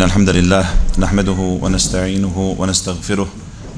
إن 0.00 0.08
الحمد 0.08 0.28
لله 0.28 0.64
نحمده 0.98 1.40
ونستعينه 1.60 2.36
ونستغفره 2.58 3.28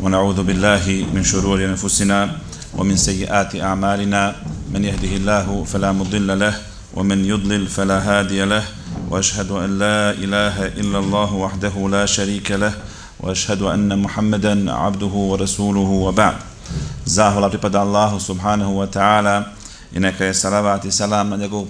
ونعوذ 0.02 0.38
بالله 0.42 1.06
من 1.10 1.22
شرور 1.26 1.58
أنفسنا 1.64 2.38
ومن 2.78 2.96
سيئات 2.96 3.58
أعمالنا. 3.58 4.22
من 4.70 4.84
يهده 4.84 5.12
الله 5.18 5.64
فلا 5.66 5.90
مضل 5.90 6.38
له 6.38 6.54
ومن 6.94 7.26
يضلل 7.26 7.66
فلا 7.66 7.98
هادي 7.98 8.44
له. 8.46 8.62
وأشهد 9.10 9.50
أن 9.50 9.78
لا 9.82 10.14
إله 10.14 10.78
إلا 10.78 10.98
الله 10.98 11.34
وحده 11.34 11.74
لا 11.90 12.06
شريك 12.06 12.54
له. 12.54 12.70
وأشهد 13.18 13.62
أن 13.62 13.90
محمدا 13.98 14.70
عبده 14.70 15.14
ورسوله 15.30 15.90
وبعد. 16.06 16.36
Zahvala 17.02 17.50
pripada 17.50 17.82
Allahu 17.82 18.22
subhanahu 18.22 18.78
wa 18.78 18.86
ta'ala. 18.86 19.58
I 19.90 19.98
neka 19.98 20.24
je 20.24 20.32
salavat 20.32 20.86
i 20.86 20.92
salam 20.92 21.28
na 21.28 21.36
njegovog 21.36 21.68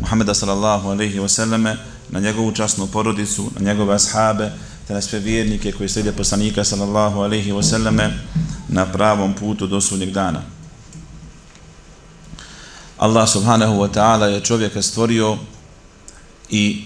Muhammeda 0.00 0.34
sallallahu 0.34 0.88
alaihi 0.94 1.18
wa 1.18 1.28
sallame, 1.28 1.76
na 2.16 2.20
njegovu 2.20 2.52
časnu 2.52 2.86
porodicu, 2.86 3.50
na 3.58 3.64
njegove 3.64 3.94
ashabe, 3.94 4.52
te 4.88 4.94
na 4.94 5.00
sve 5.00 5.18
vjernike 5.18 5.72
koji 5.72 5.88
slijede 5.88 6.12
poslanika 6.12 6.64
sallallahu 6.64 7.20
alaihi 7.20 7.52
wa 7.52 7.62
sallame 7.62 8.18
na 8.68 8.86
pravom 8.86 9.34
putu 9.34 9.66
do 9.66 9.80
sudnjeg 9.80 10.10
dana. 10.10 10.42
Allah 12.98 13.28
subhanahu 13.28 13.74
wa 13.74 13.88
ta'ala 13.92 14.24
je 14.24 14.40
čovjeka 14.40 14.82
stvorio 14.82 15.36
i 16.50 16.84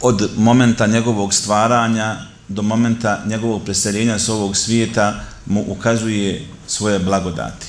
od 0.00 0.30
momenta 0.36 0.86
njegovog 0.86 1.34
stvaranja 1.34 2.16
do 2.48 2.62
momenta 2.62 3.22
njegovog 3.26 3.64
preseljenja 3.64 4.18
s 4.18 4.28
ovog 4.28 4.56
svijeta 4.56 5.20
mu 5.46 5.64
ukazuje 5.68 6.46
svoje 6.66 6.98
blagodati. 6.98 7.66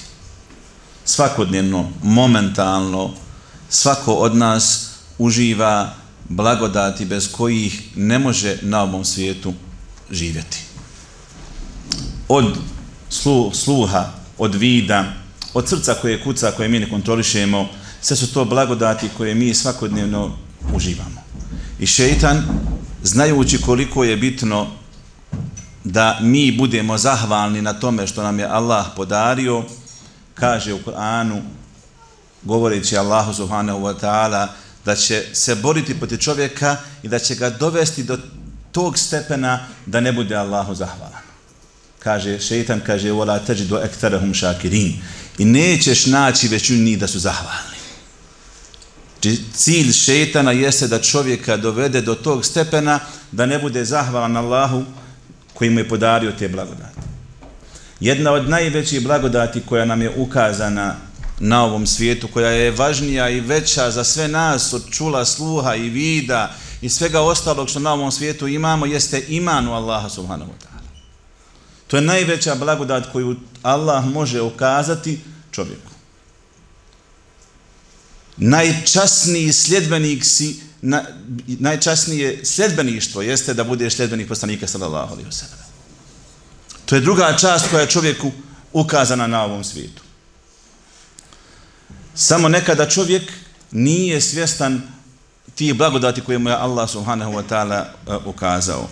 Svakodnevno, 1.06 1.90
momentalno, 2.04 3.14
svako 3.70 4.14
od 4.14 4.36
nas 4.36 4.90
uživa 5.18 5.94
blagodati 6.30 7.06
bez 7.06 7.32
kojih 7.32 7.82
ne 7.96 8.20
može 8.20 8.58
na 8.62 8.84
ovom 8.84 9.06
svijetu 9.06 9.54
živjeti. 10.12 10.60
Od 12.28 12.58
sluha, 13.54 14.12
od 14.38 14.56
vida, 14.56 15.14
od 15.54 15.70
srca 15.70 15.94
koje 15.94 16.24
kuca, 16.24 16.52
koje 16.52 16.70
mi 16.70 16.80
ne 16.80 16.90
kontrolišemo, 16.90 17.68
sve 18.02 18.16
su 18.16 18.34
to 18.34 18.46
blagodati 18.46 19.10
koje 19.18 19.36
mi 19.36 19.54
svakodnevno 19.54 20.38
uživamo. 20.74 21.22
I 21.80 21.88
šeitan, 21.88 22.44
znajući 23.04 23.62
koliko 23.62 24.04
je 24.04 24.18
bitno 24.18 24.68
da 25.84 26.20
mi 26.22 26.52
budemo 26.52 26.98
zahvalni 26.98 27.62
na 27.62 27.74
tome 27.74 28.08
što 28.08 28.24
nam 28.24 28.40
je 28.40 28.46
Allah 28.46 28.86
podario, 28.96 29.64
kaže 30.34 30.74
u 30.74 30.84
Koranu, 30.84 31.42
govoreći 32.44 32.98
Allahu 32.98 33.34
subhanahu 33.34 33.80
wa 33.80 34.00
ta'ala, 34.02 34.48
da 34.88 34.96
će 34.96 35.24
se 35.34 35.56
boriti 35.56 36.00
proti 36.00 36.18
čovjeka 36.18 36.78
i 37.04 37.08
da 37.08 37.20
će 37.20 37.36
ga 37.36 37.50
dovesti 37.50 38.04
do 38.04 38.18
tog 38.72 38.98
stepena 38.98 39.68
da 39.86 40.00
ne 40.00 40.12
bude 40.12 40.36
Allahu 40.36 40.76
zahvalan. 40.76 41.24
Kaže, 42.00 42.40
šeitan 42.40 42.80
kaže, 42.86 43.12
vola 43.12 43.40
teđi 43.40 43.66
do 43.66 43.82
ektarahum 43.84 44.34
šakirin. 44.34 44.94
I 45.38 45.46
nećeš 45.46 46.06
naći 46.06 46.48
većinu 46.48 46.84
njih 46.84 47.00
da 47.00 47.08
su 47.08 47.20
zahvalni. 47.20 47.78
Znači, 49.14 49.44
cilj 49.54 49.92
šeitana 49.92 50.52
jeste 50.52 50.88
da 50.88 51.02
čovjeka 51.02 51.58
dovede 51.58 52.02
do 52.02 52.16
tog 52.16 52.46
stepena 52.46 53.00
da 53.32 53.46
ne 53.46 53.60
bude 53.60 53.86
zahvalan 53.86 54.38
Allahu 54.38 54.86
koji 55.54 55.70
mu 55.70 55.80
je 55.80 55.90
podario 55.90 56.32
te 56.32 56.48
blagodati. 56.48 57.00
Jedna 58.00 58.32
od 58.32 58.50
najvećih 58.50 59.04
blagodati 59.04 59.62
koja 59.62 59.86
nam 59.86 60.02
je 60.02 60.14
ukazana 60.16 60.96
na 61.40 61.64
ovom 61.64 61.88
svijetu, 61.88 62.28
koja 62.28 62.50
je 62.50 62.72
važnija 62.72 63.30
i 63.30 63.40
veća 63.40 63.92
za 63.92 64.04
sve 64.04 64.28
nas 64.28 64.74
od 64.74 64.90
čula, 64.92 65.26
sluha 65.26 65.76
i 65.76 65.90
vida 65.90 66.56
i 66.82 66.90
svega 66.90 67.22
ostalog 67.22 67.70
što 67.70 67.80
na 67.80 67.94
ovom 67.94 68.12
svijetu 68.12 68.48
imamo, 68.48 68.86
jeste 68.86 69.26
iman 69.28 69.68
u 69.68 69.74
Allaha 69.74 70.10
subhanahu 70.10 70.52
wa 70.52 70.66
ta'ala. 70.66 70.90
To 71.88 71.98
je 71.98 72.02
najveća 72.02 72.56
blagodat 72.56 73.12
koju 73.12 73.36
Allah 73.62 74.06
može 74.06 74.42
ukazati 74.42 75.20
čovjeku. 75.52 75.92
Najčasniji 78.38 79.54
sljedbenik 79.54 80.26
si 80.26 80.60
na, 80.82 81.04
najčasnije 81.48 82.46
sljedbeništvo 82.46 83.22
jeste 83.22 83.54
da 83.54 83.64
budeš 83.64 83.96
sljedbenik 83.96 84.28
poslanika 84.28 84.68
sallallahu 84.68 85.14
alaihi 85.14 85.30
wa 85.30 85.34
sallam. 85.34 85.66
To 86.86 86.96
je 86.96 87.02
druga 87.02 87.38
čast 87.38 87.70
koja 87.70 87.82
je 87.82 87.90
čovjeku 87.90 88.32
ukazana 88.74 89.28
na 89.28 89.44
ovom 89.44 89.64
svijetu. 89.64 90.07
Samo 92.20 92.50
nekada 92.50 92.90
čovjek 92.90 93.32
nije 93.72 94.22
svjestan 94.22 94.82
tih 95.56 95.74
blagodati 95.74 96.22
koje 96.22 96.38
mu 96.38 96.50
je 96.50 96.56
Allah 96.56 96.90
subhanahu 96.90 97.32
wa 97.32 97.44
ta'ala 97.50 97.84
e, 97.84 98.16
ukazao. 98.26 98.90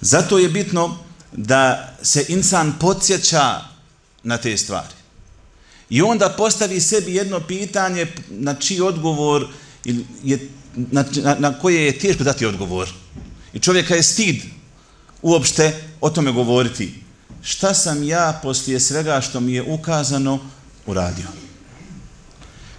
Zato 0.00 0.38
je 0.38 0.48
bitno 0.48 0.98
da 1.32 1.94
se 2.02 2.24
insan 2.28 2.72
podsjeća 2.80 3.60
na 4.22 4.36
te 4.36 4.56
stvari. 4.56 4.94
I 5.90 6.02
onda 6.02 6.28
postavi 6.28 6.80
sebi 6.80 7.14
jedno 7.14 7.40
pitanje 7.40 8.06
na 8.28 8.54
čiji 8.54 8.80
odgovor 8.80 9.48
je 10.22 10.48
na, 10.74 11.04
na, 11.22 11.36
na 11.38 11.58
koje 11.58 11.84
je 11.84 11.98
teško 11.98 12.24
dati 12.24 12.46
odgovor. 12.46 12.88
I 13.52 13.58
čovjeka 13.58 13.94
je 13.94 14.02
stid 14.02 14.42
uopšte 15.22 15.82
o 16.00 16.10
tome 16.10 16.32
govoriti. 16.32 16.94
Šta 17.42 17.74
sam 17.74 18.02
ja 18.02 18.40
poslije 18.42 18.80
svega 18.80 19.20
što 19.20 19.40
mi 19.40 19.52
je 19.52 19.62
ukazano 19.62 20.38
uradio? 20.86 21.45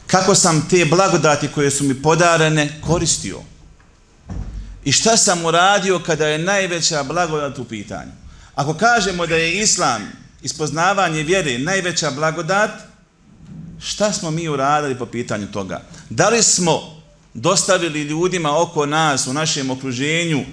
Kako 0.07 0.35
sam 0.35 0.67
te 0.69 0.85
blagodati 0.85 1.47
koje 1.47 1.71
su 1.71 1.83
mi 1.83 2.01
podarene 2.01 2.81
koristio? 2.81 3.39
I 4.85 4.91
šta 4.91 5.17
sam 5.17 5.45
uradio 5.45 5.99
kada 5.99 6.27
je 6.27 6.37
najveća 6.37 7.03
blagodat 7.03 7.59
u 7.59 7.65
pitanju? 7.65 8.11
Ako 8.55 8.73
kažemo 8.73 9.27
da 9.27 9.35
je 9.35 9.61
islam 9.61 10.01
ispoznavanje 10.41 11.23
vjere 11.23 11.57
najveća 11.57 12.11
blagodat, 12.11 12.69
šta 13.79 14.13
smo 14.13 14.31
mi 14.31 14.49
uradili 14.49 14.97
po 14.97 15.05
pitanju 15.05 15.47
toga? 15.51 15.81
Da 16.09 16.29
li 16.29 16.43
smo 16.43 17.03
dostavili 17.33 18.01
ljudima 18.01 18.61
oko 18.61 18.85
nas, 18.85 19.27
u 19.27 19.33
našem 19.33 19.69
okruženju, 19.69 20.45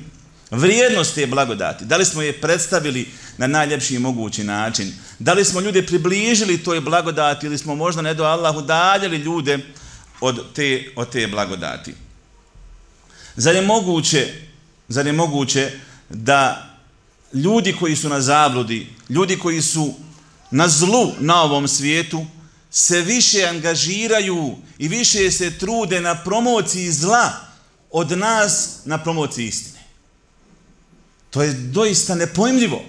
vrijednost 0.54 1.14
te 1.14 1.26
blagodati? 1.26 1.84
Da 1.84 1.96
li 1.96 2.04
smo 2.04 2.22
je 2.22 2.40
predstavili 2.40 3.08
na 3.38 3.46
najljepši 3.46 3.98
mogući 3.98 4.44
način? 4.44 4.92
Da 5.18 5.32
li 5.32 5.44
smo 5.44 5.60
ljude 5.60 5.86
približili 5.86 6.62
toj 6.62 6.80
blagodati 6.80 7.46
ili 7.46 7.58
smo 7.58 7.74
možda 7.74 8.02
ne 8.02 8.14
do 8.14 8.24
Allahu 8.24 8.62
daljali 8.62 9.16
ljude 9.16 9.58
od 10.20 10.54
te, 10.54 10.92
od 10.96 11.10
te 11.10 11.26
blagodati? 11.26 11.94
Zar 13.36 13.54
je 13.54 13.62
moguće, 13.62 14.34
zar 14.88 15.06
je 15.06 15.12
moguće 15.12 15.70
da 16.08 16.70
ljudi 17.34 17.76
koji 17.80 17.96
su 17.96 18.08
na 18.08 18.20
zabludi, 18.20 18.86
ljudi 19.08 19.38
koji 19.38 19.62
su 19.62 19.94
na 20.50 20.68
zlu 20.68 21.12
na 21.20 21.42
ovom 21.42 21.68
svijetu, 21.68 22.26
se 22.70 23.00
više 23.00 23.44
angažiraju 23.44 24.56
i 24.78 24.88
više 24.88 25.30
se 25.30 25.58
trude 25.58 26.00
na 26.00 26.14
promociji 26.14 26.92
zla 26.92 27.32
od 27.90 28.18
nas 28.18 28.78
na 28.84 28.98
promociji 28.98 29.46
istine. 29.46 29.73
To 31.34 31.42
je 31.42 31.52
doista 31.52 32.14
nepojmljivo. 32.14 32.84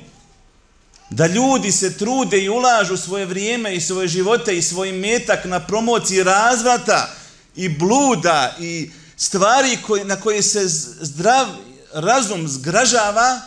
Da 1.09 1.27
ljudi 1.27 1.71
se 1.71 1.97
trude 1.97 2.43
i 2.43 2.49
ulažu 2.49 2.97
svoje 2.97 3.25
vrijeme 3.25 3.75
i 3.75 3.81
svoje 3.81 4.07
živote 4.07 4.57
i 4.57 4.61
svoj 4.61 4.91
metak 4.91 5.45
na 5.45 5.59
promociji 5.59 6.23
razvrata 6.23 7.15
i 7.55 7.69
bluda 7.69 8.55
i 8.59 8.91
stvari 9.17 9.77
koje, 9.87 10.05
na 10.05 10.15
koje 10.15 10.41
se 10.41 10.67
zdrav 11.01 11.47
razum 11.93 12.47
zgražava, 12.47 13.41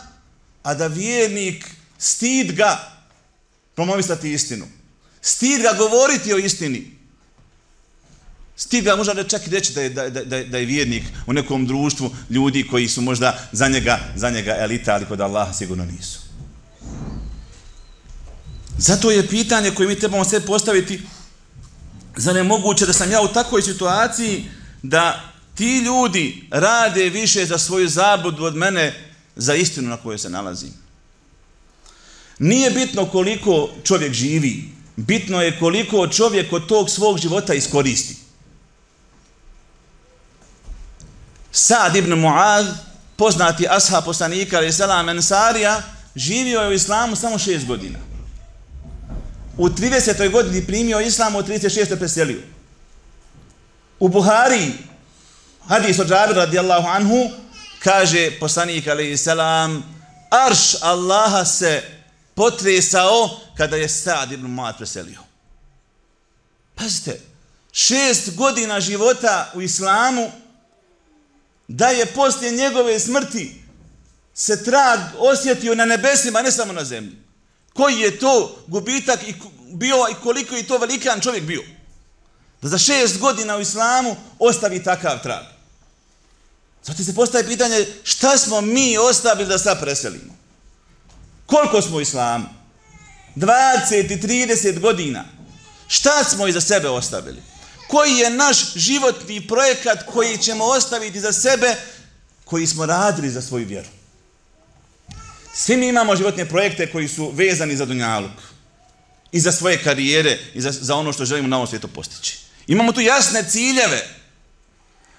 a 0.63 0.73
da 0.73 0.87
vjernik 0.87 1.65
stid 1.97 2.51
ga 2.51 2.91
promovisati 3.75 4.33
istinu. 4.33 4.67
Stid 5.21 5.61
ga 5.61 5.73
govoriti 5.77 6.33
o 6.33 6.37
istini. 6.37 6.98
Stid 8.59 8.85
možda 8.97 9.13
da 9.13 9.23
čak 9.23 9.47
i 9.47 9.49
reći 9.49 9.73
da 9.73 9.81
je, 9.81 9.89
da, 9.89 10.09
da, 10.09 10.43
da 10.43 10.57
je 10.57 10.65
vjernik 10.65 11.03
u 11.27 11.33
nekom 11.33 11.65
društvu 11.65 12.11
ljudi 12.29 12.67
koji 12.67 12.87
su 12.87 13.01
možda 13.01 13.47
za 13.51 13.67
njega, 13.67 13.99
za 14.15 14.29
njega 14.29 14.55
elita, 14.59 14.93
ali 14.93 15.05
kod 15.05 15.21
Allaha 15.21 15.53
sigurno 15.53 15.85
nisu. 15.85 16.19
Zato 18.77 19.11
je 19.11 19.27
pitanje 19.27 19.71
koje 19.71 19.87
mi 19.87 19.99
trebamo 19.99 20.25
sve 20.25 20.41
postaviti 20.41 21.01
za 22.17 22.33
nemoguće 22.33 22.85
da 22.85 22.93
sam 22.93 23.11
ja 23.11 23.21
u 23.21 23.27
takvoj 23.27 23.61
situaciji 23.61 24.43
da 24.83 25.31
ti 25.55 25.77
ljudi 25.77 26.47
rade 26.51 27.09
više 27.09 27.45
za 27.45 27.57
svoju 27.57 27.89
zabudu 27.89 28.43
od 28.43 28.55
mene 28.55 28.93
za 29.35 29.55
istinu 29.55 29.89
na 29.89 29.97
kojoj 29.97 30.17
se 30.17 30.29
nalazim. 30.29 30.73
Nije 32.39 32.71
bitno 32.71 33.05
koliko 33.05 33.69
čovjek 33.83 34.13
živi, 34.13 34.69
bitno 34.95 35.41
je 35.41 35.59
koliko 35.59 36.07
čovjek 36.07 36.53
od 36.53 36.67
tog 36.67 36.89
svog 36.89 37.19
života 37.19 37.53
iskoristi. 37.53 38.28
Sad 41.51 41.95
ibn 41.95 42.13
Muad, 42.13 42.65
poznati 43.15 43.67
ashab 43.69 44.05
poslanika, 44.05 44.57
ali 44.57 44.73
selam 44.73 45.09
Ensarija, 45.09 45.81
živio 46.15 46.61
je 46.61 46.69
u 46.69 46.73
islamu 46.73 47.15
samo 47.15 47.37
šest 47.37 47.65
godina. 47.65 47.99
U 49.57 49.69
30. 49.69 50.31
godini 50.31 50.65
primio 50.65 50.99
islam, 50.99 51.35
u 51.35 51.41
36. 51.41 51.97
preselio. 51.97 52.41
U 53.99 54.07
Buhari, 54.07 54.73
hadis 55.67 55.99
od 55.99 56.07
Džabir 56.07 56.35
radijallahu 56.35 56.87
anhu, 56.87 57.29
kaže 57.83 58.31
poslanik 58.39 58.87
alaihi 58.87 59.17
salam, 59.17 59.83
arš 60.29 60.75
Allaha 60.81 61.45
se 61.45 61.83
potresao 62.35 63.39
kada 63.57 63.75
je 63.75 63.89
Sa'd 63.89 64.31
ibn 64.31 64.47
Mu'ad 64.47 64.77
preselio. 64.77 65.19
Pazite, 66.75 67.21
šest 67.71 68.35
godina 68.35 68.79
života 68.79 69.51
u 69.55 69.61
islamu, 69.61 70.31
da 71.69 71.87
je 71.87 72.05
poslije 72.05 72.51
njegove 72.51 72.99
smrti 72.99 73.61
se 74.33 74.63
trag 74.63 74.99
osjetio 75.17 75.75
na 75.75 75.85
nebesima, 75.85 76.41
ne 76.41 76.51
samo 76.51 76.73
na 76.73 76.85
zemlji. 76.85 77.15
Koji 77.73 77.99
je 77.99 78.19
to 78.19 78.63
gubitak 78.67 79.27
i 79.27 79.33
bio 79.71 80.05
i 80.11 80.23
koliko 80.23 80.55
je 80.55 80.67
to 80.67 80.77
velikan 80.77 81.21
čovjek 81.21 81.43
bio. 81.43 81.63
Da 82.61 82.69
za 82.69 82.77
šest 82.77 83.19
godina 83.19 83.57
u 83.57 83.61
islamu 83.61 84.15
ostavi 84.39 84.83
takav 84.83 85.23
trag. 85.23 85.45
Zato 86.83 87.03
se 87.03 87.15
postaje 87.15 87.47
pitanje 87.47 87.87
šta 88.03 88.37
smo 88.37 88.61
mi 88.61 88.97
ostavili 88.97 89.49
da 89.49 89.57
sad 89.57 89.81
preselimo. 89.81 90.33
Koliko 91.45 91.81
smo 91.81 91.97
u 91.97 92.01
islamu? 92.01 92.45
20 93.35 94.13
i 94.13 94.21
30 94.21 94.79
godina. 94.79 95.25
Šta 95.87 96.23
smo 96.23 96.47
iza 96.47 96.61
sebe 96.61 96.89
ostavili? 96.89 97.41
Koji 97.89 98.17
je 98.17 98.29
naš 98.29 98.73
životni 98.75 99.47
projekat 99.47 100.05
koji 100.05 100.37
ćemo 100.37 100.65
ostaviti 100.65 101.19
za 101.19 101.33
sebe 101.33 101.75
koji 102.45 102.67
smo 102.67 102.85
radili 102.85 103.29
za 103.29 103.41
svoju 103.41 103.67
vjeru? 103.67 103.87
Svi 105.53 105.77
mi 105.77 105.87
imamo 105.87 106.15
životne 106.15 106.49
projekte 106.49 106.91
koji 106.91 107.07
su 107.07 107.31
vezani 107.33 107.75
za 107.75 107.85
Dunjaluk. 107.85 108.31
I 109.31 109.39
za 109.39 109.51
svoje 109.51 109.83
karijere 109.83 110.39
i 110.53 110.61
za, 110.61 110.71
za 110.71 110.95
ono 110.95 111.13
što 111.13 111.25
želimo 111.25 111.47
na 111.47 111.55
ovom 111.55 111.67
svijetu 111.67 111.87
postići. 111.87 112.37
Imamo 112.67 112.91
tu 112.91 113.01
jasne 113.01 113.43
ciljeve. 113.49 114.07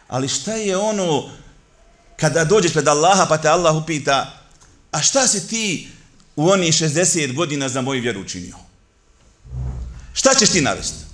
Ali 0.09 0.29
šta 0.29 0.55
je 0.55 0.77
ono 0.77 1.31
kada 2.17 2.45
dođeš 2.45 2.73
pred 2.73 2.89
Allaha 2.89 3.27
pa 3.27 3.39
te 3.39 3.49
Allah 3.49 3.77
upita 3.77 4.41
a 4.91 5.03
šta 5.03 5.27
si 5.27 5.49
ti 5.49 5.89
u 6.37 6.49
oni 6.49 6.73
60 6.73 7.35
godina 7.35 7.69
za 7.69 7.81
moju 7.81 8.03
vjeru 8.03 8.21
učinio? 8.21 8.57
Šta 10.13 10.35
ćeš 10.35 10.51
ti 10.51 10.61
navesti? 10.61 11.10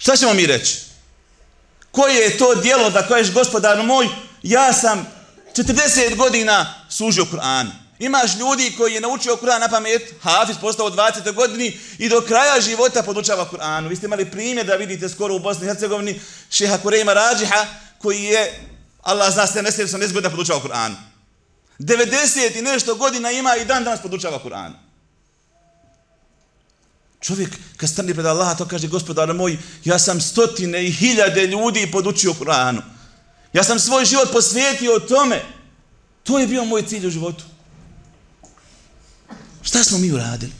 Šta 0.00 0.16
ćemo 0.16 0.34
mi 0.34 0.46
reći? 0.46 0.78
Koje 1.90 2.14
je 2.14 2.38
to 2.38 2.54
dijelo 2.54 2.90
da 2.90 3.08
kažeš 3.08 3.34
gospodar 3.34 3.82
moj, 3.82 4.08
ja 4.42 4.72
sam 4.72 5.06
40 5.56 6.16
godina 6.16 6.74
služio 6.88 7.24
Kur'an. 7.24 7.66
Imaš 7.98 8.36
ljudi 8.36 8.74
koji 8.78 8.94
je 8.94 9.00
naučio 9.00 9.36
Kur'an 9.36 9.60
na 9.60 9.68
pamet, 9.68 10.02
Hafiz 10.22 10.56
postao 10.60 10.86
u 10.86 10.90
20. 10.90 11.34
godini 11.34 11.78
i 11.98 12.08
do 12.08 12.20
kraja 12.20 12.60
života 12.60 13.02
podučava 13.02 13.50
Kur'anu. 13.50 13.88
Vi 13.88 13.96
ste 13.96 14.06
imali 14.06 14.30
primjer 14.30 14.66
da 14.66 14.74
vidite 14.74 15.08
skoro 15.08 15.34
u 15.34 15.38
Bosni 15.38 15.64
i 15.64 15.68
Hercegovini 15.68 16.20
šeha 16.50 16.78
Kurejma 16.78 17.12
Rađiha 17.12 17.66
koji 17.98 18.22
je, 18.22 18.60
Allah 19.02 19.32
zna 19.32 19.46
se, 19.46 19.62
ne 19.62 19.72
sjeća 19.72 19.88
sam 19.88 20.00
godina 20.00 20.30
podučava 20.30 20.60
Kur'an. 20.60 20.94
90 21.78 22.58
i 22.58 22.62
nešto 22.62 22.94
godina 22.94 23.30
ima 23.30 23.56
i 23.56 23.64
dan 23.64 23.84
danas 23.84 24.02
podučava 24.02 24.38
Kur'an. 24.44 24.72
Čovjek 27.20 27.50
kad 27.76 27.88
strani 27.90 28.14
pred 28.14 28.26
Allaha 28.26 28.54
to 28.54 28.68
kaže 28.68 28.88
gospodar 28.88 29.34
moj, 29.34 29.58
ja 29.84 29.98
sam 29.98 30.20
stotine 30.20 30.86
i 30.86 30.92
hiljade 30.92 31.46
ljudi 31.46 31.90
podučio 31.92 32.34
Kur'anu. 32.40 32.80
Ja 33.52 33.64
sam 33.64 33.78
svoj 33.78 34.04
život 34.04 34.32
posvetio 34.32 34.98
tome. 34.98 35.42
To 36.22 36.38
je 36.38 36.46
bio 36.46 36.64
moj 36.64 36.82
cilj 36.82 37.06
u 37.06 37.10
životu. 37.10 37.44
Šta 39.62 39.84
smo 39.84 39.98
mi 39.98 40.12
uradili? 40.12 40.52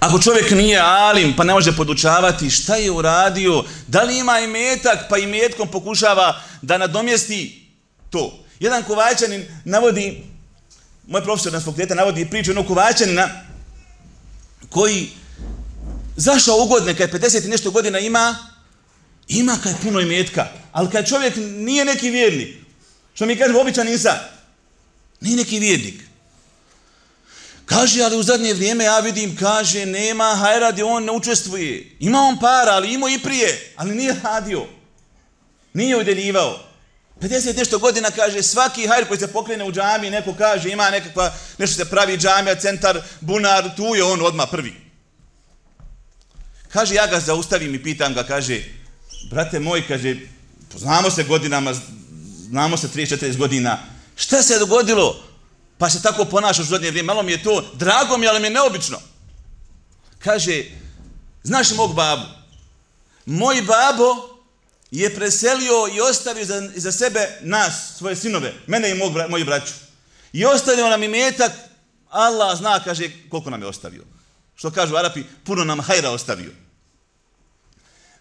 Ako 0.00 0.18
čovjek 0.18 0.50
nije 0.50 0.78
alim 0.80 1.36
pa 1.36 1.44
ne 1.44 1.52
može 1.52 1.76
podučavati, 1.76 2.50
šta 2.50 2.76
je 2.76 2.90
uradio? 2.90 3.64
Da 3.86 4.02
li 4.02 4.18
ima 4.18 4.40
imetak 4.40 4.98
pa 5.08 5.18
imetkom 5.18 5.68
pokušava 5.68 6.42
da 6.62 6.78
nadomjesti 6.78 7.68
to? 8.10 8.44
Jedan 8.60 8.82
kovačanin 8.82 9.44
navodi, 9.64 10.24
moj 11.06 11.22
profesor 11.22 11.52
nas 11.52 11.64
fakulteta 11.64 11.94
navodi 11.94 12.30
priču 12.30 12.50
jednog 12.50 12.66
kovačanina 12.66 13.28
koji 14.70 15.10
zašao 16.16 16.62
ugodne 16.62 16.96
kad 16.96 17.12
50 17.12 17.44
i 17.44 17.48
nešto 17.48 17.70
godina 17.70 17.98
ima, 17.98 18.36
ima 19.28 19.58
kad 19.62 19.72
je 19.72 19.78
puno 19.82 20.00
imetka, 20.00 20.46
ali 20.72 20.90
kad 20.90 21.08
čovjek 21.08 21.36
nije 21.36 21.84
neki 21.84 22.10
vjernik, 22.10 22.56
što 23.14 23.26
mi 23.26 23.36
kažemo 23.36 23.60
običan 23.60 23.88
insan, 23.88 24.18
nije 25.20 25.36
neki 25.36 25.58
vjernik, 25.58 26.02
Kaže, 27.66 28.02
ali 28.02 28.16
u 28.16 28.22
zadnje 28.22 28.54
vrijeme 28.54 28.84
ja 28.84 28.98
vidim, 29.00 29.36
kaže, 29.36 29.86
nema 29.86 30.24
hajradi, 30.24 30.82
on 30.82 31.04
ne 31.04 31.12
učestvuje. 31.12 31.96
Ima 32.00 32.18
on 32.20 32.38
para, 32.38 32.72
ali 32.72 32.92
imao 32.92 33.08
i 33.08 33.18
prije, 33.18 33.72
ali 33.76 33.94
nije 33.94 34.16
radio. 34.24 34.66
Nije 35.74 35.96
udeljivao. 35.96 36.71
50 37.22 37.56
nešto 37.56 37.78
godina 37.78 38.10
kaže, 38.10 38.42
svaki 38.42 38.86
hajr 38.86 39.08
koji 39.08 39.20
se 39.20 39.32
pokrene 39.32 39.64
u 39.64 39.72
džami, 39.72 40.10
neko 40.10 40.34
kaže, 40.34 40.70
ima 40.70 40.90
nekakva, 40.90 41.34
nešto 41.58 41.76
se 41.76 41.90
pravi 41.90 42.18
džamija, 42.18 42.54
centar, 42.54 43.02
bunar, 43.20 43.76
tu 43.76 43.94
je 43.94 44.04
on 44.04 44.22
odma 44.22 44.46
prvi. 44.46 44.74
Kaže, 46.68 46.94
ja 46.94 47.06
ga 47.06 47.20
zaustavim 47.20 47.74
i 47.74 47.82
pitam 47.82 48.14
ga, 48.14 48.24
kaže, 48.24 48.62
brate 49.30 49.60
moj, 49.60 49.88
kaže, 49.88 50.16
poznamo 50.72 51.10
se 51.10 51.24
godinama, 51.24 51.74
znamo 52.48 52.76
se 52.76 52.88
34 52.88 53.36
godina, 53.36 53.78
šta 54.16 54.42
se 54.42 54.52
je 54.52 54.58
dogodilo? 54.58 55.32
pa 55.82 55.90
se 55.90 56.02
tako 56.02 56.24
ponašaš 56.24 56.66
u 56.66 56.68
zadnje 56.68 56.90
vrijeme, 56.90 57.06
malo 57.06 57.22
mi 57.22 57.32
je 57.32 57.42
to, 57.42 57.64
drago 57.74 58.16
mi, 58.16 58.28
ali 58.28 58.40
mi 58.40 58.46
je 58.46 58.50
neobično. 58.50 58.98
Kaže, 60.18 60.64
znaš 61.42 61.70
mog 61.70 61.94
babu? 61.94 62.22
Moj 63.26 63.62
babo 63.62 64.31
je 64.92 65.14
preselio 65.14 65.88
i 65.94 66.00
ostavio 66.00 66.44
za, 66.44 66.70
za 66.76 66.92
sebe 66.92 67.38
nas, 67.40 67.96
svoje 67.98 68.16
sinove, 68.16 68.52
mene 68.66 68.90
i 68.90 68.94
mog, 68.94 69.12
moji 69.28 69.44
braću. 69.44 69.72
I 70.32 70.44
ostavio 70.44 70.88
nam 70.88 71.02
imetak, 71.02 71.52
Allah 72.10 72.58
zna, 72.58 72.80
kaže, 72.84 73.10
koliko 73.28 73.50
nam 73.50 73.62
je 73.62 73.68
ostavio. 73.68 74.04
Što 74.54 74.70
kažu 74.70 74.96
Arapi, 74.96 75.24
puno 75.44 75.64
nam 75.64 75.80
hajra 75.80 76.10
ostavio. 76.10 76.50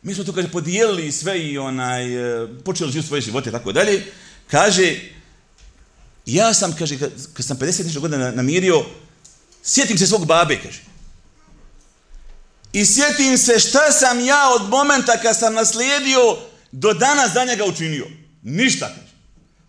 Mi 0.02 0.16
smo 0.16 0.24
to, 0.24 0.34
kaže, 0.34 0.52
podijelili 0.52 1.12
sve 1.12 1.40
i 1.40 1.58
onaj, 1.58 2.04
e, 2.44 2.48
počeli 2.66 2.92
živjeti 2.92 3.08
svoje 3.08 3.22
živote 3.22 3.50
i 3.50 3.54
tako 3.54 3.72
dalje. 3.72 4.06
Kaže, 4.48 5.00
ja 6.26 6.54
sam, 6.54 6.76
kaže, 6.80 7.00
kad, 7.00 7.12
kad 7.34 7.46
sam 7.46 7.58
50 7.58 7.84
nešto 7.84 8.00
godina 8.00 8.32
namirio, 8.32 8.86
sjetim 9.64 9.98
se 9.98 10.08
svog 10.08 10.26
babe, 10.26 10.60
kaže. 10.64 10.82
I 12.74 12.86
sjetim 12.86 13.38
se 13.38 13.60
šta 13.60 13.92
sam 13.92 14.26
ja 14.26 14.50
od 14.56 14.70
momenta 14.70 15.22
kad 15.22 15.40
sam 15.40 15.54
naslijedio 15.54 16.38
do 16.72 16.94
danas 16.94 17.34
za 17.34 17.46
njega 17.46 17.66
učinio. 17.66 18.08
Ništa, 18.44 18.88
kaže. 18.88 19.12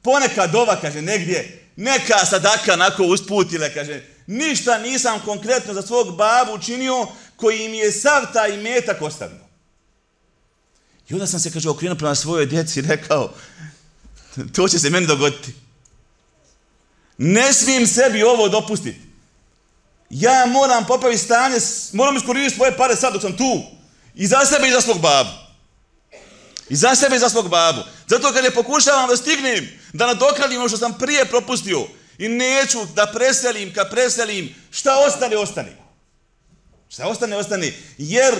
Ponekad 0.02 0.50
dova, 0.50 0.80
kaže, 0.80 1.02
negdje, 1.02 1.68
neka 1.76 2.26
sadaka 2.26 2.76
nako 2.76 3.04
usputile, 3.04 3.75
kaže, 3.75 4.02
ništa 4.26 4.78
nisam 4.78 5.21
konkretno 5.25 5.75
za 5.75 5.82
svog 5.82 6.16
babu 6.16 6.52
učinio 6.52 7.06
koji 7.37 7.68
mi 7.68 7.78
je 7.78 7.92
sav 7.92 8.32
taj 8.32 8.56
metak 8.56 9.02
ostavio. 9.02 9.42
I 11.09 11.14
onda 11.14 11.26
sam 11.26 11.40
se, 11.40 11.50
kaže, 11.50 11.68
okrenuo 11.68 11.97
prema 11.97 12.14
svojoj 12.14 12.47
djeci 12.47 12.78
i 12.78 12.82
rekao, 12.82 13.35
to 14.52 14.68
će 14.68 14.78
se 14.78 14.90
meni 14.90 15.06
dogoditi. 15.06 15.54
Ne 17.18 17.52
smijem 17.52 17.87
sebi 17.87 18.23
ovo 18.23 18.49
dopustiti. 18.49 19.00
Ja 20.11 20.47
moram 20.47 20.87
popraviti 20.87 21.23
stanje, 21.23 21.56
moram 21.92 22.16
iskoristiti 22.16 22.56
svoje 22.56 22.76
pare 22.76 22.97
sad 22.97 23.12
dok 23.12 23.23
sam 23.23 23.37
tu. 23.37 23.62
I 24.14 24.26
za 24.26 24.44
sebe 24.44 24.68
i 24.68 24.73
za 24.73 24.80
svog 24.80 25.00
babu. 25.00 25.41
I 26.73 26.76
za 26.76 26.95
sebe 26.95 27.17
i 27.17 27.19
za 27.19 27.29
svog 27.29 27.49
babu. 27.49 27.81
Zato 28.07 28.33
kad 28.33 28.45
je 28.45 28.50
pokušavam 28.50 29.09
da 29.09 29.17
stignem, 29.17 29.69
da 29.93 30.07
nadokradim 30.07 30.59
ono 30.59 30.69
što 30.69 30.79
sam 30.79 30.99
prije 30.99 31.25
propustio 31.25 31.87
i 32.19 32.29
neću 32.29 32.79
da 32.95 33.07
preselim, 33.14 33.75
kad 33.75 33.91
preselim, 33.91 34.55
šta 34.71 34.97
ostane, 35.07 35.37
ostane. 35.37 35.76
Šta 36.88 37.07
ostane, 37.07 37.37
ostane. 37.37 37.73
Jer 37.99 38.35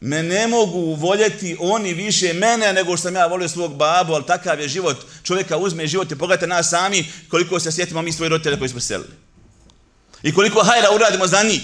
me 0.00 0.22
ne 0.22 0.46
mogu 0.46 0.94
voljeti 0.94 1.56
oni 1.60 1.94
više 1.94 2.32
mene 2.32 2.72
nego 2.72 2.96
što 2.96 3.02
sam 3.02 3.14
ja 3.14 3.26
volio 3.26 3.48
svog 3.48 3.76
babu, 3.76 4.14
ali 4.14 4.26
takav 4.26 4.60
je 4.60 4.68
život. 4.68 4.96
Čovjeka 5.24 5.56
uzme 5.56 5.86
život 5.86 6.12
i 6.12 6.18
pogledajte 6.18 6.46
nas 6.46 6.70
sami 6.70 7.12
koliko 7.28 7.60
se 7.60 7.72
sjetimo 7.72 8.02
mi 8.02 8.12
svoji 8.12 8.28
roditelje 8.28 8.58
koji 8.58 8.68
smo 8.68 8.80
selili. 8.80 9.14
I 10.22 10.34
koliko 10.34 10.62
hajra 10.62 10.90
uradimo 10.94 11.26
za 11.26 11.42
njih. 11.42 11.62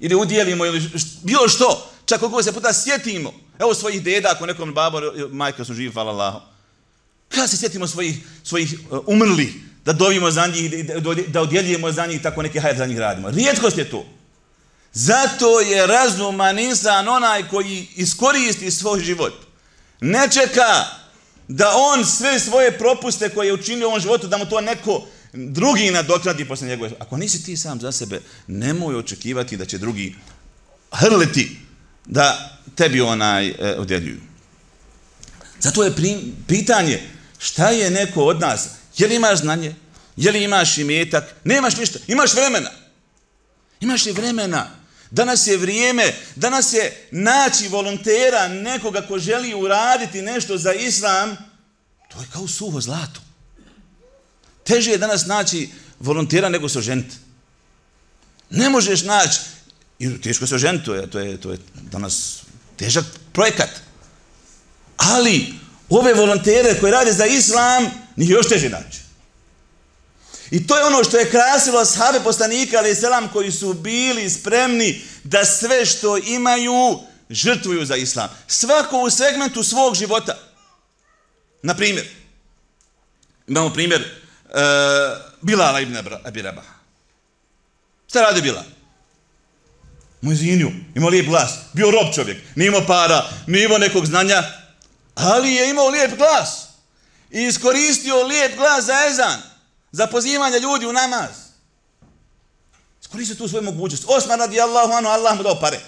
Ili 0.00 0.14
udjelimo 0.14 0.66
ili 0.66 0.90
bilo 1.22 1.48
što. 1.48 1.89
Čak 2.10 2.20
koliko 2.20 2.42
se 2.42 2.52
puta 2.52 2.72
sjetimo. 2.72 3.32
Evo 3.58 3.74
svojih 3.74 4.02
deda, 4.02 4.30
ako 4.30 4.46
nekom 4.46 4.74
babo, 4.74 5.00
majka 5.32 5.64
su 5.64 5.74
živi, 5.74 5.92
hvala 5.92 6.10
Allahom. 6.10 6.42
Kada 7.28 7.48
se 7.48 7.56
sjetimo 7.56 7.86
svojih, 7.86 8.16
svojih 8.44 8.72
e, 8.72 8.76
umrli, 9.06 9.54
da 9.84 9.92
dovimo 9.92 10.30
za 10.30 10.46
njih, 10.46 10.86
da, 10.86 11.00
da 11.42 11.92
za 11.92 12.06
njih, 12.06 12.22
tako 12.22 12.42
neke 12.42 12.60
hajra 12.60 12.78
za 12.78 12.86
njih 12.86 12.98
radimo. 12.98 13.30
Rijetkost 13.30 13.78
je 13.78 13.90
to. 13.90 14.06
Zato 14.92 15.60
je 15.60 15.86
razuman 15.86 16.58
insan 16.58 17.08
onaj 17.08 17.48
koji 17.48 17.88
iskoristi 17.96 18.70
svoj 18.70 19.00
život. 19.00 19.34
Ne 20.00 20.28
čeka 20.30 20.84
da 21.48 21.72
on 21.76 22.04
sve 22.06 22.40
svoje 22.40 22.78
propuste 22.78 23.28
koje 23.28 23.46
je 23.46 23.54
učinio 23.54 23.86
u 23.86 23.90
ovom 23.90 24.00
životu, 24.00 24.26
da 24.26 24.36
mu 24.36 24.46
to 24.46 24.60
neko 24.60 25.06
drugi 25.32 25.90
nadokradi 25.90 26.48
posle 26.48 26.68
njegove. 26.68 26.90
Ako 26.98 27.16
nisi 27.16 27.44
ti 27.44 27.56
sam 27.56 27.80
za 27.80 27.92
sebe, 27.92 28.20
nemoj 28.46 28.96
očekivati 28.96 29.56
da 29.56 29.64
će 29.64 29.78
drugi 29.78 30.14
hrliti 30.92 31.69
da 32.06 32.58
tebi 32.74 33.00
onaj 33.00 33.48
e, 33.48 33.54
odjeljuju. 33.78 34.20
Zato 35.60 35.84
je 35.84 35.96
prim, 35.96 36.36
pitanje 36.48 37.00
Šta 37.40 37.70
je 37.70 37.90
neko 37.90 38.24
od 38.24 38.40
nas? 38.40 38.68
Je 38.96 39.08
li 39.08 39.14
imaš 39.14 39.38
znanje? 39.38 39.74
Je 40.16 40.32
li 40.32 40.44
imaš 40.44 40.78
imetak? 40.78 41.24
Nemaš 41.44 41.76
ništa. 41.76 41.98
Imaš 42.06 42.34
vremena. 42.34 42.70
Imaš 43.80 44.06
li 44.06 44.12
vremena? 44.12 44.70
Danas 45.10 45.46
je 45.46 45.56
vrijeme, 45.56 46.14
danas 46.36 46.72
je 46.72 47.08
naći 47.10 47.68
volontera, 47.68 48.48
nekoga 48.48 49.06
ko 49.06 49.18
želi 49.18 49.54
uraditi 49.54 50.22
nešto 50.22 50.58
za 50.58 50.72
islam, 50.72 51.36
to 52.08 52.20
je 52.20 52.26
kao 52.32 52.48
suho 52.48 52.80
zlato. 52.80 53.20
Teže 54.64 54.90
je 54.90 54.98
danas 54.98 55.26
naći 55.26 55.70
volontera 56.00 56.48
nego 56.48 56.68
se 56.68 56.78
oženiti. 56.78 57.16
Ne 58.50 58.68
možeš 58.68 59.02
naći, 59.02 59.40
i 60.00 60.20
teško 60.20 60.46
se 60.46 60.58
ženi, 60.58 60.84
to 60.84 60.94
je, 60.94 61.10
to, 61.10 61.18
je, 61.20 61.36
to 61.40 61.50
je 61.52 61.58
danas 61.74 62.42
težak 62.76 63.04
projekat. 63.32 63.70
Ali 64.96 65.54
ove 65.88 66.14
volontere 66.14 66.80
koje 66.80 66.92
rade 66.92 67.12
za 67.12 67.26
islam, 67.26 67.84
njih 68.16 68.30
još 68.30 68.48
teže 68.48 68.68
naći. 68.68 69.00
I 70.50 70.66
to 70.66 70.76
je 70.76 70.84
ono 70.84 71.04
što 71.04 71.18
je 71.18 71.30
krasilo 71.30 71.84
sahabe 71.84 72.20
poslanika, 72.24 72.78
ali 72.78 72.94
selam, 72.94 73.28
koji 73.28 73.52
su 73.52 73.74
bili 73.74 74.30
spremni 74.30 75.02
da 75.24 75.44
sve 75.44 75.86
što 75.86 76.18
imaju 76.18 76.98
žrtvuju 77.30 77.86
za 77.86 77.96
islam. 77.96 78.28
Svako 78.46 79.00
u 79.00 79.10
segmentu 79.10 79.62
svog 79.62 79.94
života. 79.94 80.38
Na 81.62 81.74
primjer, 81.74 82.08
imamo 83.48 83.72
primjer 83.72 84.00
uh, 84.00 84.52
Bilala 85.40 85.80
ibn 85.80 85.96
Abi 86.24 86.42
Rabah. 86.42 86.64
Šta 88.08 88.20
radi 88.20 88.42
Bilal? 88.42 88.64
Mojziniju, 90.20 90.70
imao 90.94 91.10
lijep 91.10 91.26
glas, 91.26 91.50
bio 91.72 91.90
rob 91.90 92.14
čovjek, 92.14 92.38
nije 92.56 92.68
imao 92.68 92.86
para, 92.86 93.24
nije 93.46 93.64
imao 93.64 93.78
nekog 93.78 94.06
znanja, 94.06 94.42
ali 95.14 95.52
je 95.52 95.70
imao 95.70 95.88
lijep 95.88 96.16
glas. 96.16 96.66
I 97.30 97.42
iskoristio 97.42 98.22
lijep 98.22 98.56
glas 98.56 98.84
za 98.84 98.94
ezan 99.10 99.42
za 99.92 100.06
pozivanje 100.06 100.58
ljudi 100.58 100.86
u 100.86 100.92
namaz. 100.92 101.30
Iskoristio 103.02 103.36
tu 103.36 103.48
svoju 103.48 103.62
mogućnost. 103.62 104.04
Osman 104.06 104.38
radi 104.38 104.60
Allahu 104.60 104.92
anhu, 104.92 105.10
Allah 105.10 105.36
mu 105.36 105.42
dao 105.42 105.60
pare. 105.60 105.80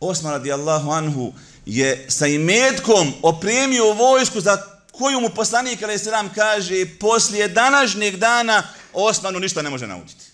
Osman 0.00 0.32
radi 0.32 0.52
Allahu 0.52 0.90
anhu 0.90 1.32
je 1.66 2.06
sa 2.08 2.26
imetkom 2.26 3.12
opremio 3.22 3.92
vojsku 3.92 4.40
za 4.40 4.62
koju 4.92 5.20
mu 5.20 5.28
poslanik 5.28 5.82
ali 5.82 5.98
se 5.98 6.10
nam 6.10 6.32
kaže 6.34 6.86
poslije 7.00 7.48
današnjeg 7.48 8.16
dana 8.16 8.62
Osmanu 8.92 9.40
ništa 9.40 9.62
ne 9.62 9.70
može 9.70 9.86
naučiti. 9.86 10.24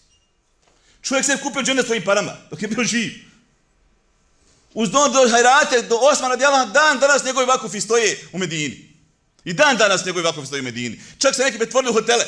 Čovjek 1.09 1.27
se 1.27 1.33
je 1.33 1.41
kupio 1.41 1.62
džene 1.62 1.83
svojim 1.83 2.05
parama 2.05 2.37
dok 2.50 2.62
je 2.62 2.69
bio 2.69 2.85
živ. 2.85 3.12
Uz 4.75 4.91
don 4.91 5.12
do 5.12 5.29
hajrate, 5.29 5.83
do 5.83 5.97
Osmana 5.97 6.35
radi 6.35 6.73
dan 6.73 6.99
danas 6.99 7.25
njegovi 7.25 7.47
vakufi 7.47 7.81
stoje 7.81 8.29
u 8.33 8.38
Medini. 8.38 8.95
I 9.45 9.53
dan 9.53 9.77
danas 9.77 10.05
njegovi 10.05 10.25
vakufi 10.25 10.47
stoje 10.47 10.61
u 10.61 10.65
Medini. 10.65 11.00
Čak 11.19 11.35
se 11.35 11.43
neki 11.43 11.59
pretvorili 11.59 11.91
u 11.91 11.95
hotele. 11.95 12.25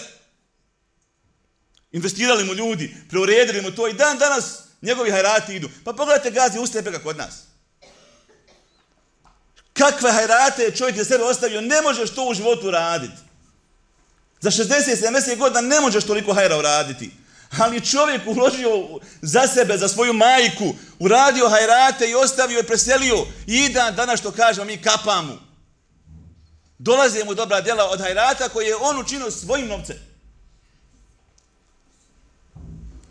Investirali 1.93 2.45
mu 2.45 2.55
ljudi, 2.55 2.97
preuredili 3.11 3.63
mu 3.63 3.71
to 3.71 3.89
i 3.89 3.93
dan 3.93 4.19
danas 4.19 4.45
njegovi 4.83 5.11
hajrati 5.11 5.57
idu. 5.57 5.71
Pa 5.85 5.93
pogledajte 5.93 6.31
gazi 6.31 6.59
ustepe 6.59 6.93
kako 6.93 7.05
kod 7.05 7.17
nas. 7.17 7.35
Kakve 9.73 10.13
hajrate 10.13 10.63
je 10.63 10.77
čovjek 10.77 10.97
za 10.97 11.05
sebe 11.05 11.25
ostavio, 11.25 11.61
ne 11.61 11.81
možeš 11.83 12.11
to 12.11 12.25
u 12.25 12.35
životu 12.35 12.71
raditi. 12.71 13.17
Za 14.41 14.51
60-70 14.51 15.37
godina 15.37 15.61
ne 15.61 15.81
možeš 15.81 16.05
toliko 16.05 16.33
hajra 16.33 16.59
uraditi. 16.59 17.20
Ali 17.59 17.87
čovjek 17.87 18.23
uložio 18.27 19.01
za 19.23 19.47
sebe, 19.47 19.79
za 19.79 19.89
svoju 19.89 20.13
majku, 20.13 20.75
uradio 20.99 21.49
hajrate 21.49 22.11
i 22.11 22.15
ostavio 22.15 22.57
je 22.57 22.67
preselio. 22.67 23.27
I 23.47 23.69
dan 23.69 23.95
danas 23.95 24.21
što 24.21 24.33
kažemo 24.33 24.65
mi 24.65 24.83
kapamo 24.83 25.51
dolaze 26.81 27.25
mu 27.25 27.35
dobra 27.35 27.61
djela 27.61 27.85
od 27.85 28.01
hajrata 28.01 28.49
koje 28.49 28.67
je 28.67 28.77
on 28.77 28.99
učinio 28.99 29.31
svojim 29.31 29.67
novcem. 29.67 29.97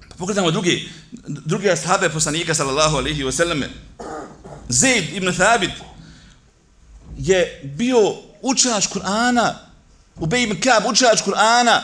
Pa 0.10 0.16
pogledamo 0.18 0.52
drugi, 0.52 0.90
drugi 1.28 1.70
ashabe 1.70 2.10
poslanika 2.10 2.56
sallallahu 2.56 2.98
alaihi 2.98 3.24
wa 3.24 3.32
sallam. 3.32 3.64
Zaid 4.70 5.14
ibn 5.14 5.34
Thabit 5.34 5.72
je 7.18 7.62
bio 7.64 8.16
učač 8.42 8.88
Kur'ana, 8.88 9.54
Ubej 10.16 10.44
ibn 10.44 10.62
Kab, 10.62 10.86
učač 10.86 11.22
Kur'ana, 11.22 11.82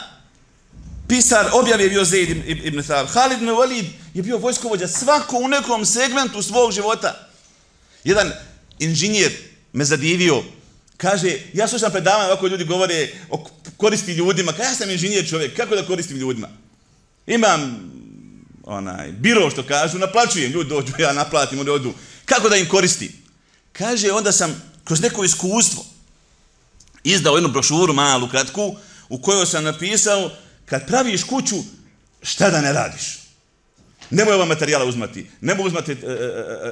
pisar, 1.08 1.50
objave 1.54 1.84
je 1.84 1.90
bio 1.90 2.06
Zaid 2.06 2.30
ibn 2.48 2.84
Thabit. 2.84 3.12
Khalid 3.12 3.38
ibn 3.38 3.52
Walid 3.52 3.86
je 4.14 4.24
bio 4.24 4.38
vojskovođa 4.38 4.88
svako 4.88 5.38
u 5.38 5.48
nekom 5.48 5.86
segmentu 5.86 6.42
svog 6.42 6.72
života. 6.72 7.30
Jedan 8.04 8.32
inženjer 8.80 9.32
me 9.74 9.86
zadivio, 9.86 10.44
Kaže, 10.98 11.38
ja 11.54 11.68
slušam 11.68 11.92
predavanje, 11.92 12.32
ovako 12.32 12.48
ljudi 12.48 12.66
govore 12.66 13.10
o 13.30 13.48
koristi 13.78 14.14
ljudima. 14.14 14.52
Kaže, 14.52 14.70
ja 14.70 14.76
sam 14.76 14.90
inženjer 14.90 15.30
čovjek, 15.30 15.56
kako 15.56 15.76
da 15.76 15.86
koristim 15.86 16.18
ljudima? 16.18 16.48
Imam 17.28 17.92
onaj 18.64 19.12
biro 19.12 19.50
što 19.50 19.64
kažu, 19.64 19.98
naplaćujem, 19.98 20.52
ljudi 20.52 20.70
dođu, 20.70 20.94
ja 21.00 21.14
naplatim, 21.14 21.60
oni 21.60 21.70
odu. 21.70 21.94
Kako 22.26 22.50
da 22.50 22.56
im 22.56 22.70
koristim? 22.70 23.12
Kaže, 23.72 24.12
onda 24.12 24.32
sam 24.32 24.62
kroz 24.84 25.02
neko 25.02 25.24
iskustvo 25.24 25.86
izdao 27.04 27.36
jednu 27.36 27.50
brošuru 27.50 27.94
malu, 27.94 28.30
kratku, 28.30 28.76
u 29.10 29.22
kojoj 29.22 29.46
sam 29.46 29.64
napisao, 29.64 30.32
kad 30.66 30.88
praviš 30.88 31.24
kuću, 31.24 31.56
šta 32.22 32.50
da 32.50 32.62
ne 32.62 32.74
radiš? 32.74 33.20
Nemoj 34.10 34.34
ova 34.34 34.46
materijala 34.46 34.86
uzmati, 34.86 35.30
nemoj 35.42 35.68
uzmati 35.68 35.92
e, 35.92 35.96
e, 35.96 36.14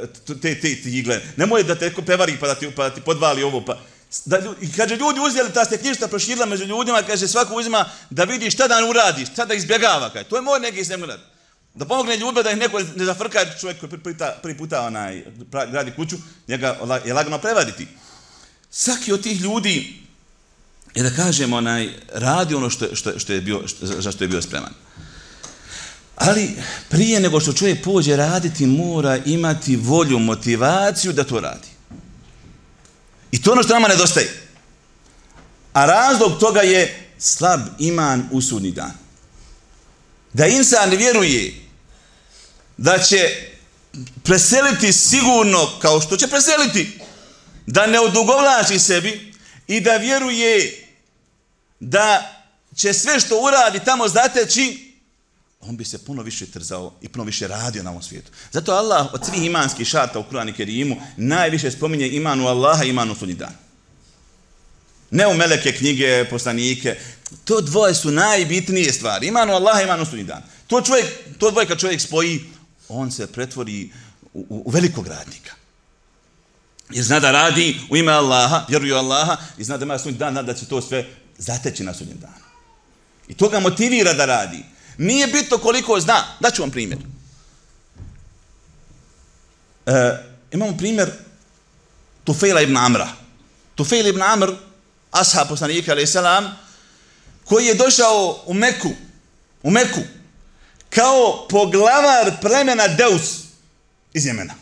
e, 0.03 0.07
te, 0.41 0.59
te, 0.59 0.81
te, 0.81 0.89
igle, 0.89 1.21
nemoj 1.38 1.63
da 1.63 1.75
te 1.75 1.93
pevari 2.05 2.38
pa 2.39 2.47
da 2.47 2.55
ti, 2.55 2.71
pa 2.75 2.89
da 2.89 2.95
ti 2.95 3.01
podvali 3.01 3.43
ovo, 3.43 3.65
pa 3.65 3.79
da, 4.25 4.39
i 4.62 4.71
kaže, 4.71 4.95
ljudi 4.95 5.19
uzeli 5.19 5.53
ta 5.53 5.65
ste 5.65 6.07
proširila 6.09 6.45
među 6.45 6.65
ljudima, 6.65 7.01
kaže, 7.07 7.27
svako 7.27 7.55
uzima 7.55 7.85
da 8.09 8.23
vidi 8.23 8.51
šta 8.51 8.67
da 8.67 8.85
uradi, 8.89 9.25
šta 9.25 9.45
da 9.45 9.53
izbjegava, 9.53 10.09
kaže, 10.09 10.25
to 10.25 10.35
je 10.35 10.41
moj 10.41 10.59
neki 10.59 10.85
seminar. 10.85 11.19
Da 11.73 11.85
pomogne 11.85 12.17
ljudima 12.17 12.41
da 12.41 12.51
ih 12.51 12.57
neko 12.57 12.79
ne 12.95 13.05
zafrka, 13.05 13.45
čovjek 13.59 13.79
koji 13.79 13.89
prvi 13.89 14.03
puta, 14.03 14.39
prvi 14.41 14.57
puta 14.57 14.81
onaj, 14.81 15.23
gradi 15.71 15.91
kuću, 15.95 16.17
njega 16.47 16.77
je 17.05 17.13
lagano 17.13 17.38
prevaditi. 17.38 17.88
Svaki 18.71 19.13
od 19.13 19.23
tih 19.23 19.41
ljudi 19.41 20.03
je 20.95 21.03
da 21.03 21.09
kažemo, 21.09 21.57
onaj, 21.57 21.89
radi 22.13 22.55
ono 22.55 22.69
što, 22.69 22.95
što, 22.95 23.19
što 23.19 23.33
je 23.33 23.41
bio, 23.41 23.67
što, 23.67 23.85
za 23.85 24.12
što 24.12 24.23
je 24.23 24.27
bio 24.27 24.41
spreman. 24.41 24.73
Ali 26.15 26.55
prije 26.89 27.19
nego 27.19 27.39
što 27.39 27.53
čovjek 27.53 27.83
pođe 27.83 28.15
raditi, 28.15 28.65
mora 28.65 29.17
imati 29.25 29.75
volju, 29.75 30.19
motivaciju 30.19 31.13
da 31.13 31.23
to 31.23 31.39
radi. 31.39 31.67
I 33.31 33.41
to 33.41 33.51
ono 33.51 33.63
što 33.63 33.73
nama 33.73 33.88
nedostaje. 33.88 34.43
A 35.73 35.85
razlog 35.85 36.39
toga 36.39 36.62
je 36.62 37.09
slab 37.17 37.59
iman 37.79 38.29
u 38.31 38.41
sudni 38.41 38.71
dan. 38.71 38.91
Da 40.33 40.47
insan 40.47 40.89
vjeruje 40.89 41.53
da 42.77 43.00
će 43.00 43.29
preseliti 44.23 44.93
sigurno 44.93 45.69
kao 45.81 46.01
što 46.01 46.17
će 46.17 46.27
preseliti, 46.27 47.00
da 47.65 47.88
ne 47.88 48.00
odugovlači 48.00 48.79
sebi 48.79 49.33
i 49.67 49.81
da 49.81 49.97
vjeruje 49.97 50.83
da 51.84 52.34
će 52.75 52.94
sve 52.94 53.20
što 53.20 53.42
uradi 53.42 53.80
tamo 53.86 54.08
zateći, 54.08 54.94
on 55.62 55.78
bi 55.78 55.86
se 55.86 56.06
puno 56.06 56.22
više 56.22 56.46
trzao 56.46 56.94
i 57.02 57.10
puno 57.10 57.24
više 57.24 57.48
radio 57.48 57.84
na 57.84 57.90
ovom 57.90 58.04
svijetu. 58.04 58.32
Zato 58.52 58.72
Allah 58.72 59.13
od 59.13 59.25
svih 59.25 59.44
imanskih 59.44 59.88
šarta 59.88 60.20
u 60.20 60.24
Kur'anu 60.32 60.50
i 60.50 60.54
Kerimu 60.54 60.96
najviše 61.18 61.72
spominje 61.72 62.10
imanu 62.10 62.48
Allaha 62.48 62.84
i 62.84 62.90
imanu 62.90 63.16
sudnji 63.16 63.36
dan. 63.36 63.54
Ne 65.12 65.28
u 65.28 65.34
meleke 65.34 65.72
knjige, 65.72 66.25
poslanike. 66.30 66.98
To 67.46 67.62
dvoje 67.62 67.96
su 67.96 68.12
najbitnije 68.12 68.94
stvari. 68.94 69.28
Imanu 69.28 69.54
Allaha 69.54 69.82
i 69.82 69.84
imanu 69.84 70.06
sudnji 70.06 70.24
dan. 70.24 70.42
To, 70.68 70.82
čovjek, 70.82 71.06
to 71.40 71.52
dvoje 71.52 71.68
kad 71.68 71.80
čovjek 71.80 72.02
spoji, 72.02 72.42
on 72.90 73.12
se 73.12 73.28
pretvori 73.28 73.92
u, 74.34 74.40
u, 74.50 74.63
u 74.66 74.72
velikog 74.72 75.08
radnika. 75.08 75.52
Jer 76.90 77.06
zna 77.06 77.20
da 77.20 77.32
radi 77.32 77.80
u 77.90 77.98
ime 77.98 78.12
Allaha, 78.12 78.66
vjeruje 78.70 78.94
Allaha 78.94 79.38
i 79.58 79.63
zna 79.63 79.78
da 79.78 79.86
ima 79.86 80.00
sudnji 80.00 80.20
dan, 80.20 80.46
da 80.46 80.54
će 80.54 80.66
to 80.66 80.82
sve 80.82 81.23
zateći 81.38 81.84
na 81.84 81.94
sudnjem 81.94 82.18
danu. 82.20 82.46
I 83.28 83.34
to 83.34 83.50
ga 83.50 83.60
motivira 83.60 84.13
da 84.13 84.25
radi. 84.25 84.63
Nije 84.98 85.28
bitno 85.28 85.58
koliko 85.58 86.00
zna. 86.00 86.24
Daću 86.40 86.62
vam 86.62 86.72
primjer. 86.72 87.00
E, 89.86 90.18
imamo 90.52 90.78
primjer 90.78 91.12
Tufejla 92.24 92.62
ibn 92.62 92.78
Amra. 92.78 93.08
Tufejla 93.75 94.10
ibn 94.10 94.22
Amr, 94.22 94.52
ashab 95.12 95.48
poslanika, 95.50 95.92
alaih 95.92 96.10
salam, 96.10 96.58
koji 97.46 97.66
je 97.66 97.75
došao 97.75 98.44
u 98.46 98.54
Meku, 98.54 98.90
u 99.63 99.72
Meku, 99.72 100.00
kao 100.90 101.48
poglavar 101.50 102.32
plemena 102.42 102.88
Deus 102.88 103.40
iz 104.13 104.25
Jemena. 104.25 104.54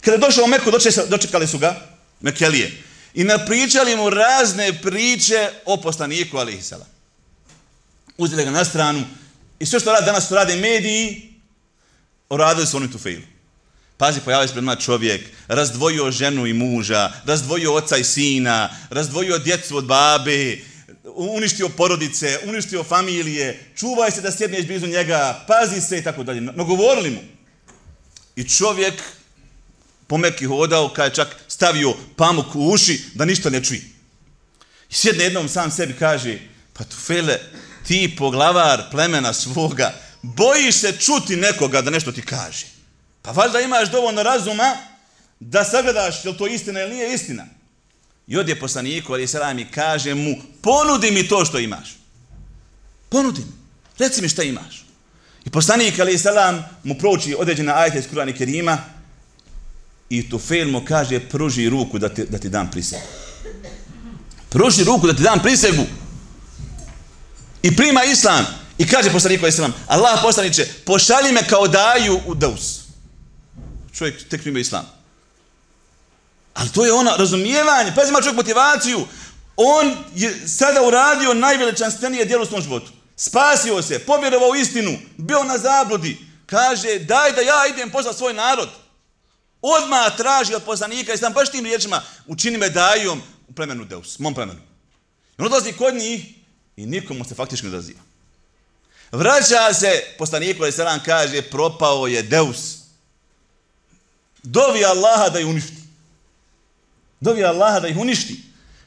Kada 0.00 0.12
je 0.12 0.18
došao 0.18 0.44
u 0.44 0.48
Meku, 0.48 0.70
dočekali 1.08 1.46
su 1.46 1.58
ga, 1.58 1.88
Mekelije, 2.20 2.82
i 3.14 3.24
napričali 3.24 3.96
mu 3.96 4.10
razne 4.10 4.82
priče 4.82 5.50
o 5.64 5.76
poslaniku, 5.76 6.38
alihi 6.38 6.62
salam 6.62 6.98
uzeli 8.18 8.44
ga 8.44 8.50
na 8.50 8.64
stranu 8.64 9.04
i 9.58 9.66
sve 9.66 9.80
što 9.80 9.92
radi, 9.92 10.06
danas 10.06 10.26
što 10.26 10.34
rade 10.34 10.56
mediji, 10.56 11.34
uradili 12.30 12.66
su 12.66 12.76
oni 12.76 12.92
tu 12.92 12.98
failu. 12.98 13.22
Pazi, 13.96 14.20
pojavio 14.20 14.48
se 14.48 14.54
pred 14.54 14.80
čovjek, 14.80 15.30
razdvojio 15.48 16.10
ženu 16.10 16.46
i 16.46 16.52
muža, 16.52 17.12
razdvojio 17.24 17.74
oca 17.74 17.96
i 17.96 18.04
sina, 18.04 18.70
razdvojio 18.90 19.38
djecu 19.38 19.76
od 19.76 19.84
babe, 19.84 20.58
uništio 21.04 21.68
porodice, 21.68 22.38
uništio 22.46 22.84
familije, 22.84 23.72
čuvaj 23.76 24.10
se 24.10 24.20
da 24.20 24.32
sjedneš 24.32 24.66
blizu 24.66 24.86
njega, 24.86 25.44
pazi 25.46 25.80
se 25.80 25.98
i 25.98 26.04
tako 26.04 26.22
dalje. 26.22 26.40
No 26.40 26.64
govorili 26.64 27.10
mu. 27.10 27.20
I 28.36 28.48
čovjek 28.48 28.94
pomeki 30.08 30.46
hodao, 30.46 30.88
kada 30.88 31.04
je 31.04 31.14
čak 31.14 31.36
stavio 31.48 31.94
pamuk 32.16 32.54
u 32.54 32.70
uši 32.70 33.00
da 33.14 33.24
ništa 33.24 33.50
ne 33.50 33.64
čuje. 33.64 33.80
I 34.90 34.94
sjedne 34.94 35.24
jednom 35.24 35.48
sam 35.48 35.70
sebi 35.70 35.94
kaže, 35.98 36.38
pa 36.72 36.84
tu 36.84 36.96
fele, 36.96 37.38
ti 37.86 38.14
poglavar 38.18 38.90
plemena 38.90 39.32
svoga, 39.32 39.94
bojiš 40.22 40.74
se 40.74 40.92
čuti 41.00 41.36
nekoga 41.36 41.82
da 41.82 41.90
nešto 41.90 42.12
ti 42.12 42.22
kaže. 42.22 42.66
Pa 43.22 43.30
valjda 43.30 43.60
imaš 43.60 43.90
dovoljno 43.90 44.22
razuma 44.22 44.76
da 45.40 45.64
sagledaš 45.64 46.24
je 46.24 46.30
li 46.30 46.36
to 46.36 46.46
istina 46.46 46.80
ili 46.80 46.94
nije 46.94 47.14
istina. 47.14 47.46
I 48.26 48.38
odje 48.38 48.60
poslaniku, 48.60 49.12
ali 49.12 49.26
se 49.26 49.38
i 49.58 49.72
kaže 49.72 50.14
mu, 50.14 50.36
ponudi 50.62 51.10
mi 51.10 51.28
to 51.28 51.44
što 51.44 51.58
imaš. 51.58 51.96
Ponudi 53.08 53.40
mi. 53.40 53.52
Reci 53.98 54.22
mi 54.22 54.28
šta 54.28 54.42
imaš. 54.42 54.84
I 55.44 55.50
poslanik, 55.50 55.98
ali 55.98 56.18
selam, 56.18 56.64
mu 56.84 56.94
prouči 56.94 57.36
određena 57.38 57.78
ajta 57.78 57.98
iz 57.98 58.04
Kur'ana 58.12 58.38
Kerima 58.38 58.78
i 60.08 60.30
Tufel 60.30 60.70
mu 60.70 60.84
kaže, 60.84 61.20
pruži 61.20 61.68
ruku 61.68 61.98
da 61.98 62.08
ti, 62.08 62.24
da 62.24 62.38
ti 62.38 62.48
dam 62.48 62.70
prisegu. 62.70 63.02
Pruži 64.48 64.84
ruku 64.84 65.06
da 65.06 65.14
ti 65.14 65.22
dam 65.22 65.42
prisegu. 65.42 65.82
I 67.62 67.76
prima 67.76 68.04
islam. 68.04 68.46
I 68.78 68.86
kaže 68.86 69.12
poslaniku, 69.12 69.46
islam, 69.46 69.74
Allah 69.86 70.18
poslaniće, 70.22 70.68
pošalji 70.84 71.32
me 71.32 71.48
kao 71.48 71.68
daju 71.68 72.20
u 72.26 72.34
Daus. 72.34 72.80
Čovjek 73.94 74.28
tek 74.28 74.42
prima 74.42 74.58
islam. 74.58 74.86
Ali 76.54 76.68
to 76.68 76.84
je 76.84 76.92
ono 76.92 77.16
razumijevanje. 77.16 77.92
Pazi, 77.94 78.08
ima 78.08 78.20
čovjek 78.20 78.36
motivaciju. 78.36 79.06
On 79.56 79.96
je 80.14 80.48
sada 80.48 80.82
uradio 80.82 81.34
najveličanstvenije 81.34 82.24
djelo 82.24 82.42
u 82.42 82.46
svom 82.46 82.62
životu. 82.62 82.92
Spasio 83.16 83.82
se, 83.82 83.98
povjerovao 83.98 84.54
istinu, 84.54 84.98
bio 85.16 85.44
na 85.44 85.58
zabludi. 85.58 86.18
Kaže, 86.46 86.98
daj 86.98 87.32
da 87.32 87.40
ja 87.40 87.66
idem 87.70 87.90
posla 87.90 88.12
svoj 88.12 88.34
narod. 88.34 88.68
Odmah 89.62 90.16
traži 90.16 90.54
od 90.54 90.62
poslanika 90.62 91.12
i 91.12 91.18
sam 91.18 91.32
baš 91.32 91.50
tim 91.50 91.64
riječima, 91.64 92.02
učini 92.26 92.58
me 92.58 92.70
dajom 92.70 93.22
u 93.48 93.52
plemenu 93.52 93.84
Deus, 93.84 94.18
mom 94.18 94.34
plemenu. 94.34 94.60
I 95.38 95.42
on 95.42 95.46
odlazi 95.46 95.72
kod 95.72 95.94
njih 95.94 96.26
i 96.76 96.86
nikomu 96.86 97.24
se 97.24 97.34
faktički 97.34 97.66
ne 97.66 97.72
odaziva. 97.72 98.00
Vraća 99.12 99.74
se, 99.74 100.02
poslanik 100.18 100.58
koji 100.58 100.72
se 100.72 100.84
nam 100.84 101.00
kaže, 101.04 101.42
propao 101.42 102.06
je 102.06 102.22
Deus. 102.22 102.78
Dovi 104.42 104.84
Allaha 104.84 105.28
da 105.28 105.40
ih 105.40 105.46
uništi. 105.46 105.76
Dovi 107.20 107.44
Allaha 107.44 107.80
da 107.80 107.88
ih 107.88 107.96
uništi. 107.96 108.40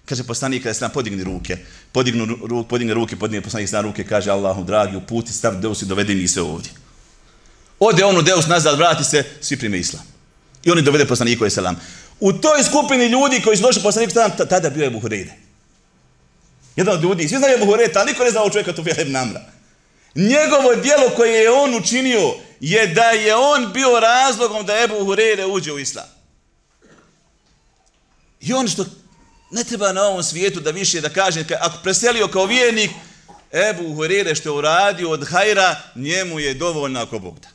Kaže 0.06 0.24
poslanik 0.24 0.64
kada 0.64 0.74
se 0.74 0.84
nam 0.84 0.92
podigni 0.92 1.24
ruke, 1.24 1.58
podignu 1.92 2.26
ruke, 2.26 2.70
podigne 2.70 2.94
ruke, 2.94 3.16
podigne 3.16 3.42
poslanik 3.42 3.70
se 3.70 3.76
nam 3.76 3.86
ruke, 3.86 4.04
kaže 4.04 4.32
Allahu 4.32 4.64
dragi, 4.64 4.96
uputi, 4.96 5.34
stav 5.34 5.60
Deus 5.60 5.82
i 5.82 5.86
dovedi 5.86 6.16
mi 6.16 6.28
se 6.28 6.42
ovdje. 6.42 6.72
Ode 7.80 8.04
on 8.06 8.18
u 8.18 8.22
Deus 8.22 8.48
nazad, 8.48 8.78
vrati 8.78 9.04
se, 9.04 9.24
svi 9.42 9.58
prime 9.58 9.80
islam. 9.80 10.11
I 10.64 10.72
oni 10.72 10.82
dovede 10.82 11.06
poslaniku 11.06 11.50
selam. 11.50 11.76
U 12.20 12.34
toj 12.34 12.64
skupini 12.64 13.06
ljudi 13.06 13.42
koji 13.42 13.58
su 13.58 13.64
došli 13.64 13.82
poslaniku 13.84 14.14
selam, 14.14 14.32
tada 14.50 14.70
bio 14.70 14.84
je 14.84 14.90
Buhurede. 14.90 15.34
Jedan 16.76 16.96
od 16.96 17.04
ljudi, 17.04 17.28
svi 17.28 17.38
znaju 17.38 17.58
Buhurede, 17.60 17.94
ali 17.96 18.12
niko 18.12 18.24
ne 18.24 18.32
zna 18.32 18.50
čovjeka 18.52 18.74
tu 18.74 18.84
Filip 18.84 19.08
Namra. 19.08 19.42
Njegovo 20.16 20.76
dijelo 20.76 21.10
koje 21.16 21.42
je 21.44 21.52
on 21.52 21.76
učinio 21.76 22.34
je 22.60 22.88
da 22.88 23.04
je 23.04 23.36
on 23.36 23.74
bio 23.74 24.00
razlogom 24.00 24.66
da 24.66 24.84
Ebu 24.84 25.06
Hurere 25.06 25.46
uđe 25.46 25.72
u 25.72 25.80
islam. 25.80 26.06
I 28.42 28.54
on 28.54 28.68
što 28.68 28.86
ne 29.52 29.64
treba 29.64 29.92
na 29.92 30.04
ovom 30.04 30.24
svijetu 30.24 30.60
da 30.60 30.72
više 30.72 31.02
da 31.02 31.10
kaže, 31.10 31.46
ako 31.60 31.78
preselio 31.84 32.28
kao 32.28 32.46
vijenik, 32.46 32.92
Ebu 33.52 33.94
Hurere 33.94 34.36
što 34.36 34.50
je 34.50 34.54
uradio 34.54 35.10
od 35.10 35.28
hajra, 35.28 35.76
njemu 35.96 36.40
je 36.40 36.54
dovoljno 36.54 37.02
ako 37.02 37.20
Bog 37.20 37.40
da. 37.40 37.48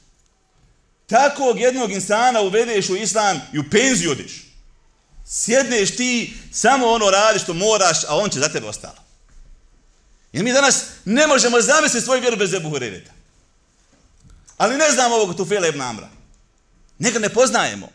Takvog 1.07 1.61
jednog 1.61 1.93
insana 1.93 2.41
uvedeš 2.41 2.91
u 2.91 2.97
islam 2.97 3.41
i 3.53 3.59
u 3.59 3.71
penziju 3.71 4.11
odiš. 4.11 4.47
Sjedneš 5.27 5.97
ti, 5.97 6.35
samo 6.53 6.87
ono 6.87 7.11
radiš 7.11 7.43
što 7.43 7.55
moraš, 7.55 8.05
a 8.05 8.17
on 8.17 8.31
će 8.31 8.41
za 8.41 8.49
tebe 8.49 8.67
ostalo. 8.67 8.97
Jer 10.33 10.45
mi 10.45 10.53
danas 10.53 10.85
ne 11.05 11.27
možemo 11.27 11.61
zamisliti 11.61 12.05
svoju 12.05 12.21
vjeru 12.21 12.37
bez 12.37 12.55
Ebu 12.55 12.71
Hurereta. 12.71 13.13
Ali 14.57 14.77
ne 14.77 14.91
znamo 14.91 15.15
ovog 15.15 15.37
Tufela 15.37 15.67
ibn 15.67 15.81
Amra. 15.81 16.09
Njega 16.99 17.19
ne 17.19 17.29
poznajemo. 17.29 17.89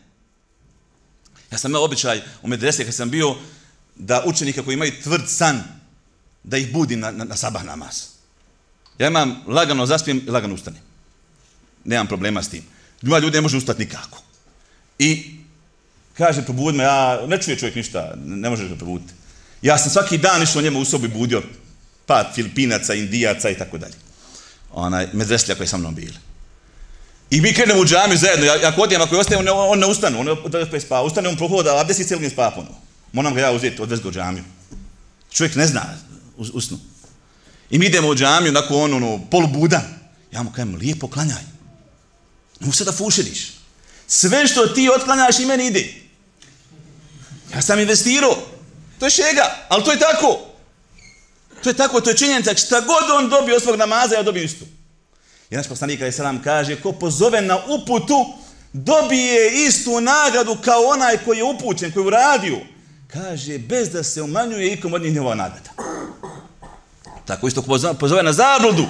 Ja 1.50 1.58
sam 1.58 1.70
imao 1.70 1.84
običaj 1.84 2.22
u 2.42 2.48
medrese 2.48 2.84
kad 2.84 2.94
sam 2.94 3.10
bio 3.10 3.36
da 3.94 4.22
učenika 4.26 4.62
koji 4.62 4.74
imaju 4.74 5.02
tvrd 5.02 5.22
san 5.28 5.62
da 6.42 6.56
ih 6.56 6.72
budi 6.72 6.96
na, 6.96 7.10
na, 7.10 7.24
na 7.24 7.36
sabah 7.36 7.64
namaz. 7.64 8.02
Ja 8.98 9.06
imam 9.06 9.44
lagano 9.46 9.86
zaspijem 9.86 10.22
i 10.26 10.30
lagano 10.30 10.54
ustanem. 10.54 10.82
Nemam 11.84 12.06
problema 12.06 12.42
s 12.42 12.48
tim. 12.48 12.71
Ima 13.02 13.18
ljudi 13.18 13.36
ne 13.36 13.40
može 13.40 13.56
ustati 13.56 13.80
nikako. 13.80 14.22
I 14.98 15.36
kaže, 16.18 16.44
probudi 16.44 16.78
me, 16.78 16.84
ja 16.84 17.26
ne 17.26 17.42
čuje 17.42 17.58
čovjek 17.58 17.74
ništa, 17.74 18.14
ne 18.24 18.50
može 18.50 18.68
ga 18.68 18.76
probuditi. 18.76 19.12
Ja 19.62 19.78
sam 19.78 19.90
svaki 19.90 20.18
dan 20.18 20.42
išao 20.42 20.62
njemu 20.62 20.80
u 20.80 20.84
sobi 20.84 21.08
budio, 21.08 21.42
pa 22.06 22.30
Filipinaca, 22.34 22.94
Indijaca 22.94 23.50
i 23.50 23.58
tako 23.58 23.78
dalje. 23.78 23.94
Onaj, 24.72 25.08
medreslija 25.12 25.56
koji 25.56 25.68
sa 25.68 25.76
mnom 25.76 25.94
bili. 25.94 26.16
I 27.30 27.40
mi 27.40 27.54
krenemo 27.54 27.80
u 27.80 27.84
džamiju 27.84 28.18
zajedno, 28.18 28.46
ja, 28.46 28.68
ako 28.68 28.82
odijem, 28.82 29.02
ako 29.02 29.16
je 29.16 29.38
on, 29.38 29.48
on 29.48 29.78
ne 29.78 29.86
ustane, 29.86 30.18
on 30.18 30.26
ne 30.72 30.80
spava, 30.80 31.02
ustane 31.02 31.28
on 31.28 31.36
prohoda, 31.36 31.76
a 31.76 31.84
gdje 31.84 31.94
si 31.94 32.04
cijeli 32.04 32.30
spava 32.30 32.50
ponovo. 32.50 32.76
Moram 33.12 33.34
ga 33.34 33.40
ja 33.40 33.52
uzeti, 33.52 33.82
odvesti 33.82 34.02
ga 34.02 34.08
u 34.08 34.12
džamiju. 34.12 34.44
Čovjek 35.32 35.54
ne 35.54 35.66
zna, 35.66 35.82
us, 36.36 36.50
usnu. 36.52 36.78
I 37.70 37.78
mi 37.78 37.86
idemo 37.86 38.08
u 38.08 38.14
džamiju, 38.14 38.50
onako 38.50 38.76
on, 38.76 38.94
ono, 38.94 39.20
polubudan. 39.30 39.82
Ja 40.32 40.42
mu 40.42 40.52
kajem, 40.52 40.74
lijepo 40.74 41.08
klanjaj. 41.08 41.51
Ne 42.66 42.72
se 42.72 42.84
da 42.84 42.92
fuširiš. 42.92 43.52
Sve 44.06 44.46
što 44.46 44.66
ti 44.66 44.90
otklanjaš 44.96 45.38
i 45.38 45.46
meni 45.46 45.66
ide. 45.66 45.94
Ja 47.54 47.62
sam 47.62 47.78
investirao. 47.78 48.36
To 48.98 49.06
je 49.06 49.10
šega, 49.10 49.66
ali 49.68 49.84
to 49.84 49.92
je 49.92 49.98
tako. 49.98 50.40
To 51.62 51.70
je 51.70 51.74
tako, 51.74 52.00
to 52.00 52.10
je 52.10 52.16
činjenica. 52.16 52.54
Šta 52.54 52.80
god 52.80 53.10
on 53.18 53.28
dobio 53.28 53.56
od 53.56 53.62
svog 53.62 53.76
namaza, 53.76 54.14
ja 54.14 54.22
dobijem 54.22 54.46
istu. 54.46 54.64
I 55.50 55.56
naš 55.56 55.68
poslanik 55.68 56.02
Ali 56.02 56.12
Salam 56.12 56.42
kaže, 56.42 56.80
ko 56.80 56.92
pozove 56.92 57.40
na 57.40 57.58
uputu, 57.66 58.34
dobije 58.72 59.66
istu 59.66 60.00
nagradu 60.00 60.56
kao 60.64 60.82
onaj 60.82 61.18
koji 61.24 61.38
je 61.38 61.44
upućen, 61.44 61.92
koji 61.92 62.02
je 62.02 62.06
uradio. 62.06 62.58
Kaže, 63.06 63.58
bez 63.58 63.90
da 63.90 64.02
se 64.02 64.22
umanjuje 64.22 64.72
ikom 64.72 64.92
od 64.92 65.02
njih 65.02 65.14
njegova 65.14 65.34
nagrada. 65.34 65.70
Tako 67.26 67.48
isto 67.48 67.62
ko 67.62 67.94
pozove 68.00 68.22
na 68.22 68.32
zabludu, 68.32 68.86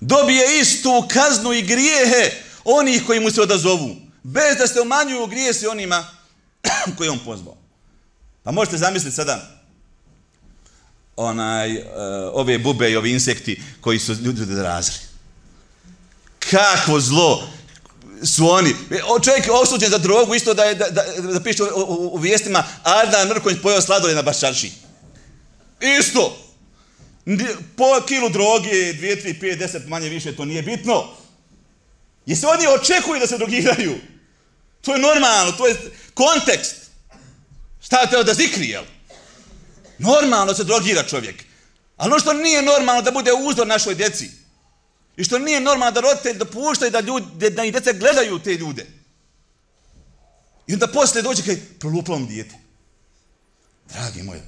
dobije 0.00 0.60
istu 0.60 1.04
kaznu 1.08 1.52
i 1.52 1.62
grijehe 1.62 2.47
onih 2.68 3.02
koji 3.06 3.20
mu 3.20 3.30
se 3.30 3.42
odazovu. 3.42 3.96
Bez 4.22 4.56
da 4.58 4.66
se 4.66 4.80
umanjuju 4.80 5.26
grije 5.26 5.54
se 5.54 5.68
onima 5.68 6.06
koji 6.96 7.10
on 7.10 7.18
pozvao. 7.24 7.56
Pa 8.42 8.50
možete 8.50 8.78
zamisliti 8.78 9.16
sada, 9.16 9.58
onaj, 11.16 11.76
uh, 11.76 11.84
ove 12.32 12.58
bube 12.58 12.90
i 12.90 12.96
ovi 12.96 13.10
insekti 13.10 13.62
koji 13.80 13.98
su 13.98 14.12
ljudi 14.12 14.62
razli. 14.62 14.94
Kakvo 16.50 17.00
zlo 17.00 17.48
su 18.24 18.50
oni. 18.50 18.74
O, 19.06 19.20
čovjek 19.20 19.46
je 19.46 19.52
osuđen 19.52 19.90
za 19.90 19.98
drogu, 19.98 20.34
isto 20.34 20.54
da, 20.54 20.64
je, 20.64 20.74
da, 20.74 20.90
da, 20.90 21.02
da 21.32 21.40
piše 21.40 21.62
u, 21.62 21.66
u, 21.66 22.14
u 22.14 22.16
vijestima 22.16 22.64
Ardan 22.82 23.28
Mrkonj 23.28 23.62
pojao 23.62 23.80
sladolje 23.80 24.14
na 24.14 24.22
baščarši. 24.22 24.72
Isto. 26.00 26.44
Po 27.76 28.06
kilu 28.06 28.28
droge, 28.28 28.92
dvije, 28.92 29.20
tri, 29.20 29.40
pet, 29.40 29.58
deset, 29.58 29.88
manje 29.88 30.08
više, 30.08 30.36
to 30.36 30.44
nije 30.44 30.62
bitno. 30.62 31.04
Jesi 32.28 32.46
oni 32.46 32.66
očekuju 32.66 33.20
da 33.20 33.26
se 33.26 33.38
drogiraju? 33.38 33.98
To 34.80 34.92
je 34.92 34.98
normalno, 34.98 35.52
to 35.52 35.66
je 35.66 35.76
kontekst. 36.14 36.76
Šta 37.80 38.00
je 38.00 38.24
da 38.24 38.34
zikri, 38.34 38.68
jel? 38.68 38.84
Normalno 39.98 40.54
se 40.54 40.64
drogira 40.64 41.02
čovjek. 41.02 41.44
Ali 41.96 42.10
ono 42.12 42.20
što 42.20 42.32
nije 42.32 42.62
normalno 42.62 43.02
da 43.02 43.10
bude 43.10 43.32
uzor 43.32 43.66
našoj 43.66 43.94
djeci. 43.94 44.30
I 45.16 45.24
što 45.24 45.38
nije 45.38 45.60
normalno 45.60 45.92
da 45.92 46.00
roditelj 46.00 46.36
dopuštaju 46.36 46.90
da, 46.90 47.00
ljudi, 47.00 47.50
da 47.50 47.64
i 47.64 47.70
djece 47.70 47.92
gledaju 47.92 48.38
te 48.38 48.54
ljude. 48.54 48.86
I 50.66 50.72
onda 50.74 50.86
poslije 50.86 51.22
dođe 51.22 51.42
kaj 51.42 51.56
prolupalo 51.78 52.18
dijete. 52.18 52.54
Dragi 53.92 54.22
moji, 54.22 54.40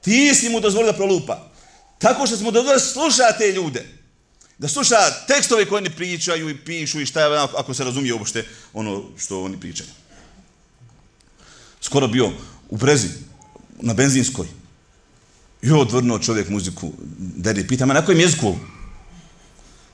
ti 0.00 0.34
si 0.34 0.48
mu 0.48 0.60
dozvolio 0.60 0.92
da 0.92 0.98
prolupa. 0.98 1.50
Tako 1.98 2.26
što 2.26 2.36
smo 2.36 2.50
dozvolili 2.50 2.80
da 2.80 2.86
sluša 2.86 3.38
te 3.38 3.52
ljude. 3.52 4.01
Da 4.62 4.68
sluša 4.68 4.96
tekstove 5.26 5.64
koje 5.66 5.78
oni 5.78 5.90
pričaju 5.90 6.50
i 6.50 6.56
pišu 6.56 7.00
i 7.00 7.06
šta 7.06 7.20
je, 7.20 7.38
ako 7.38 7.74
se 7.74 7.84
razumije 7.84 8.14
uopšte 8.14 8.44
ono 8.72 9.04
što 9.18 9.42
oni 9.42 9.60
pričaju. 9.60 9.88
Skoro 11.80 12.08
bio 12.08 12.30
u 12.70 12.76
Brezi, 12.76 13.08
na 13.80 13.94
benzinskoj. 13.94 14.46
I 15.62 15.70
odvrnuo 15.70 16.18
čovjek 16.18 16.48
muziku, 16.48 16.92
deri, 17.18 17.66
pita 17.66 17.86
me 17.86 17.94
na 17.94 18.04
kojem 18.04 18.20
jeziku? 18.20 18.54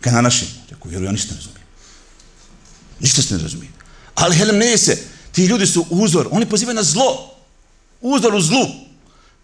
Kaj 0.01 0.13
na 0.13 0.21
našem? 0.21 0.49
Rekao, 0.71 0.91
vjerujem, 0.91 1.09
ja 1.09 1.13
ništa 1.13 1.35
ne 1.35 1.41
razumijem. 1.41 1.67
Ništa 3.01 3.23
se 3.23 3.37
ne 3.37 3.43
razumije. 3.43 3.71
Ali 4.15 4.37
helem 4.37 4.59
ne 4.59 4.79
se, 4.79 4.99
ti 5.33 5.47
ljudi 5.47 5.67
su 5.67 5.87
uzor, 5.91 6.29
oni 6.31 6.47
pozivaju 6.47 6.77
na 6.77 6.83
zlo. 6.83 7.35
Uzor 8.01 8.35
u 8.35 8.41
zlu. 8.41 8.67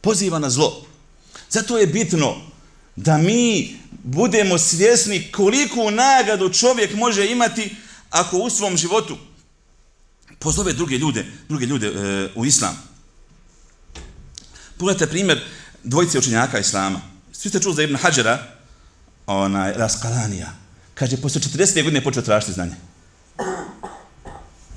Poziva 0.00 0.38
na 0.38 0.50
zlo. 0.50 0.86
Zato 1.50 1.78
je 1.78 1.86
bitno 1.86 2.36
da 2.96 3.18
mi 3.18 3.76
budemo 4.04 4.58
svjesni 4.58 5.32
koliko 5.32 5.90
nagradu 5.90 6.52
čovjek 6.52 6.94
može 6.94 7.26
imati 7.26 7.76
ako 8.10 8.38
u 8.38 8.50
svom 8.50 8.76
životu 8.76 9.16
pozove 10.38 10.72
druge 10.72 10.98
ljude, 10.98 11.26
druge 11.48 11.66
ljude 11.66 11.86
e, 11.86 12.28
u 12.34 12.44
islam. 12.44 12.78
Pogledajte 14.76 15.10
primjer 15.10 15.40
dvojice 15.82 16.18
učenjaka 16.18 16.58
islama. 16.58 17.00
Svi 17.32 17.48
ste 17.50 17.60
čuli 17.60 17.74
za 17.74 17.82
Ibn 17.82 17.96
Hađara, 17.96 18.38
onaj, 19.26 19.72
Raskalanija. 19.72 20.52
Kaže, 20.94 21.16
posle 21.16 21.40
40. 21.40 21.82
godine 21.82 21.98
je 21.98 22.04
počeo 22.04 22.22
tražiti 22.22 22.52
znanje. 22.52 22.74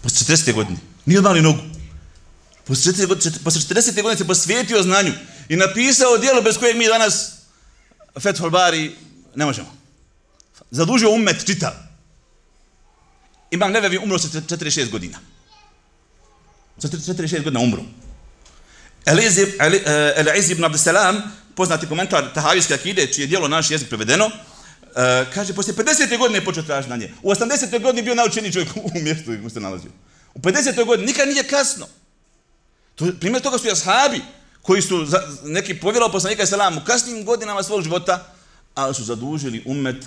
Posle 0.01 0.35
40. 0.35 0.53
godine. 0.53 0.77
Nije 1.05 1.19
odmali 1.19 1.41
nogu. 1.41 1.59
Posle 2.65 2.93
40. 2.93 4.01
godine 4.01 4.17
se 4.17 4.27
posvijetio 4.27 4.83
znanju 4.83 5.13
i 5.49 5.55
napisao 5.55 6.17
dijelo 6.17 6.41
bez 6.41 6.57
kojeg 6.57 6.77
mi 6.77 6.87
danas 6.87 7.31
Fethul 8.19 8.49
Bari 8.49 8.95
ne 9.37 9.45
možemo. 9.45 9.73
Zadužio 10.71 11.11
umet 11.11 11.45
čitav. 11.45 11.71
Imam 13.51 13.71
Nevevi 13.71 13.97
umro 13.97 14.19
sa 14.19 14.27
46 14.27 14.89
godina. 14.89 15.19
Sa 16.77 16.87
46 16.87 17.43
godina 17.43 17.59
umro. 17.59 17.83
Eliz 19.05 19.37
e, 19.37 20.51
ibn 20.51 20.63
Abdesalam, 20.63 21.21
poznati 21.55 21.87
komentar 21.87 22.33
Tahavijske 22.33 22.73
akide, 22.73 23.07
čije 23.13 23.23
je 23.23 23.27
dijelo 23.27 23.47
naš 23.47 23.71
jezik 23.71 23.89
prevedeno, 23.89 24.25
e, 24.25 25.25
kaže, 25.33 25.53
poslije 25.53 25.75
50. 25.75 26.17
godine 26.17 26.37
je 26.37 26.45
počeo 26.45 26.63
tražiti 26.63 26.89
na 26.89 26.97
nje. 26.97 27.13
U 27.21 27.31
80. 27.31 27.81
godini 27.81 28.01
bio 28.01 28.15
naučeni 28.15 28.53
čovjek 28.53 28.69
u 28.75 28.99
mjestu 28.99 29.31
gdje 29.31 29.49
se 29.49 29.59
nalazio. 29.59 29.91
U 30.33 30.39
50. 30.39 30.85
godini 30.85 31.07
nikad 31.07 31.27
nije 31.27 31.43
kasno. 31.43 31.87
To, 32.95 33.07
primjer 33.19 33.43
toga 33.43 33.57
su 33.57 33.67
jashabi, 33.67 34.21
koji 34.61 34.81
su 34.81 35.05
za, 35.05 35.21
neki 35.43 35.79
povjerovali 35.79 36.11
poslanika 36.11 36.43
i 36.43 36.47
salam 36.47 36.77
u 36.77 36.85
kasnim 36.85 37.25
godinama 37.25 37.63
svog 37.63 37.83
života, 37.83 38.33
ali 38.77 38.95
su 38.95 39.03
zadužili 39.03 39.63
umet 39.65 40.05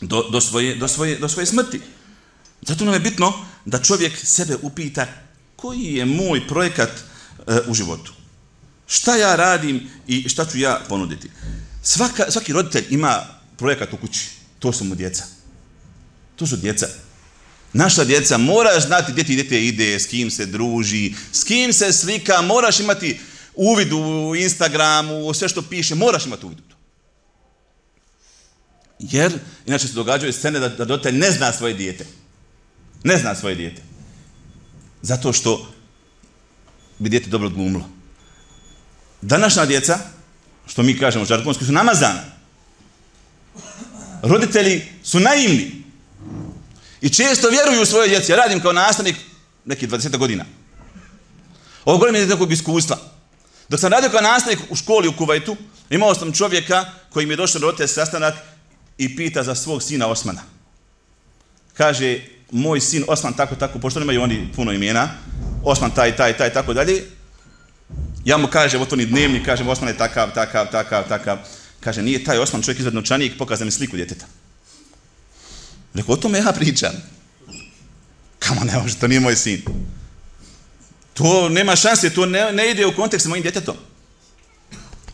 do, 0.00 0.22
do, 0.30 0.40
svoje, 0.40 0.76
do, 0.76 0.88
svoje, 0.88 1.18
do 1.18 1.28
svoje 1.28 1.46
smrti. 1.46 1.80
Zato 2.62 2.84
nam 2.84 2.94
je 2.94 3.00
bitno 3.00 3.32
da 3.64 3.82
čovjek 3.82 4.18
sebe 4.26 4.56
upita 4.62 5.06
koji 5.56 5.94
je 5.94 6.04
moj 6.04 6.48
projekat 6.48 6.90
e, 6.90 7.60
u 7.66 7.74
životu. 7.74 8.12
Šta 8.86 9.16
ja 9.16 9.36
radim 9.36 9.90
i 10.06 10.28
šta 10.28 10.46
ću 10.46 10.58
ja 10.58 10.80
ponuditi. 10.88 11.30
Svaka, 11.82 12.30
svaki 12.30 12.52
roditelj 12.52 12.84
ima 12.90 13.26
projekat 13.56 13.92
u 13.92 13.96
kući. 13.96 14.28
To 14.58 14.72
su 14.72 14.84
mu 14.84 14.94
djeca. 14.94 15.24
To 16.36 16.46
su 16.46 16.56
djeca. 16.56 16.88
Naša 17.72 18.04
djeca, 18.04 18.38
moraš 18.38 18.86
znati 18.86 19.12
gdje 19.12 19.24
ti 19.24 19.34
djete 19.34 19.66
ide, 19.66 20.00
s 20.00 20.06
kim 20.06 20.30
se 20.30 20.46
druži, 20.46 21.14
s 21.32 21.44
kim 21.44 21.72
se 21.72 21.92
slika, 21.92 22.42
moraš 22.42 22.80
imati 22.80 23.20
uvid 23.54 23.92
u 23.92 24.34
Instagramu, 24.36 25.26
u 25.26 25.34
sve 25.34 25.48
što 25.48 25.62
piše, 25.62 25.94
moraš 25.94 26.26
imati 26.26 26.46
uvid 26.46 26.58
u 26.58 26.62
to. 26.62 26.77
Jer, 28.98 29.38
inače 29.66 29.88
se 29.88 29.94
događaju 29.94 30.32
scene 30.32 30.58
da, 30.58 30.68
da 30.68 30.84
dotelj 30.84 31.16
ne 31.16 31.30
zna 31.30 31.52
svoje 31.52 31.74
dijete. 31.74 32.06
Ne 33.04 33.16
zna 33.16 33.34
svoje 33.34 33.54
dijete. 33.54 33.82
Zato 35.02 35.32
što 35.32 35.72
bi 36.98 37.08
dijete 37.08 37.30
dobro 37.30 37.46
odglumilo. 37.46 37.88
Današnja 39.22 39.66
djeca, 39.66 39.98
što 40.66 40.82
mi 40.82 40.98
kažemo 40.98 41.24
žargonski, 41.24 41.64
su 41.64 41.72
namazana. 41.72 42.22
Roditelji 44.22 44.82
su 45.02 45.20
naivni. 45.20 45.82
I 47.00 47.10
često 47.10 47.48
vjeruju 47.48 47.82
u 47.82 47.86
svoje 47.86 48.08
djece. 48.08 48.32
Ja 48.32 48.36
radim 48.36 48.60
kao 48.60 48.72
nastavnik 48.72 49.16
neki 49.64 49.86
20 49.86 50.16
godina. 50.16 50.44
Ovo 51.84 51.98
govorim 51.98 52.22
iz 52.22 52.28
nekog 52.28 52.52
iskustva. 52.52 52.98
Dok 53.68 53.80
sam 53.80 53.92
radio 53.92 54.10
kao 54.10 54.20
nastavnik 54.20 54.58
u 54.70 54.76
školi 54.76 55.08
u 55.08 55.16
Kuvajtu, 55.16 55.56
imao 55.90 56.14
sam 56.14 56.32
čovjeka 56.32 56.84
koji 57.10 57.26
mi 57.26 57.32
je 57.32 57.36
došao 57.36 57.60
roditelj 57.60 57.86
sastanak 57.86 58.34
i 58.98 59.16
pita 59.16 59.42
za 59.42 59.54
svog 59.54 59.82
sina 59.82 60.06
Osmana. 60.06 60.42
Kaže, 61.74 62.20
moj 62.50 62.80
sin 62.80 63.04
Osman 63.08 63.34
tako, 63.34 63.54
tako, 63.54 63.78
pošto 63.78 64.00
nemaju 64.00 64.22
oni 64.22 64.48
puno 64.56 64.72
imena, 64.72 65.08
Osman 65.64 65.90
taj, 65.90 66.16
taj, 66.16 66.36
taj, 66.36 66.52
tako 66.52 66.74
dalje. 66.74 67.04
Ja 68.24 68.36
mu 68.36 68.46
kažem, 68.46 68.82
otvoni 68.82 69.06
dnevnik, 69.06 69.44
kažem, 69.44 69.68
Osman 69.68 69.88
je 69.88 69.96
takav, 69.96 70.34
takav, 70.34 70.70
takav, 70.70 71.08
takav. 71.08 71.38
Kaže, 71.80 72.02
nije 72.02 72.24
taj 72.24 72.38
Osman 72.38 72.62
čovjek 72.62 72.78
izvedno 72.78 73.00
novčanik, 73.00 73.38
pokaza 73.38 73.64
mi 73.64 73.70
sliku 73.70 73.96
djeteta. 73.96 74.26
Rekao, 75.94 76.14
o 76.14 76.16
tome 76.16 76.38
ja 76.38 76.52
pričam. 76.52 76.92
Kamo 78.38 78.64
ne 78.64 78.78
može, 78.78 78.96
to 78.96 79.08
nije 79.08 79.20
moj 79.20 79.36
sin. 79.36 79.62
To 81.14 81.48
nema 81.48 81.76
šanse, 81.76 82.10
to 82.10 82.26
ne, 82.26 82.52
ne 82.52 82.70
ide 82.70 82.86
u 82.86 82.94
kontekst 82.94 83.26
s 83.26 83.28
mojim 83.28 83.42
djetetom. 83.42 83.76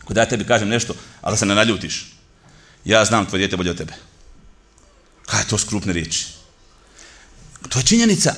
Kod 0.05 0.17
ja 0.17 0.25
tebi 0.25 0.45
kažem 0.45 0.69
nešto, 0.69 0.93
ali 1.21 1.33
da 1.33 1.37
se 1.37 1.45
ne 1.45 1.55
naljutiš. 1.55 2.14
Ja 2.85 3.05
znam 3.05 3.25
tvoje 3.25 3.39
djete 3.39 3.57
bolje 3.57 3.71
od 3.71 3.77
tebe. 3.77 3.93
Kaj 5.25 5.41
je 5.41 5.47
to 5.47 5.57
skrupne 5.57 5.93
riječi? 5.93 6.25
To 7.69 7.79
je 7.79 7.85
činjenica. 7.85 8.35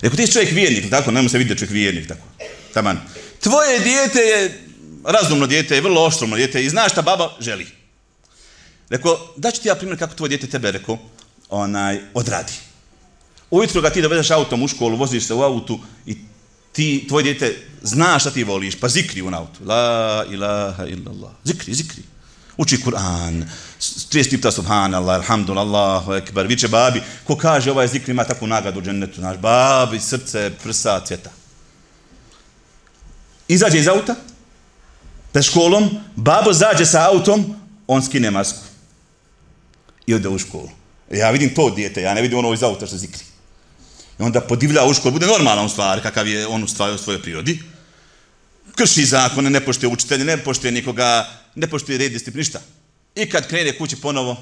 Rekao, 0.00 0.16
ti 0.16 0.22
je 0.22 0.32
čovjek 0.32 0.52
vjernik, 0.52 0.90
tako? 0.90 1.10
nemoj 1.10 1.28
se 1.28 1.38
vidjeti 1.38 1.58
čovjek 1.58 1.72
vjernik, 1.72 2.08
tako? 2.08 2.26
Taman. 2.74 3.00
Tvoje 3.40 3.80
dijete 3.80 4.18
je 4.18 4.66
razumno 5.04 5.46
dijete, 5.46 5.74
je 5.74 5.80
vrlo 5.80 6.04
oštromno 6.04 6.36
dijete 6.36 6.64
i 6.64 6.70
znaš 6.70 6.92
šta 6.92 7.02
baba 7.02 7.36
želi. 7.40 7.66
Rekao, 8.88 9.34
da 9.36 9.50
ću 9.50 9.62
ti 9.62 9.68
ja 9.68 9.74
primjer 9.74 9.98
kako 9.98 10.14
tvoje 10.14 10.28
dijete 10.28 10.46
tebe, 10.46 10.70
rekao, 10.70 10.98
onaj, 11.48 12.00
odradi. 12.14 12.52
Ujutro 13.50 13.80
ga 13.80 13.90
ti 13.90 14.02
dovedeš 14.02 14.30
autom 14.30 14.62
u 14.62 14.68
školu, 14.68 14.96
voziš 14.96 15.26
se 15.26 15.34
u 15.34 15.42
autu 15.42 15.80
i 16.06 16.16
ti, 16.72 17.04
tvoje 17.08 17.22
dijete 17.22 17.56
zna 17.82 18.18
šta 18.18 18.30
ti 18.30 18.44
voliš, 18.44 18.80
pa 18.80 18.88
zikri 18.88 19.22
u 19.22 19.28
autu. 19.34 19.64
La 19.64 20.24
ilaha 20.30 20.86
illallah. 20.86 21.30
Zikri, 21.44 21.74
zikri. 21.74 22.02
Uči 22.56 22.80
Kur'an, 22.80 23.44
30 23.80 24.30
tipta 24.30 24.50
subhanallah, 24.50 25.14
alhamdulillah, 25.14 25.66
Allahu 25.66 26.14
ekber, 26.14 26.46
viče 26.46 26.68
babi, 26.68 27.02
ko 27.24 27.36
kaže 27.36 27.70
ovaj 27.70 27.88
zikr 27.88 28.10
ima 28.10 28.24
takvu 28.24 28.46
nagradu 28.46 28.80
u 28.80 28.82
džennetu, 28.82 29.20
naš 29.20 29.36
babi, 29.36 30.00
srce, 30.00 30.50
prsa, 30.62 31.00
cvjeta. 31.06 31.30
Izađe 33.48 33.78
iz 33.78 33.88
auta, 33.88 34.14
pred 35.32 35.44
školom, 35.44 35.90
babo 36.16 36.52
zađe 36.52 36.86
sa 36.86 37.10
autom, 37.10 37.44
on 37.86 38.02
skine 38.02 38.30
masku. 38.30 38.64
I 40.06 40.14
ode 40.14 40.28
u 40.28 40.38
školu. 40.38 40.70
E, 41.10 41.18
ja 41.18 41.30
vidim 41.30 41.54
to 41.54 41.70
dijete, 41.70 42.02
ja 42.02 42.14
ne 42.14 42.22
vidim 42.22 42.38
ono 42.38 42.54
iz 42.54 42.62
auta 42.62 42.86
što 42.86 42.96
zikri. 42.96 43.24
I 44.18 44.22
onda 44.22 44.40
podivlja 44.40 44.84
u 44.84 44.94
školu, 44.94 45.12
bude 45.12 45.26
normalna 45.26 45.62
u 45.62 45.68
stvari, 45.68 46.02
kakav 46.02 46.28
je 46.28 46.46
on 46.46 46.64
u 46.64 46.68
stvari 46.68 46.94
u 46.94 46.98
svojoj 46.98 47.22
prirodi. 47.22 47.62
Krši 48.76 49.04
zakone, 49.04 49.50
ne 49.50 49.60
poštuje 49.60 49.90
učitelje, 49.92 50.24
ne 50.24 50.36
poštuje 50.36 50.72
nikoga, 50.72 51.28
ne 51.54 51.66
poštuje 51.66 51.98
red, 51.98 52.12
disciplin, 52.12 52.40
ništa. 52.40 52.60
I 53.14 53.26
kad 53.30 53.48
krene 53.48 53.78
kući 53.78 53.96
ponovo, 53.96 54.36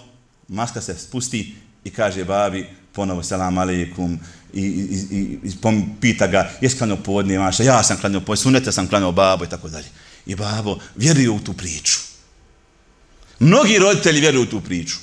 maska 0.49 0.81
se 0.81 0.99
spusti 0.99 1.55
i 1.85 1.91
kaže 1.91 2.25
babi 2.25 2.67
ponovo 2.93 3.23
selam 3.23 3.59
aleikum 3.59 4.19
i, 4.53 4.61
i, 4.61 5.17
i, 5.17 5.39
i 5.45 5.53
pita 6.01 6.27
ga 6.27 6.51
jes 6.61 6.75
klanio 6.75 6.97
podne 6.97 7.39
maša, 7.39 7.63
ja 7.63 7.83
sam 7.83 7.97
klanio 8.01 8.21
podne, 8.21 8.43
sunete 8.43 8.73
sam 8.73 8.89
klanio 8.89 9.13
babo 9.13 9.45
i 9.45 9.49
tako 9.49 9.69
dalje. 9.69 9.87
I 10.27 10.35
babo 10.35 10.79
vjeruju 10.97 11.35
u 11.35 11.41
tu 11.41 11.53
priču. 11.53 12.01
Mnogi 13.39 13.79
roditelji 13.79 14.21
vjeruju 14.21 14.43
u 14.43 14.47
tu 14.47 14.61
priču. 14.61 14.97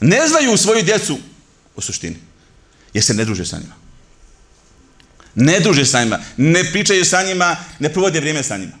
Ne 0.00 0.28
znaju 0.28 0.56
svoju 0.56 0.82
djecu 0.82 1.18
u 1.76 1.80
suštini. 1.80 2.16
Jer 2.94 3.04
se 3.04 3.14
ne 3.14 3.24
druže 3.24 3.46
sa 3.46 3.58
njima. 3.58 3.74
Ne 5.40 5.60
druže 5.60 5.86
sa 5.86 6.04
njima. 6.04 6.18
Ne 6.36 6.64
pričaju 6.72 7.04
sa 7.04 7.22
njima, 7.22 7.56
ne 7.78 7.92
provode 7.92 8.20
vrijeme 8.20 8.42
sa 8.42 8.56
njima. 8.56 8.72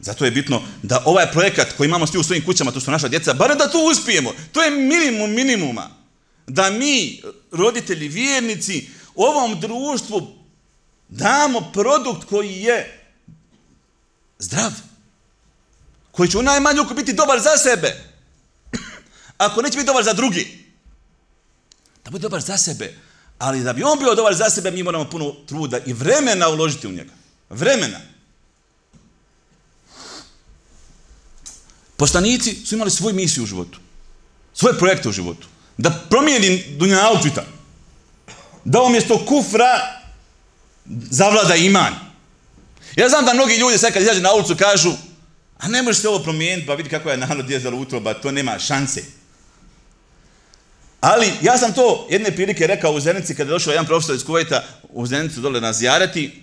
Zato 0.00 0.24
je 0.24 0.30
bitno 0.30 0.62
da 0.82 1.02
ovaj 1.04 1.32
projekat 1.32 1.72
koji 1.76 1.86
imamo 1.86 2.06
svi 2.06 2.18
u 2.18 2.22
svojim 2.22 2.44
kućama, 2.44 2.72
to 2.72 2.80
su 2.80 2.90
naša 2.90 3.08
djeca, 3.08 3.34
bare 3.34 3.54
da 3.54 3.68
to 3.68 3.78
uspijemo. 3.90 4.32
To 4.52 4.62
je 4.62 4.70
minimum 4.70 5.30
minimuma. 5.30 5.90
Da 6.46 6.70
mi, 6.70 7.22
roditelji, 7.52 8.08
vjernici, 8.08 8.88
ovom 9.14 9.60
društvu 9.60 10.38
damo 11.08 11.70
produkt 11.72 12.28
koji 12.28 12.52
je 12.52 13.08
zdrav. 14.38 14.72
Koji 16.10 16.30
će 16.30 16.38
u 16.38 16.42
najmanju 16.42 16.84
biti 16.96 17.12
dobar 17.12 17.40
za 17.40 17.56
sebe. 17.56 18.04
Ako 19.38 19.62
neće 19.62 19.76
biti 19.76 19.86
dobar 19.86 20.04
za 20.04 20.12
drugi. 20.12 20.64
Da 22.04 22.10
bude 22.10 22.22
dobar 22.22 22.40
za 22.40 22.56
sebe. 22.56 23.07
Ali 23.38 23.62
da 23.62 23.72
bi 23.72 23.82
on 23.82 23.98
bio 23.98 24.14
dobar 24.14 24.34
za 24.34 24.50
sebe, 24.50 24.70
mi 24.70 24.82
moramo 24.82 25.10
puno 25.10 25.34
truda 25.46 25.78
i 25.86 25.92
vremena 25.92 26.48
uložiti 26.48 26.86
u 26.86 26.92
njega. 26.92 27.12
Vremena. 27.50 28.00
Poslanici 31.96 32.66
su 32.66 32.74
imali 32.74 32.90
svoju 32.90 33.14
misiju 33.14 33.42
u 33.42 33.46
životu. 33.46 33.78
Svoje 34.54 34.78
projekte 34.78 35.08
u 35.08 35.12
životu. 35.12 35.46
Da 35.76 35.90
promijeni 36.10 36.64
dunja 36.78 37.02
naučita. 37.02 37.44
Da 38.64 38.82
umjesto 38.82 39.24
kufra 39.26 40.00
zavlada 41.10 41.54
iman. 41.54 41.94
Ja 42.96 43.08
znam 43.08 43.24
da 43.24 43.34
mnogi 43.34 43.56
ljudi 43.56 43.78
sad 43.78 43.92
kad 43.92 44.02
izađe 44.02 44.20
na 44.20 44.32
ulicu 44.32 44.56
kažu 44.56 44.92
a 45.58 45.68
ne 45.68 45.82
možeš 45.82 46.02
se 46.02 46.08
ovo 46.08 46.18
promijeniti, 46.18 46.66
pa 46.66 46.74
vidi 46.74 46.88
kako 46.88 47.10
je 47.10 47.16
narod 47.16 47.46
djezala 47.46 47.76
pa 47.76 47.82
utroba, 47.82 48.14
to 48.14 48.30
nema 48.30 48.58
šanse. 48.58 49.02
Ali 51.00 51.32
ja 51.42 51.58
sam 51.58 51.72
to 51.72 52.06
jedne 52.10 52.30
prilike 52.30 52.66
rekao 52.66 52.92
u 52.92 53.00
Zenici 53.00 53.34
kada 53.34 53.50
je 53.50 53.52
došao 53.52 53.70
jedan 53.70 53.86
profesor 53.86 54.14
iz 54.14 54.24
Kuvajta 54.24 54.64
u 54.90 55.06
Zenicu 55.06 55.40
dole 55.40 55.60
na 55.60 55.72
zjarati 55.72 56.42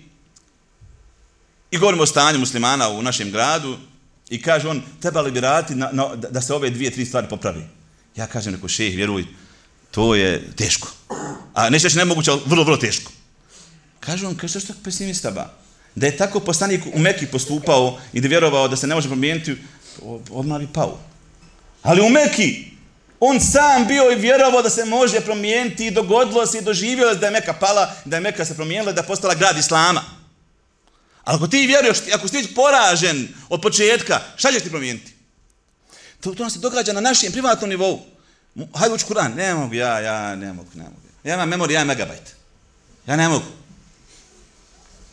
i 1.70 1.78
govorimo 1.78 2.02
o 2.02 2.06
stanju 2.06 2.38
muslimana 2.38 2.88
u 2.88 3.02
našem 3.02 3.30
gradu 3.30 3.76
i 4.30 4.42
kaže 4.42 4.68
on, 4.68 4.82
trebali 5.00 5.30
bi 5.30 5.40
raditi 5.40 5.74
na, 5.74 5.90
na, 5.92 6.14
da 6.14 6.40
se 6.40 6.54
ove 6.54 6.70
dvije, 6.70 6.90
tri 6.90 7.04
stvari 7.04 7.26
popravi. 7.30 7.62
Ja 8.16 8.26
kažem 8.26 8.52
neko 8.52 8.68
šeh, 8.68 8.96
vjeruj, 8.96 9.24
to 9.90 10.14
je 10.14 10.52
teško. 10.56 10.88
A 11.54 11.70
neće 11.70 11.84
reći 11.84 11.98
nemoguće, 11.98 12.30
ali 12.30 12.40
vrlo, 12.46 12.64
vrlo 12.64 12.76
teško. 12.76 13.12
Kaže 14.00 14.26
on, 14.26 14.34
kaže 14.34 14.60
što 14.60 14.72
je 14.72 14.76
pesimista 14.84 15.30
ba? 15.30 15.52
Da 15.94 16.06
je 16.06 16.16
tako 16.16 16.40
postanik 16.40 16.80
u 16.94 16.98
Meki 16.98 17.26
postupao 17.26 17.98
i 18.12 18.20
da 18.20 18.28
vjerovao 18.28 18.68
da 18.68 18.76
se 18.76 18.86
ne 18.86 18.94
može 18.94 19.08
promijeniti, 19.08 19.56
odmah 20.30 20.60
bi 20.60 20.68
pao. 20.72 20.98
Ali 21.82 22.00
u 22.00 22.08
Meki, 22.08 22.75
on 23.20 23.40
sam 23.40 23.86
bio 23.86 24.10
i 24.12 24.14
vjerovao 24.14 24.62
da 24.62 24.70
se 24.70 24.84
može 24.84 25.20
promijeniti 25.20 25.86
i 25.86 25.90
dogodilo 25.90 26.46
se 26.46 26.58
i 26.58 26.62
doživjelo 26.62 27.14
da 27.14 27.26
je 27.26 27.32
Meka 27.32 27.52
pala, 27.52 27.94
da 28.04 28.16
je 28.16 28.20
Meka 28.20 28.44
se 28.44 28.54
promijenila 28.54 28.92
da 28.92 29.00
je 29.00 29.06
postala 29.06 29.34
grad 29.34 29.58
Islama. 29.58 30.02
Ali 31.24 31.36
ako 31.36 31.46
ti 31.46 31.66
vjeruješ, 31.66 31.98
ako 32.14 32.28
si 32.28 32.54
poražen 32.54 33.28
od 33.48 33.60
početka, 33.60 34.20
šta 34.36 34.52
ćeš 34.52 34.62
ti 34.62 34.70
promijeniti? 34.70 35.12
To, 36.20 36.34
to 36.34 36.42
nam 36.42 36.50
se 36.50 36.58
događa 36.58 36.92
na 36.92 37.00
našem 37.00 37.32
privatnom 37.32 37.70
nivou. 37.70 38.00
Hajde 38.74 38.94
uči 38.94 39.04
Kur'an. 39.04 39.34
Ne 39.34 39.54
mogu, 39.54 39.74
ja, 39.74 40.00
ja, 40.00 40.36
ne 40.36 40.52
mogu, 40.52 40.68
ne 40.74 40.84
mogu. 40.84 40.96
Ja 41.24 41.34
imam 41.34 41.48
memoriju, 41.48 41.74
ja 41.74 41.84
megabajt. 41.84 42.34
Ja 43.06 43.16
ne 43.16 43.28
mogu. 43.28 43.44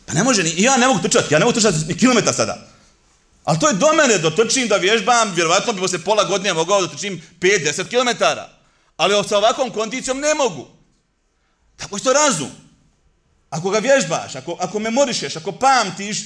Pa 0.06 0.12
ne 0.12 0.24
može 0.24 0.42
ni, 0.42 0.54
ja 0.56 0.76
ne 0.76 0.86
mogu 0.86 1.02
trčati, 1.02 1.34
ja 1.34 1.38
ne 1.38 1.44
mogu 1.44 1.54
trčati 1.54 1.78
ni 1.88 1.98
kilometar 1.98 2.34
sada. 2.34 2.73
Ali 3.44 3.58
to 3.58 3.68
je 3.68 3.74
do 3.74 3.92
mene, 3.92 4.18
dotrčim 4.18 4.68
da 4.68 4.76
vježbam, 4.76 5.34
vjerovatno 5.34 5.72
bi 5.72 5.80
posle 5.80 5.98
pola 5.98 6.24
godine 6.24 6.54
mogao 6.54 6.80
da 6.80 6.88
trčim 6.88 7.22
5-10 7.40 7.88
km. 7.88 8.24
Ali 8.96 9.28
sa 9.28 9.38
ovakvom 9.38 9.70
kondicijom 9.70 10.18
ne 10.20 10.34
mogu. 10.34 10.68
Tako 11.76 11.96
je 11.96 12.02
to 12.02 12.12
razum. 12.12 12.50
Ako 13.50 13.70
ga 13.70 13.78
vježbaš, 13.78 14.34
ako, 14.34 14.56
ako 14.60 14.78
memorišeš, 14.78 15.36
ako 15.36 15.52
pamtiš, 15.52 16.18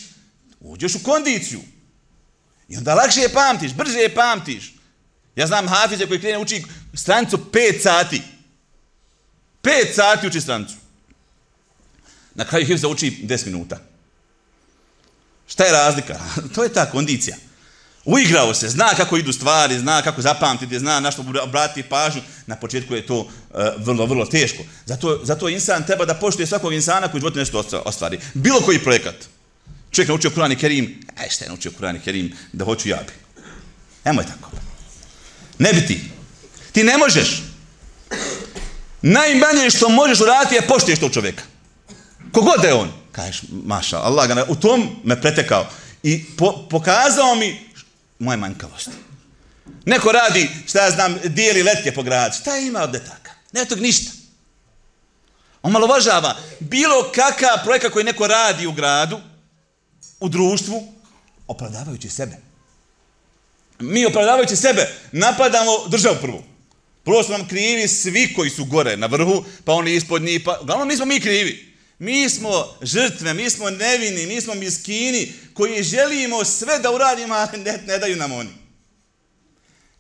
uđeš 0.61 0.94
u 0.94 1.02
kondiciju. 1.02 1.61
I 2.68 2.76
onda 2.76 2.94
lakše 2.94 3.20
je 3.20 3.33
pamtiš, 3.33 3.72
brže 3.72 3.98
je 3.98 4.14
pamtiš. 4.14 4.72
Ja 5.37 5.46
znam 5.46 5.68
Hafize 5.68 6.07
koji 6.07 6.20
krene 6.20 6.38
uči 6.38 6.64
stranicu 6.94 7.38
5 7.52 7.83
sati. 7.83 8.22
5 9.62 9.94
sati 9.94 10.26
uči 10.26 10.40
stranicu. 10.40 10.74
Na 12.35 12.44
kraju 12.44 12.66
Hifza 12.66 12.88
uči 12.88 13.11
10 13.24 13.46
minuta. 13.46 13.88
Šta 15.48 15.64
je 15.64 15.72
razlika? 15.72 16.20
to 16.54 16.62
je 16.62 16.72
ta 16.72 16.90
kondicija. 16.90 17.37
Uigrao 18.04 18.54
se, 18.54 18.68
zna 18.68 18.88
kako 18.96 19.16
idu 19.16 19.32
stvari, 19.32 19.78
zna 19.78 20.02
kako 20.02 20.22
zapamtiti, 20.22 20.78
zna 20.78 21.00
na 21.00 21.11
što 21.11 21.24
obratiti 21.42 21.88
pažnju. 21.88 22.22
Na 22.46 22.56
početku 22.56 22.94
je 22.94 23.06
to 23.06 23.18
uh, 23.18 23.28
vrlo, 23.76 24.06
vrlo 24.06 24.26
teško. 24.26 24.62
Zato, 24.87 25.20
zato 25.24 25.48
insan 25.48 25.87
treba 25.87 26.04
da 26.04 26.14
poštuje 26.14 26.46
svakog 26.46 26.72
insana 26.72 27.08
koji 27.08 27.20
životu 27.20 27.38
nešto 27.38 27.64
ostvari. 27.84 28.18
Bilo 28.34 28.61
koji 28.61 28.78
projekat. 28.78 29.14
Čovjek 29.90 30.08
naučio 30.08 30.30
Kur'an 30.30 30.52
i 30.52 30.56
Kerim, 30.56 31.00
aj 31.16 31.28
šta 31.30 31.44
je 31.44 31.48
naučio 31.48 31.72
Kur'an 31.80 31.96
i 31.96 32.00
Kerim, 32.00 32.32
da 32.52 32.64
hoću 32.64 32.88
ja 32.88 32.96
bi. 33.06 33.42
Nemoj 34.04 34.24
tako. 34.24 34.50
Ne 35.58 35.72
bi 35.72 35.87
ti. 35.87 36.00
Ti 36.72 36.84
ne 36.84 36.98
možeš. 36.98 37.42
Najmanje 39.02 39.70
što 39.70 39.88
možeš 39.88 40.20
uraditi 40.20 40.54
je 40.54 40.66
poštuješ 40.66 40.98
tog 40.98 41.12
čovjeka. 41.12 41.42
Kogod 42.32 42.64
je 42.64 42.74
on. 42.74 42.97
Kažeš, 43.18 43.42
maša, 43.50 43.98
Allah 43.98 44.28
ga 44.28 44.44
u 44.48 44.54
tom 44.54 45.00
me 45.04 45.20
pretekao. 45.20 45.66
I 46.02 46.24
po, 46.37 46.68
pokazao 46.70 47.35
mi 47.35 47.61
moje 48.18 48.37
manjkavosti. 48.37 48.90
Neko 49.85 50.12
radi, 50.12 50.48
šta 50.66 50.85
ja 50.85 50.90
znam, 50.90 51.18
dijeli 51.24 51.62
letke 51.62 51.92
po 51.94 52.02
gradu. 52.02 52.35
Šta 52.40 52.57
ima 52.57 52.83
od 52.83 52.90
detaka? 52.90 53.31
Ne 53.52 53.64
tog 53.64 53.81
ništa. 53.81 54.12
On 55.62 55.72
malo 55.72 55.87
važava. 55.87 56.37
Bilo 56.61 57.11
kakav 57.14 57.64
projekat 57.64 57.92
koji 57.92 58.04
neko 58.04 58.26
radi 58.26 58.66
u 58.66 58.72
gradu, 58.72 59.20
u 60.20 60.28
društvu, 60.28 60.92
opravdavajući 61.46 62.11
sebe. 62.11 62.37
Mi 63.78 64.07
opravdavajući 64.07 64.57
sebe 64.57 64.88
napadamo 65.12 65.88
državu 65.88 66.16
prvu. 66.20 66.42
Prvo 67.04 67.22
su 67.22 67.33
nam 67.33 67.48
krivi 67.48 67.88
svi 67.88 68.35
koji 68.35 68.50
su 68.50 68.64
gore 68.64 68.96
na 68.96 69.07
vrhu, 69.07 69.44
pa 69.64 69.72
oni 69.72 69.94
ispod 69.94 70.22
njih, 70.22 70.40
pa... 70.44 70.59
Uglavnom 70.62 70.88
nismo 70.88 71.04
mi 71.04 71.20
krivi. 71.20 71.67
Mi 71.98 72.30
smo 72.30 72.76
žrtve, 72.82 73.34
mi 73.34 73.50
smo 73.50 73.70
nevini, 73.70 74.26
mi 74.26 74.40
smo 74.40 74.54
miskini 74.54 75.32
koji 75.54 75.82
želimo 75.82 76.44
sve 76.44 76.78
da 76.78 76.90
uradimo, 76.92 77.34
a 77.34 77.46
ne, 77.56 77.82
ne 77.87 77.98
daju 77.98 78.16
nam 78.16 78.32
oni. 78.32 78.50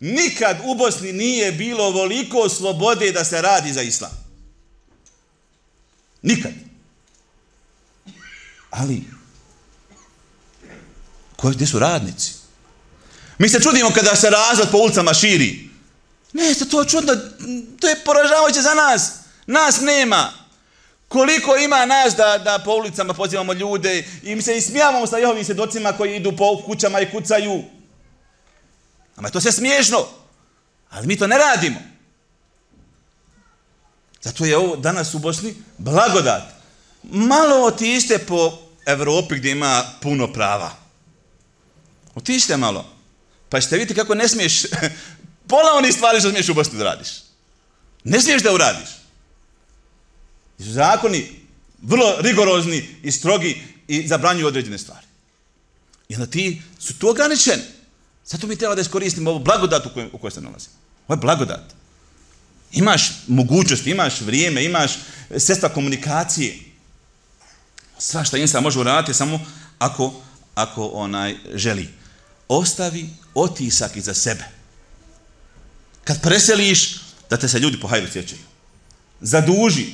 Nikad 0.00 0.58
u 0.64 0.74
Bosni 0.74 1.12
nije 1.12 1.52
bilo 1.52 1.84
ovoliko 1.84 2.48
slobode 2.48 3.12
da 3.12 3.24
se 3.24 3.42
radi 3.42 3.72
za 3.72 3.82
islam. 3.82 4.28
Nikad. 6.22 6.52
Ali, 8.70 9.02
koji, 11.36 11.54
gdje 11.54 11.66
su 11.66 11.78
radnici? 11.78 12.32
Mi 13.38 13.48
se 13.48 13.60
čudimo 13.60 13.90
kada 13.90 14.16
se 14.16 14.30
razvod 14.30 14.68
po 14.70 14.78
ulicama 14.78 15.14
širi. 15.14 15.68
Ne, 16.32 16.54
to 16.70 16.80
je 16.80 16.88
čudno, 16.88 17.16
to 17.80 17.88
je 17.88 18.04
poražavajuće 18.04 18.62
za 18.62 18.74
nas. 18.74 19.12
Nas 19.46 19.80
nema. 19.80 20.37
Koliko 21.08 21.56
ima 21.56 21.86
nas 21.86 22.14
da, 22.14 22.38
da 22.38 22.62
po 22.64 22.72
ulicama 22.72 23.14
pozivamo 23.14 23.52
ljude 23.52 24.06
i 24.22 24.34
mi 24.34 24.42
se 24.42 24.56
ismijavamo 24.56 25.06
sa 25.06 25.18
Jehovim 25.18 25.44
svjedocima 25.44 25.92
koji 25.92 26.16
idu 26.16 26.36
po 26.36 26.62
kućama 26.66 27.00
i 27.00 27.10
kucaju. 27.10 27.62
Ama 29.16 29.30
to 29.30 29.40
se 29.40 29.52
smiješno. 29.52 30.06
Ali 30.90 31.06
mi 31.06 31.16
to 31.16 31.26
ne 31.26 31.38
radimo. 31.38 31.80
Zato 34.22 34.44
je 34.44 34.56
ovo 34.56 34.76
danas 34.76 35.14
u 35.14 35.18
Bosni 35.18 35.54
blagodat. 35.78 36.42
Malo 37.02 37.66
otište 37.66 38.18
po 38.18 38.58
Evropi 38.86 39.36
gdje 39.36 39.50
ima 39.50 39.84
puno 40.00 40.32
prava. 40.32 40.70
Otište 42.14 42.56
malo. 42.56 42.96
Pa 43.48 43.60
ćete 43.60 43.76
vidjeti 43.76 43.94
kako 43.94 44.14
ne 44.14 44.28
smiješ 44.28 44.62
pola 45.48 45.72
onih 45.76 45.94
stvari 45.94 46.20
što 46.20 46.30
smiješ 46.30 46.48
u 46.48 46.54
Bosni 46.54 46.78
da 46.78 46.84
radiš. 46.84 47.08
Ne 48.04 48.20
smiješ 48.20 48.42
da 48.42 48.54
uradiš. 48.54 48.88
I 50.58 50.62
su 50.62 50.70
zakoni 50.70 51.26
vrlo 51.82 52.20
rigorozni 52.20 52.88
i 53.02 53.12
strogi 53.12 53.62
i 53.88 54.08
zabranjuju 54.08 54.46
određene 54.46 54.78
stvari. 54.78 55.06
I 56.08 56.14
onda 56.14 56.26
ti 56.26 56.62
su 56.78 56.98
tu 56.98 57.08
ograničeni. 57.08 57.62
Zato 58.26 58.46
mi 58.46 58.56
treba 58.56 58.74
da 58.74 58.80
iskoristimo 58.80 59.30
ovu 59.30 59.38
blagodat 59.38 59.86
u 59.86 59.90
kojoj, 59.94 60.08
u 60.12 60.18
kojoj 60.18 60.30
se 60.30 60.40
nalazimo. 60.40 60.74
Ovo 61.08 61.14
je 61.14 61.20
blagodat. 61.20 61.74
Imaš 62.72 63.10
mogućnost, 63.26 63.86
imaš 63.86 64.20
vrijeme, 64.20 64.64
imaš 64.64 64.92
sredstva 65.36 65.68
komunikacije. 65.68 66.58
Sva 67.98 68.24
što 68.24 68.36
insan 68.36 68.62
može 68.62 68.78
uraditi 68.78 69.14
samo 69.14 69.40
ako, 69.78 70.14
ako 70.54 70.86
onaj 70.86 71.36
želi. 71.54 71.88
Ostavi 72.48 73.08
otisak 73.34 73.96
iza 73.96 74.14
sebe. 74.14 74.44
Kad 76.04 76.22
preseliš, 76.22 77.00
da 77.30 77.36
te 77.36 77.48
se 77.48 77.58
ljudi 77.58 77.80
po 77.80 77.88
hajru 77.88 78.06
sjećaju. 78.12 78.40
Zaduži, 79.20 79.86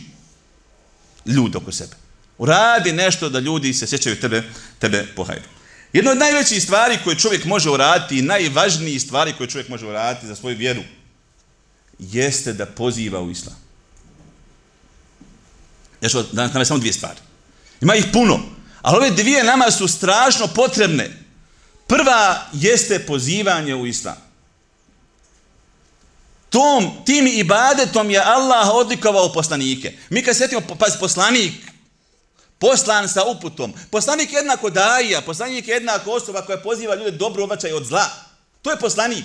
ljudi 1.26 1.56
oko 1.56 1.72
sebe. 1.72 1.96
Uradi 2.38 2.92
nešto 2.92 3.28
da 3.28 3.38
ljudi 3.38 3.74
se 3.74 3.86
sjećaju 3.86 4.20
tebe, 4.20 4.42
tebe 4.78 5.06
po 5.16 5.24
hajru. 5.24 5.44
Jedna 5.92 6.10
od 6.10 6.18
najvećih 6.18 6.62
stvari 6.62 6.98
koje 7.04 7.18
čovjek 7.18 7.44
može 7.44 7.70
uraditi 7.70 8.18
i 8.18 8.22
najvažnijih 8.22 9.02
stvari 9.02 9.34
koje 9.38 9.50
čovjek 9.50 9.68
može 9.68 9.86
uraditi 9.86 10.26
za 10.26 10.36
svoju 10.36 10.56
vjeru 10.56 10.82
jeste 11.98 12.52
da 12.52 12.66
poziva 12.66 13.20
u 13.20 13.30
islam. 13.30 13.56
Ja 16.00 16.08
ću 16.08 16.22
danas 16.32 16.54
nam 16.54 16.64
samo 16.64 16.78
dvije 16.78 16.92
stvari. 16.92 17.18
Ima 17.80 17.94
ih 17.94 18.04
puno, 18.12 18.40
ali 18.82 18.96
ove 18.96 19.10
dvije 19.10 19.44
nama 19.44 19.70
su 19.70 19.88
strašno 19.88 20.46
potrebne. 20.46 21.10
Prva 21.86 22.46
jeste 22.52 22.98
pozivanje 22.98 23.74
u 23.74 23.86
islam 23.86 24.16
tom, 26.54 27.04
tim 27.04 27.26
ibadetom 27.26 28.10
je 28.10 28.20
Allah 28.20 28.68
odlikovao 28.74 29.32
poslanike. 29.32 29.92
Mi 30.10 30.22
kad 30.22 30.36
sjetimo, 30.36 30.60
pa- 30.68 30.74
pazi, 30.74 30.98
poslanik, 31.00 31.52
poslan 32.58 33.08
sa 33.08 33.24
uputom, 33.24 33.72
poslanik 33.90 34.32
je 34.32 34.36
jednako 34.36 34.70
daija, 34.70 35.20
poslanik 35.20 35.68
je 35.68 35.74
jednako 35.74 36.10
osoba 36.10 36.42
koja 36.42 36.60
poziva 36.62 36.94
ljude 36.94 37.10
dobro 37.10 37.44
obraćaj 37.44 37.72
od 37.72 37.84
zla. 37.84 38.06
To 38.62 38.70
je 38.70 38.78
poslanik. 38.78 39.24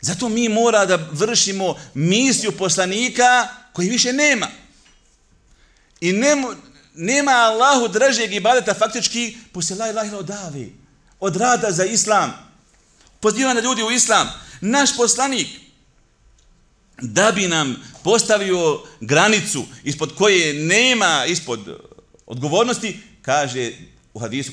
Zato 0.00 0.28
mi 0.28 0.48
mora 0.48 0.86
da 0.86 0.98
vršimo 1.12 1.74
misiju 1.94 2.52
poslanika 2.52 3.48
koji 3.72 3.88
više 3.88 4.12
nema. 4.12 4.46
I 6.00 6.12
nema, 6.12 6.54
nema 6.94 7.32
Allahu 7.32 7.88
dražeg 7.88 8.32
ibadeta 8.32 8.74
faktički 8.74 9.36
poslije 9.52 9.78
la 9.78 9.90
ilaha 9.90 10.16
od 10.16 10.30
od 11.20 11.36
rada 11.36 11.72
za 11.72 11.84
islam, 11.84 12.32
pozivanja 13.20 13.60
ljudi 13.60 13.82
u 13.82 13.90
islam 13.90 14.47
naš 14.60 14.96
poslanik 14.96 15.48
da 17.00 17.32
bi 17.32 17.48
nam 17.48 17.76
postavio 18.04 18.80
granicu 19.00 19.64
ispod 19.84 20.14
koje 20.14 20.54
nema 20.54 21.24
ispod 21.26 21.60
odgovornosti, 22.26 23.00
kaže 23.22 23.72
u 24.14 24.18
hadisu 24.18 24.52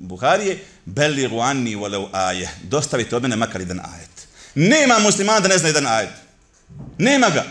Buharije, 0.00 0.64
beli 0.84 1.26
ruani 1.26 1.76
walau 1.76 2.08
aje, 2.12 2.50
dostavite 2.62 3.16
od 3.16 3.22
mene 3.22 3.36
makar 3.36 3.60
jedan 3.60 3.80
ajet. 3.80 4.28
Nema 4.54 4.98
muslimana 4.98 5.40
da 5.40 5.48
ne 5.48 5.58
zna 5.58 5.68
jedan 5.68 5.86
ajet. 5.86 6.10
Nema 6.98 7.30
ga. 7.30 7.44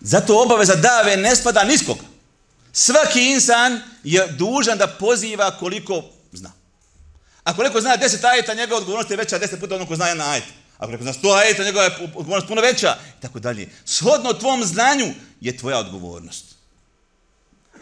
Zato 0.00 0.42
obaveza 0.42 0.74
dave 0.74 1.16
ne 1.16 1.36
spada 1.36 1.64
niskog. 1.64 1.98
Svaki 2.72 3.30
insan 3.30 3.80
je 4.04 4.26
dužan 4.26 4.78
da 4.78 4.86
poziva 4.86 5.50
koliko. 5.50 6.04
Ako 7.48 7.62
neko 7.62 7.80
zna 7.80 7.96
10 7.96 8.24
ajeta, 8.24 8.54
njegova 8.54 8.78
odgovornost 8.78 9.10
je 9.10 9.16
veća 9.16 9.38
10 9.38 9.60
puta 9.60 9.74
onog 9.74 9.88
ko 9.88 9.96
zna 9.96 10.08
jedan 10.08 10.30
ajet. 10.30 10.44
Ako 10.78 10.92
neko 10.92 11.02
zna 11.02 11.12
100 11.12 11.34
ajeta, 11.38 11.64
njegova 11.64 11.84
je 11.84 11.90
odgovornost 12.14 12.48
puno 12.48 12.60
veća. 12.60 12.96
I 13.18 13.22
tako 13.22 13.38
dalje. 13.38 13.68
Shodno 13.84 14.32
tvom 14.32 14.64
znanju 14.64 15.14
je 15.40 15.56
tvoja 15.56 15.78
odgovornost. 15.78 16.44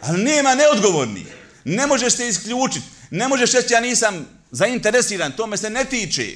Ali 0.01 0.23
nema 0.23 0.55
neodgovorni. 0.55 1.25
Ne 1.63 1.87
možeš 1.87 2.13
se 2.13 2.27
isključiti. 2.27 2.85
Ne 3.11 3.27
možeš 3.27 3.51
reći 3.51 3.73
ja 3.73 3.79
nisam 3.79 4.27
zainteresiran, 4.51 5.31
to 5.31 5.47
me 5.47 5.57
se 5.57 5.69
ne 5.69 5.85
tiče. 5.85 6.35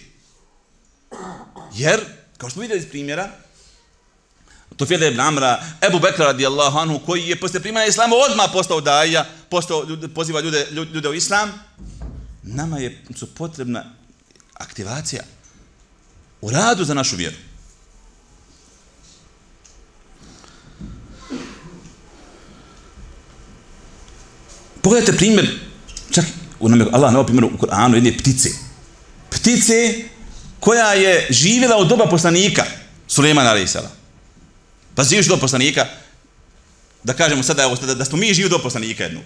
Jer, 1.73 1.99
kao 2.37 2.49
što 2.49 2.59
vidjeli 2.59 2.81
iz 2.81 2.89
primjera, 2.89 3.29
to 4.69 4.75
Tufile 4.75 5.07
ibn 5.07 5.19
Amra, 5.19 5.63
Ebu 5.87 5.99
Bekra 5.99 6.25
radijallahu 6.25 6.77
anhu, 6.77 6.99
koji 7.05 7.27
je 7.27 7.39
posle 7.39 7.59
primanja 7.59 7.85
islama 7.85 8.15
odmah 8.15 8.49
postao 8.53 8.81
daja, 8.81 9.25
postao, 9.49 9.87
poziva 10.15 10.41
ljude, 10.41 10.67
ljude 10.71 11.09
u 11.09 11.13
islam, 11.13 11.63
nama 12.53 12.77
je 12.77 13.03
su 13.15 13.35
potrebna 13.35 13.85
aktivacija 14.53 15.23
u 16.41 16.49
radu 16.49 16.85
za 16.85 16.93
našu 16.93 17.15
vjeru. 17.15 17.35
Pogledajte 24.81 25.17
primjer, 25.17 25.59
čak 26.11 26.25
u 26.59 26.69
nam 26.69 26.87
Allah 26.91 27.13
na 27.13 27.25
primjeru 27.25 27.51
u 27.53 27.57
Koranu 27.57 27.95
jedne 27.95 28.17
ptice. 28.17 28.49
Ptice 29.29 30.03
koja 30.59 30.93
je 30.93 31.27
živjela 31.29 31.75
od 31.75 31.87
doba 31.87 32.05
poslanika, 32.05 32.65
Sulejmana 33.07 33.51
a.s. 33.51 33.77
Pa 34.95 35.03
živiš 35.03 35.27
do 35.27 35.37
poslanika, 35.37 35.85
da 37.03 37.13
kažemo 37.13 37.43
sada 37.43 37.63
evo, 37.63 37.75
da, 37.75 37.95
da 37.95 38.05
smo 38.05 38.17
mi 38.17 38.33
živi 38.33 38.49
do 38.49 38.59
poslanika 38.59 39.03
jednog. 39.03 39.23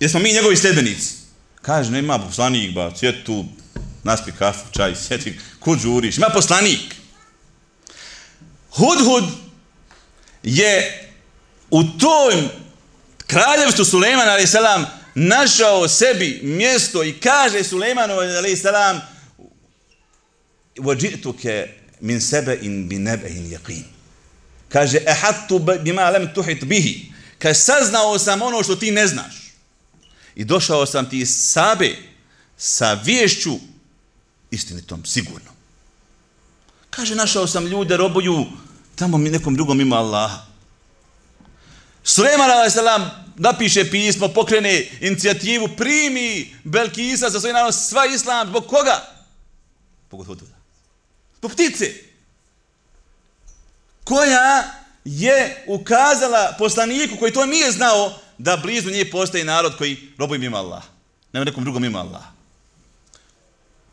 Jer 0.00 0.10
smo 0.10 0.20
mi 0.20 0.32
njegovi 0.32 0.56
sljedbenici. 0.56 1.21
Kaže, 1.61 1.91
nema 1.91 2.19
poslanik, 2.19 2.73
ba, 2.73 2.91
sjeti 2.95 3.23
tu, 3.23 3.45
naspi 4.03 4.31
kafu, 4.31 4.71
čaj, 4.71 4.95
sjeti, 4.95 5.39
kud 5.59 5.79
žuriš, 5.79 6.17
ima 6.17 6.29
poslanik. 6.33 6.95
Hudhud 8.71 9.23
je 10.43 11.03
u 11.69 11.83
tom 11.83 12.49
kraljevstvu 13.27 13.85
Suleiman 13.85 14.29
a.s. 14.29 14.55
našao 15.15 15.87
sebi 15.87 16.39
mjesto 16.43 17.03
i 17.03 17.19
kaže 17.19 17.63
Suleimanu 17.63 18.13
a.s. 18.13 18.65
وَجِئْتُكَ 20.77 21.67
min 21.99 22.21
sebe 22.21 22.59
in 22.61 22.87
bi 22.87 22.99
nebe 22.99 23.29
in 23.29 23.51
jeqin. 23.51 23.83
Kaže, 24.69 24.97
ehattu 25.05 25.59
bima 25.59 26.09
lem 26.09 26.33
tuhit 26.33 26.63
bihi. 26.63 27.11
Kaže, 27.39 27.59
saznao 27.59 28.19
sam 28.19 28.41
ono 28.41 28.63
što 28.63 28.75
ti 28.75 28.91
ne 28.91 29.07
znaš. 29.07 29.40
I 30.34 30.44
došao 30.44 30.86
sam 30.86 31.10
ti 31.10 31.26
sabe 31.26 31.96
sa 32.56 32.92
vješću 32.92 33.52
istinitom, 34.50 35.04
sigurno. 35.04 35.50
Kaže, 36.90 37.14
našao 37.14 37.46
sam 37.46 37.66
ljude, 37.66 37.96
robuju 37.96 38.46
tamo 38.96 39.18
mi 39.18 39.30
nekom 39.30 39.54
drugom 39.54 39.80
ima 39.80 39.96
Allaha. 39.96 40.46
Suleman 42.04 42.50
a.s. 42.50 42.76
napiše 43.36 43.90
pismo, 43.90 44.28
pokrene 44.28 44.90
inicijativu, 45.00 45.68
primi 45.76 46.56
Belkisa 46.64 47.30
za 47.30 47.40
svoj 47.40 47.52
narod, 47.52 47.74
sva 47.74 48.06
islam, 48.06 48.48
zbog 48.48 48.66
koga? 48.66 49.02
Zbog 50.08 50.26
Hududa. 50.26 50.56
Zbog 51.38 51.52
ptice. 51.52 51.94
Koja 54.04 54.64
je 55.04 55.64
ukazala 55.68 56.54
poslaniku 56.58 57.16
koji 57.18 57.32
to 57.32 57.46
nije 57.46 57.72
znao 57.72 58.21
da 58.41 58.57
blizu 58.57 58.89
nje 58.89 59.09
postoji 59.11 59.43
narod 59.43 59.77
koji 59.77 59.97
robuje 60.17 60.39
mimo 60.39 60.57
Allah. 60.57 60.83
Nema 61.33 61.45
nekom 61.45 61.63
drugom 61.63 61.81
mimo 61.81 61.99
Allah. 61.99 62.23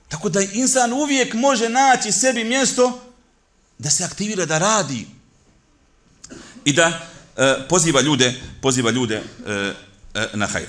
Tako 0.09 0.29
da 0.29 0.41
insan 0.41 0.93
uvijek 0.93 1.35
može 1.35 1.69
naći 1.69 2.13
sebi 2.13 2.45
mjesto 2.45 3.01
da 3.79 3.91
se 3.91 4.05
aktivira, 4.05 4.47
da 4.47 4.59
radi 4.59 5.07
i 6.65 6.73
da 6.73 7.07
e, 7.37 7.69
poziva 7.69 8.01
ljude, 8.01 8.41
poziva 8.61 8.91
ljude 8.91 9.15
e, 9.15 9.73
e, 10.15 10.29
na 10.35 10.47
hajr. 10.47 10.69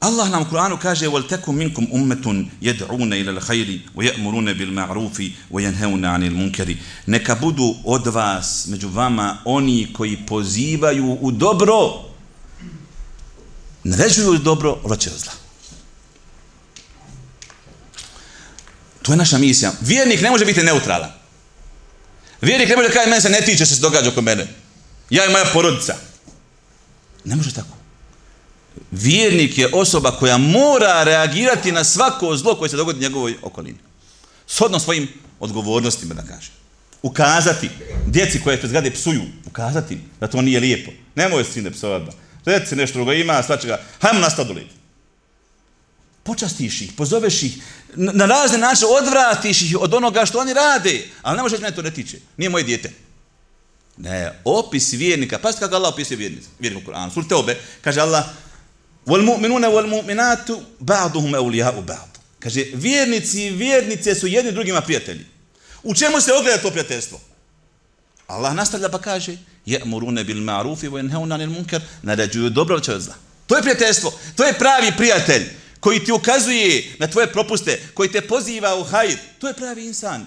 Allah 0.00 0.30
nam 0.30 0.42
u 0.42 0.46
Kur'anu 0.50 0.78
kaže 0.78 1.08
وَلْتَكُمْ 1.08 1.54
مِنْكُمْ 1.54 1.86
أُمَّةٌ 1.92 2.46
يَدْعُونَ 2.62 3.12
إِلَى 3.12 3.30
الْخَيْرِ 3.30 3.80
وَيَأْمُرُونَ 3.94 4.52
بِالْمَعْرُوفِ 4.52 5.22
وَيَنْهَوْنَ 5.50 6.04
عَنِ 6.04 6.22
الْمُنْكَرِ 6.22 6.76
Neka 7.06 7.34
budu 7.34 7.74
od 7.84 8.06
vas, 8.06 8.66
među 8.66 8.88
vama, 8.88 9.38
oni 9.44 9.92
koji 9.92 10.16
pozivaju 10.26 11.18
u 11.20 11.30
dobro, 11.30 12.04
naređuju 13.85 14.37
dobro, 14.37 14.77
vraćaju 14.83 15.15
zla. 15.17 15.33
To 19.01 19.13
je 19.13 19.17
naša 19.17 19.37
misija. 19.37 19.71
Vjernik 19.81 20.21
ne 20.21 20.29
može 20.29 20.45
biti 20.45 20.63
neutralan. 20.63 21.11
Vjernik 22.41 22.69
ne 22.69 22.75
može 22.75 22.89
kada 22.89 23.09
mene 23.09 23.21
se 23.21 23.29
ne 23.29 23.41
tiče 23.41 23.65
što 23.65 23.75
se 23.75 23.81
događa 23.81 24.09
oko 24.09 24.21
mene. 24.21 24.47
Ja 25.09 25.25
i 25.25 25.29
moja 25.29 25.45
porodica. 25.53 25.95
Ne 27.23 27.35
može 27.35 27.53
tako. 27.53 27.77
Vjernik 28.91 29.57
je 29.57 29.69
osoba 29.73 30.11
koja 30.11 30.37
mora 30.37 31.03
reagirati 31.03 31.71
na 31.71 31.83
svako 31.83 32.37
zlo 32.37 32.55
koje 32.55 32.69
se 32.69 32.77
dogodi 32.77 32.99
u 32.99 33.01
njegovoj 33.01 33.35
okolini. 33.41 33.77
Shodno 34.47 34.79
svojim 34.79 35.07
odgovornostima, 35.39 36.13
da 36.13 36.21
kaže. 36.21 36.51
Ukazati 37.01 37.69
djeci 38.07 38.41
koje 38.41 38.61
te 38.61 38.67
zgrade 38.67 38.91
psuju, 38.91 39.21
ukazati 39.45 39.99
da 40.19 40.27
to 40.27 40.41
nije 40.41 40.59
lijepo. 40.59 40.91
Nemoj 41.15 41.43
sine 41.43 41.71
psovati 41.71 42.24
Reci 42.44 42.76
nešto 42.76 42.94
drugo 42.94 43.12
ima, 43.12 43.42
svačega. 43.42 43.80
Hajmo 44.00 44.20
na 44.20 44.30
stadu 44.30 44.52
lijepo. 44.52 44.74
Počastiš 46.22 46.80
ih, 46.80 46.92
pozoveš 46.96 47.42
ih, 47.42 47.62
na 47.94 48.26
razne 48.26 48.58
načine 48.58 48.90
odvratiš 48.90 49.62
ih 49.62 49.76
od 49.80 49.94
onoga 49.94 50.26
što 50.26 50.38
oni 50.38 50.54
rade. 50.54 51.08
Ali 51.22 51.36
ne 51.36 51.42
možeš 51.42 51.60
mene 51.60 51.76
to 51.76 51.82
ne 51.82 51.90
tiče. 51.90 52.18
Nije 52.36 52.50
moje 52.50 52.64
dijete. 52.64 52.90
Ne, 53.96 54.32
opis 54.44 54.92
vjernika. 54.92 55.38
Pazite 55.38 55.60
kako 55.60 55.74
Allah 55.74 55.92
opisuje 55.92 56.16
vjernik, 56.16 56.42
vjernik 56.58 56.88
u 56.88 56.90
Kur'anu. 56.90 57.14
Suri 57.14 57.28
Teobe, 57.28 57.56
kaže 57.80 58.00
Allah, 58.00 58.24
وَالْمُؤْمِنُونَ 59.06 59.64
وَالْمُؤْمِنَاتُ 59.64 60.50
بَعْضُهُمْ 60.80 61.34
أَوْلِيَاءُ 61.34 61.80
بَعْضُ 61.86 62.10
Kaže, 62.38 62.64
vjernici 62.74 63.42
i 63.42 63.50
vjernice 63.50 64.14
su 64.14 64.26
jedni 64.26 64.52
drugima 64.52 64.80
prijatelji. 64.80 65.26
U 65.82 65.94
čemu 65.94 66.20
se 66.20 66.32
ogleda 66.32 66.62
to 66.62 66.70
prijateljstvo? 66.70 67.20
Allah 68.26 68.54
nastavlja 68.54 68.88
pa 68.88 68.98
kaže, 68.98 69.36
je'murune 69.65 70.23
bil 70.23 70.37
ma'rufi 70.37 70.89
wa 70.89 71.01
yanhauna 71.01 71.33
'anil 71.35 71.49
munkar, 71.49 71.81
naređuju 72.01 72.49
dobro 72.49 72.79
čovjek 72.79 73.01
zla. 73.01 73.15
To 73.47 73.55
je 73.55 73.61
prijateljstvo, 73.61 74.19
to 74.35 74.43
je 74.43 74.53
pravi 74.53 74.91
prijatelj 74.97 75.43
koji 75.79 75.99
ti 75.99 76.11
ukazuje 76.11 76.95
na 76.99 77.07
tvoje 77.07 77.27
propuste, 77.27 77.81
koji 77.93 78.11
te 78.11 78.21
poziva 78.21 78.75
u 78.79 78.83
hajr, 78.83 79.17
to 79.39 79.47
je 79.47 79.53
pravi 79.53 79.85
insan. 79.85 80.25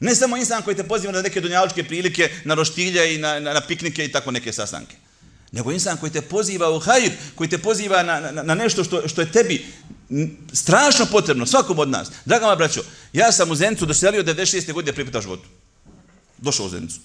Ne 0.00 0.14
samo 0.14 0.36
insan 0.36 0.62
koji 0.62 0.76
te 0.76 0.82
poziva 0.82 1.12
na 1.12 1.22
neke 1.22 1.40
dunjaločke 1.40 1.84
prilike, 1.84 2.30
na 2.44 2.54
roštilje 2.54 3.14
i 3.14 3.18
na, 3.18 3.40
na, 3.40 3.52
na 3.52 3.60
piknike 3.60 4.04
i 4.04 4.12
tako 4.12 4.30
neke 4.30 4.52
sastanke. 4.52 4.96
Nego 5.52 5.72
insan 5.72 5.96
koji 5.96 6.12
te 6.12 6.20
poziva 6.20 6.70
u 6.70 6.78
hajr, 6.78 7.10
koji 7.34 7.50
te 7.50 7.58
poziva 7.58 8.02
na, 8.02 8.20
na, 8.20 8.42
na 8.42 8.54
nešto 8.54 8.84
što, 8.84 9.08
što 9.08 9.20
je 9.20 9.32
tebi 9.32 9.66
strašno 10.52 11.06
potrebno, 11.06 11.46
svakom 11.46 11.78
od 11.78 11.88
nas. 11.88 12.10
Draga 12.24 12.44
moja 12.44 12.56
braćo, 12.56 12.82
ja 13.12 13.32
sam 13.32 13.50
u 13.50 13.54
Zencu 13.54 13.86
doselio 13.86 14.22
96. 14.22 14.72
godine 14.72 14.92
pripita 14.92 15.20
životu. 15.20 15.48
Došao 16.38 16.66
u 16.66 16.68
Zencu. 16.68 17.00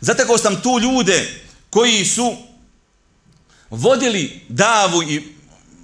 Zatekao 0.00 0.38
sam 0.38 0.62
tu 0.62 0.78
ljude 0.82 1.40
koji 1.70 2.04
su 2.04 2.36
vodili 3.70 4.40
davu 4.48 5.02
i 5.02 5.22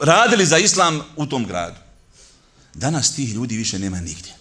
radili 0.00 0.46
za 0.46 0.58
islam 0.58 1.00
u 1.16 1.26
tom 1.26 1.46
gradu. 1.46 1.76
Danas 2.74 3.14
tih 3.14 3.34
ljudi 3.34 3.56
više 3.56 3.78
nema 3.78 4.00
nigdje. 4.00 4.32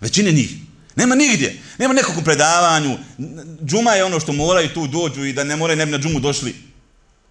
Većine 0.00 0.32
njih. 0.32 0.50
Nema 0.96 1.14
nigdje. 1.14 1.62
Nema 1.78 1.94
nekog 1.94 2.24
predavanju. 2.24 2.98
Džuma 3.64 3.90
je 3.90 4.04
ono 4.04 4.20
što 4.20 4.32
moraju 4.32 4.74
tu 4.74 4.86
dođu 4.86 5.24
i 5.24 5.32
da 5.32 5.44
ne 5.44 5.56
moraju 5.56 5.76
ne 5.76 5.86
bi 5.86 5.92
na 5.92 5.98
džumu 5.98 6.20
došli. 6.20 6.54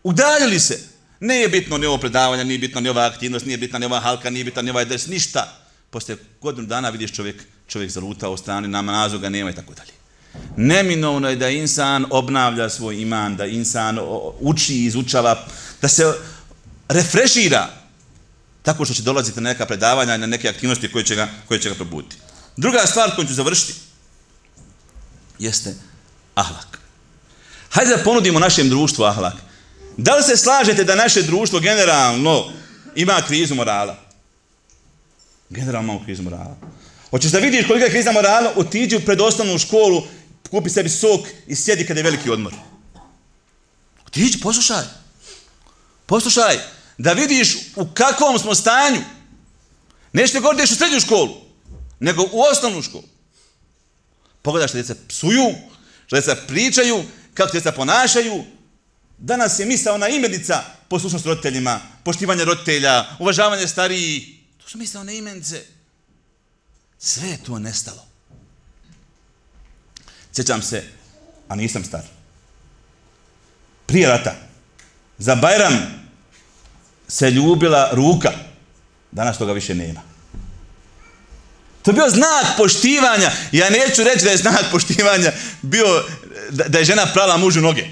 Udaljili 0.03 0.59
se. 0.59 0.79
Ne 1.19 1.35
je 1.35 1.49
bitno 1.49 1.77
ni 1.77 1.85
ovo 1.85 1.97
predavanje, 1.97 2.43
nije 2.43 2.59
bitno 2.59 2.81
ni 2.81 2.89
ova 2.89 3.05
aktivnost, 3.05 3.45
nije 3.45 3.57
bitno 3.57 3.79
ni 3.79 3.85
ova 3.85 3.99
halka, 3.99 4.29
nije 4.29 4.45
bitno 4.45 4.61
ni 4.61 4.69
ovaj 4.69 4.85
des, 4.85 5.07
ništa. 5.07 5.57
Poslije 5.89 6.17
godinu 6.41 6.67
dana 6.67 6.89
vidiš 6.89 7.11
čovjek, 7.11 7.43
čovjek 7.67 7.91
zaluta 7.91 8.29
u 8.29 8.37
strani, 8.37 8.67
nama 8.67 8.91
nazoga 8.91 9.29
nema 9.29 9.49
i 9.49 9.55
tako 9.55 9.73
dalje. 9.73 10.00
Neminovno 10.57 11.29
je 11.29 11.35
da 11.35 11.49
insan 11.49 12.05
obnavlja 12.09 12.69
svoj 12.69 13.01
iman, 13.01 13.35
da 13.35 13.45
insan 13.45 13.99
uči, 14.39 14.85
izučava, 14.85 15.45
da 15.81 15.87
se 15.87 16.13
refrešira 16.89 17.69
tako 18.63 18.85
što 18.85 18.93
će 18.93 19.03
dolaziti 19.03 19.41
na 19.41 19.49
neka 19.49 19.65
predavanja 19.65 20.15
i 20.15 20.17
na 20.17 20.27
neke 20.27 20.49
aktivnosti 20.49 20.91
koje 20.91 21.05
će 21.05 21.15
ga, 21.15 21.27
koje 21.47 21.59
će 21.61 21.69
ga 21.69 21.75
probuditi. 21.75 22.15
Druga 22.57 22.79
stvar 22.85 23.15
koju 23.15 23.27
ću 23.27 23.33
završiti 23.33 23.73
jeste 25.39 25.75
ahlak. 26.35 26.79
Hajde 27.69 27.95
da 27.95 28.03
ponudimo 28.03 28.39
našem 28.39 28.69
društvu 28.69 29.03
ahlak. 29.03 29.33
Da 29.97 30.15
li 30.15 30.23
se 30.23 30.37
slažete 30.37 30.83
da 30.83 30.95
naše 30.95 31.21
društvo 31.21 31.59
generalno 31.59 32.45
ima 32.95 33.21
krizu 33.27 33.55
morala? 33.55 33.97
Generalno 35.49 35.93
ima 35.93 36.05
krizu 36.05 36.23
morala. 36.23 36.57
Hoćeš 37.09 37.31
da 37.31 37.39
vidiš 37.39 37.67
kolika 37.67 37.85
je 37.85 37.91
kriza 37.91 38.11
morala? 38.11 38.53
Otiđi 38.55 38.99
pred 38.99 39.21
osnovnu 39.21 39.57
školu 39.57 40.03
kupi 40.51 40.69
sebi 40.69 40.89
sok 40.89 41.27
i 41.47 41.55
sjedi 41.55 41.85
kada 41.87 41.99
je 41.99 42.03
veliki 42.03 42.29
odmor. 42.29 42.53
Ti 44.11 44.21
ići, 44.21 44.39
poslušaj. 44.39 44.83
Poslušaj, 46.05 46.59
da 46.97 47.13
vidiš 47.13 47.57
u 47.75 47.87
kakvom 47.93 48.39
smo 48.39 48.55
stanju. 48.55 49.01
Nešto 50.13 50.41
gore 50.41 50.55
ideš 50.55 50.71
u 50.71 50.75
srednju 50.75 50.99
školu, 50.99 51.37
nego 51.99 52.23
u 52.31 52.41
osnovnu 52.41 52.81
školu. 52.81 53.03
Pogledaj 54.41 54.67
što 54.67 54.77
djeca 54.77 54.95
psuju, 55.07 55.55
što 56.07 56.15
djeca 56.15 56.35
pričaju, 56.47 57.03
kako 57.33 57.51
djeca 57.51 57.71
ponašaju. 57.71 58.43
Danas 59.17 59.59
je 59.59 59.65
misla 59.65 59.93
ona 59.93 60.07
imenica 60.07 60.63
poslušnost 60.89 61.25
roditeljima, 61.25 61.81
poštivanje 62.03 62.45
roditelja, 62.45 63.05
uvažavanje 63.19 63.67
starijih. 63.67 64.27
To 64.57 64.69
su 64.69 64.77
misle 64.77 64.99
one 64.99 65.17
imenice. 65.17 65.65
Sve 66.99 67.29
je 67.29 67.43
to 67.43 67.59
nestalo. 67.59 68.10
Sjećam 70.35 70.61
se, 70.61 70.83
a 71.47 71.55
nisam 71.55 71.83
star. 71.83 72.01
Prije 73.85 74.07
rata, 74.07 74.35
za 75.17 75.35
Bajram 75.35 76.01
se 77.07 77.31
ljubila 77.31 77.89
ruka. 77.91 78.31
Danas 79.11 79.37
toga 79.37 79.53
više 79.53 79.75
nema. 79.75 80.01
To 81.81 81.91
je 81.91 81.95
bio 81.95 82.09
znak 82.09 82.57
poštivanja. 82.57 83.31
Ja 83.51 83.69
neću 83.69 84.03
reći 84.03 84.25
da 84.25 84.31
je 84.31 84.37
znak 84.37 84.65
poštivanja 84.71 85.31
bio 85.61 86.03
da 86.49 86.63
da 86.67 86.77
je 86.77 86.85
žena 86.85 87.05
prala 87.13 87.37
mužu 87.37 87.61
noge. 87.61 87.85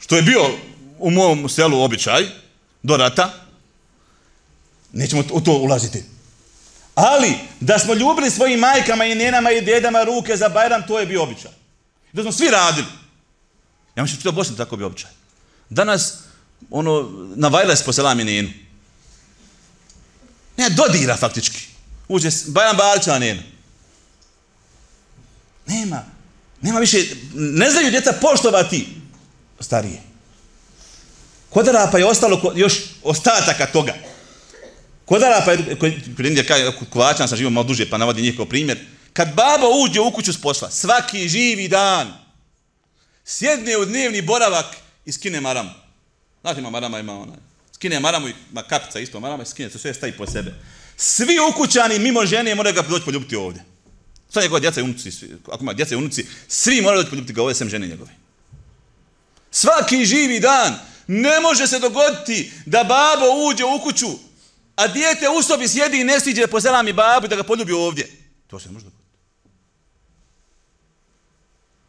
Što 0.00 0.16
je 0.16 0.22
bio 0.22 0.50
u 0.98 1.10
mom 1.10 1.48
selu 1.48 1.82
običaj 1.82 2.26
do 2.82 2.96
rata. 2.96 3.32
Nećemo 4.92 5.22
u 5.32 5.40
to 5.40 5.52
ulaziti. 5.52 6.13
Ali, 6.94 7.34
da 7.60 7.78
smo 7.78 7.94
ljubili 7.94 8.30
svojim 8.30 8.60
majkama 8.60 9.04
i 9.04 9.14
nenama 9.14 9.50
i 9.50 9.60
dedama 9.60 10.04
ruke 10.04 10.36
za 10.36 10.48
Bajram, 10.48 10.86
to 10.86 11.00
je 11.00 11.06
bio 11.06 11.22
običaj. 11.22 11.50
Da 12.12 12.22
smo 12.22 12.32
svi 12.32 12.48
radili. 12.50 12.86
Ja 13.96 14.02
mislim, 14.02 14.20
što 14.20 14.32
Bosni 14.32 14.56
tako 14.56 14.76
bi 14.76 14.84
običaj. 14.84 15.10
Danas, 15.70 16.18
ono, 16.70 17.10
na 17.36 17.48
Vajles 17.48 17.82
po 17.82 17.92
selami 17.92 18.24
nenu. 18.24 18.50
Ne, 20.56 20.70
dodira 20.70 21.16
faktički. 21.16 21.66
Uđe 22.08 22.28
Bajram 22.46 22.76
Balića 22.76 23.18
nenu. 23.18 23.42
Nema. 25.66 26.04
Nema 26.60 26.78
više, 26.78 26.98
ne 27.34 27.70
znaju 27.70 27.90
djeca 27.90 28.12
poštovati 28.20 28.88
starije. 29.60 30.02
Kod 31.50 31.68
rapa 31.68 31.98
je 31.98 32.06
ostalo 32.06 32.52
još 32.56 32.74
ostataka 33.02 33.66
toga. 33.66 33.94
Kod 35.04 35.22
Arapa 35.22 35.56
kod 35.80 36.26
Indija, 36.26 36.72
kod 36.78 36.88
kovačan 36.90 37.28
sam 37.28 37.36
živio 37.36 37.50
malo 37.50 37.66
duže, 37.66 37.90
pa 37.90 37.98
navodi 37.98 38.22
njih 38.22 38.36
kao 38.36 38.46
primjer. 38.46 38.78
Kad 39.12 39.34
baba 39.34 39.66
uđe 39.84 40.00
u 40.00 40.10
kuću 40.10 40.32
s 40.32 40.40
posla, 40.40 40.70
svaki 40.70 41.28
živi 41.28 41.68
dan, 41.68 42.12
sjedne 43.24 43.76
u 43.76 43.84
dnevni 43.84 44.22
boravak 44.22 44.66
i 45.04 45.12
skine 45.12 45.40
maramu. 45.40 45.70
Znate, 46.40 46.60
ima 46.60 46.70
marama, 46.70 46.98
ima 46.98 47.20
onaj. 47.20 47.36
Skine 47.72 48.00
maramu, 48.00 48.28
ima 48.50 48.62
kapica 48.62 48.98
isto 49.00 49.20
marama 49.20 49.42
i 49.42 49.46
skine 49.46 49.70
se 49.70 49.78
sve 49.78 49.94
stavi 49.94 50.12
po 50.12 50.26
sebe. 50.26 50.54
Svi 50.96 51.38
ukućani 51.50 51.98
mimo 51.98 52.26
žene 52.26 52.54
moraju 52.54 52.74
ga 52.74 52.82
doći 52.82 53.04
poljubiti 53.04 53.36
ovdje. 53.36 53.64
Sve 54.30 54.42
njegova 54.42 54.60
djeca 54.60 54.80
i 54.80 54.82
unuci, 54.82 55.10
ako 55.46 55.62
ima 55.62 55.72
djeca 55.72 55.94
i 55.94 55.98
unuci, 55.98 56.26
svi 56.48 56.80
moraju 56.80 57.02
doći 57.02 57.10
poljubiti 57.10 57.32
ga 57.32 57.42
ovdje, 57.42 57.54
sem 57.54 57.68
žene 57.68 57.86
njegove. 57.86 58.10
Svaki 59.50 60.04
živi 60.04 60.40
dan 60.40 60.74
ne 61.06 61.40
može 61.40 61.66
se 61.66 61.78
dogoditi 61.78 62.52
da 62.66 62.84
babo 62.84 63.24
uđe 63.50 63.64
u 63.64 63.80
kuću 63.82 64.06
a 64.76 64.86
dijete 64.86 65.28
u 65.28 65.42
sobi 65.42 65.68
sjedi 65.68 66.00
i 66.00 66.04
ne 66.04 66.20
stiđe 66.20 66.46
po 66.46 66.60
zelami 66.60 66.92
babu 66.92 67.28
da 67.28 67.36
ga 67.36 67.42
poljubi 67.42 67.72
ovdje. 67.72 68.08
To 68.46 68.60
se 68.60 68.68
ne 68.68 68.72
može 68.72 68.84
dogoditi. 68.84 69.04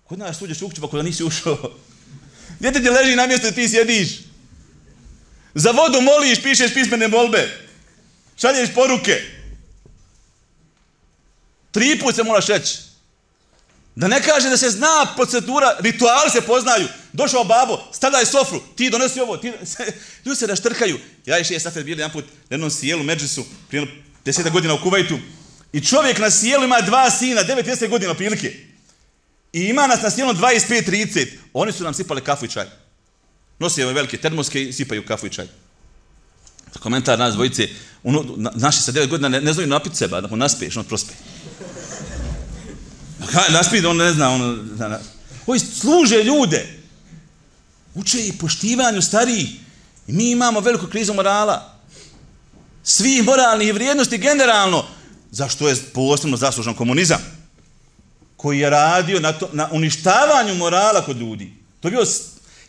Kod 0.04 0.20
nas 0.20 0.42
uđeš 0.42 0.62
u 0.62 0.68
kuću 0.68 0.82
pa 0.82 0.88
kod 0.88 1.06
nisi 1.06 1.24
ušao. 1.24 1.58
Dijete 2.60 2.82
ti 2.82 2.90
leži 2.90 3.16
na 3.16 3.28
mjestu 3.28 3.52
ti 3.52 3.70
sjediš. 3.70 4.10
Za 5.54 5.72
vodu 5.72 6.02
moliš, 6.02 6.44
pišeš 6.44 6.74
pismene 6.74 7.08
molbe. 7.08 7.60
Šalješ 8.38 8.74
poruke. 8.74 9.22
Tri 11.72 12.00
put 12.00 12.16
se 12.16 12.24
moraš 12.24 12.48
reći. 12.48 12.85
Da 13.96 14.08
ne 14.08 14.22
kaže 14.24 14.50
da 14.50 14.58
se 14.58 14.70
zna 14.70 15.14
procedura, 15.16 15.78
rituali 15.80 16.30
se 16.32 16.42
poznaju. 16.42 16.88
Došao 17.14 17.44
babo, 17.44 17.80
stavljaj 17.94 18.26
sofru, 18.26 18.62
ti 18.76 18.90
donesi 18.90 19.20
ovo, 19.20 19.38
ti... 19.38 19.54
Ljudi 20.26 20.40
se 20.40 20.48
raštrkaju. 20.48 21.00
Ja 21.26 21.40
i 21.40 21.44
je 21.50 21.60
safet 21.60 21.86
bili 21.86 22.02
jedan 22.02 22.12
put 22.12 22.26
na 22.26 22.56
jednom 22.56 22.72
sjelu, 22.72 23.04
Međusu, 23.04 23.46
prije 23.68 23.88
deseta 24.26 24.50
godina 24.50 24.74
u 24.74 24.82
Kuvajtu. 24.84 25.20
I 25.74 25.82
čovjek 25.82 26.20
na 26.20 26.32
sjelu 26.32 26.64
ima 26.64 26.82
dva 26.82 27.12
sina, 27.12 27.42
9-10 27.44 27.90
godina 27.90 28.14
prilike. 28.14 28.54
I 29.54 29.62
ima 29.62 29.88
nas 29.88 30.02
na 30.02 30.12
sjelu 30.12 30.34
25-30. 30.34 31.28
Oni 31.54 31.72
su 31.72 31.84
nam 31.84 31.94
sipali 31.94 32.22
kafu 32.22 32.46
i 32.46 32.50
čaj. 32.50 32.66
Nosi 33.60 33.84
ove 33.84 33.94
velike 33.94 34.18
termoske 34.18 34.64
i 34.64 34.74
sipaju 34.74 35.06
kafu 35.06 35.28
i 35.28 35.30
čaj. 35.30 35.48
Komentar 36.80 37.20
nas 37.20 37.34
dvojice, 37.34 37.68
ono, 38.04 38.36
naši 38.56 38.82
sa 38.82 38.92
9 38.92 39.08
godina 39.08 39.30
ne, 39.30 39.42
ne 39.42 39.54
znaju 39.54 39.70
napiti 39.70 39.96
seba, 39.96 40.22
da 40.22 40.28
mu 40.28 40.36
naspiješ, 40.36 40.78
on 40.78 40.84
prospe. 40.84 41.14
Kaj, 43.32 43.50
naspit, 43.50 43.86
on 43.86 43.98
ne 43.98 44.14
zna, 44.14 44.30
ono, 44.30 44.56
da, 44.56 44.88
da. 44.88 45.02
Služe 45.80 46.24
ljude. 46.24 46.80
Uče 47.96 48.28
i 48.28 48.38
poštivanju 48.38 49.02
starijih. 49.02 49.50
I 50.08 50.14
mi 50.14 50.32
imamo 50.32 50.60
veliku 50.60 50.88
krizu 50.88 51.14
morala. 51.14 51.76
Svi 52.84 53.22
moralnih 53.22 53.74
vrijednosti 53.74 54.18
generalno. 54.18 54.86
Zašto 55.32 55.68
je 55.68 55.76
posebno 55.94 56.38
zaslužan 56.38 56.74
komunizam? 56.74 57.20
Koji 58.38 58.60
je 58.60 58.70
radio 58.70 59.20
na, 59.20 59.34
to, 59.34 59.50
na 59.54 59.70
uništavanju 59.72 60.56
morala 60.56 61.06
kod 61.06 61.18
ljudi. 61.18 61.54
To 61.80 61.88
je 61.88 61.92
bio 61.92 62.06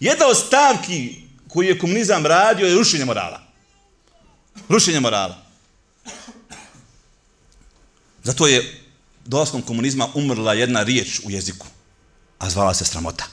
jedna 0.01 0.27
od 0.27 0.39
stavki 0.39 1.23
koji 1.49 1.67
je 1.67 1.79
komunizam 1.79 2.27
radio 2.27 2.67
je 2.67 2.75
rušenje 2.75 3.05
morala. 3.05 3.41
Rušenje 4.69 5.01
morala. 5.01 5.43
Zato 8.23 8.47
je 8.47 8.86
dolaskom 9.27 9.63
komunizma 9.63 10.09
umrla 10.15 10.55
jedna 10.55 10.83
riječ 10.83 11.21
u 11.25 11.31
jeziku, 11.31 11.67
a 12.39 12.51
zvala 12.51 12.75
se 12.75 12.85
sramota. 12.85 13.25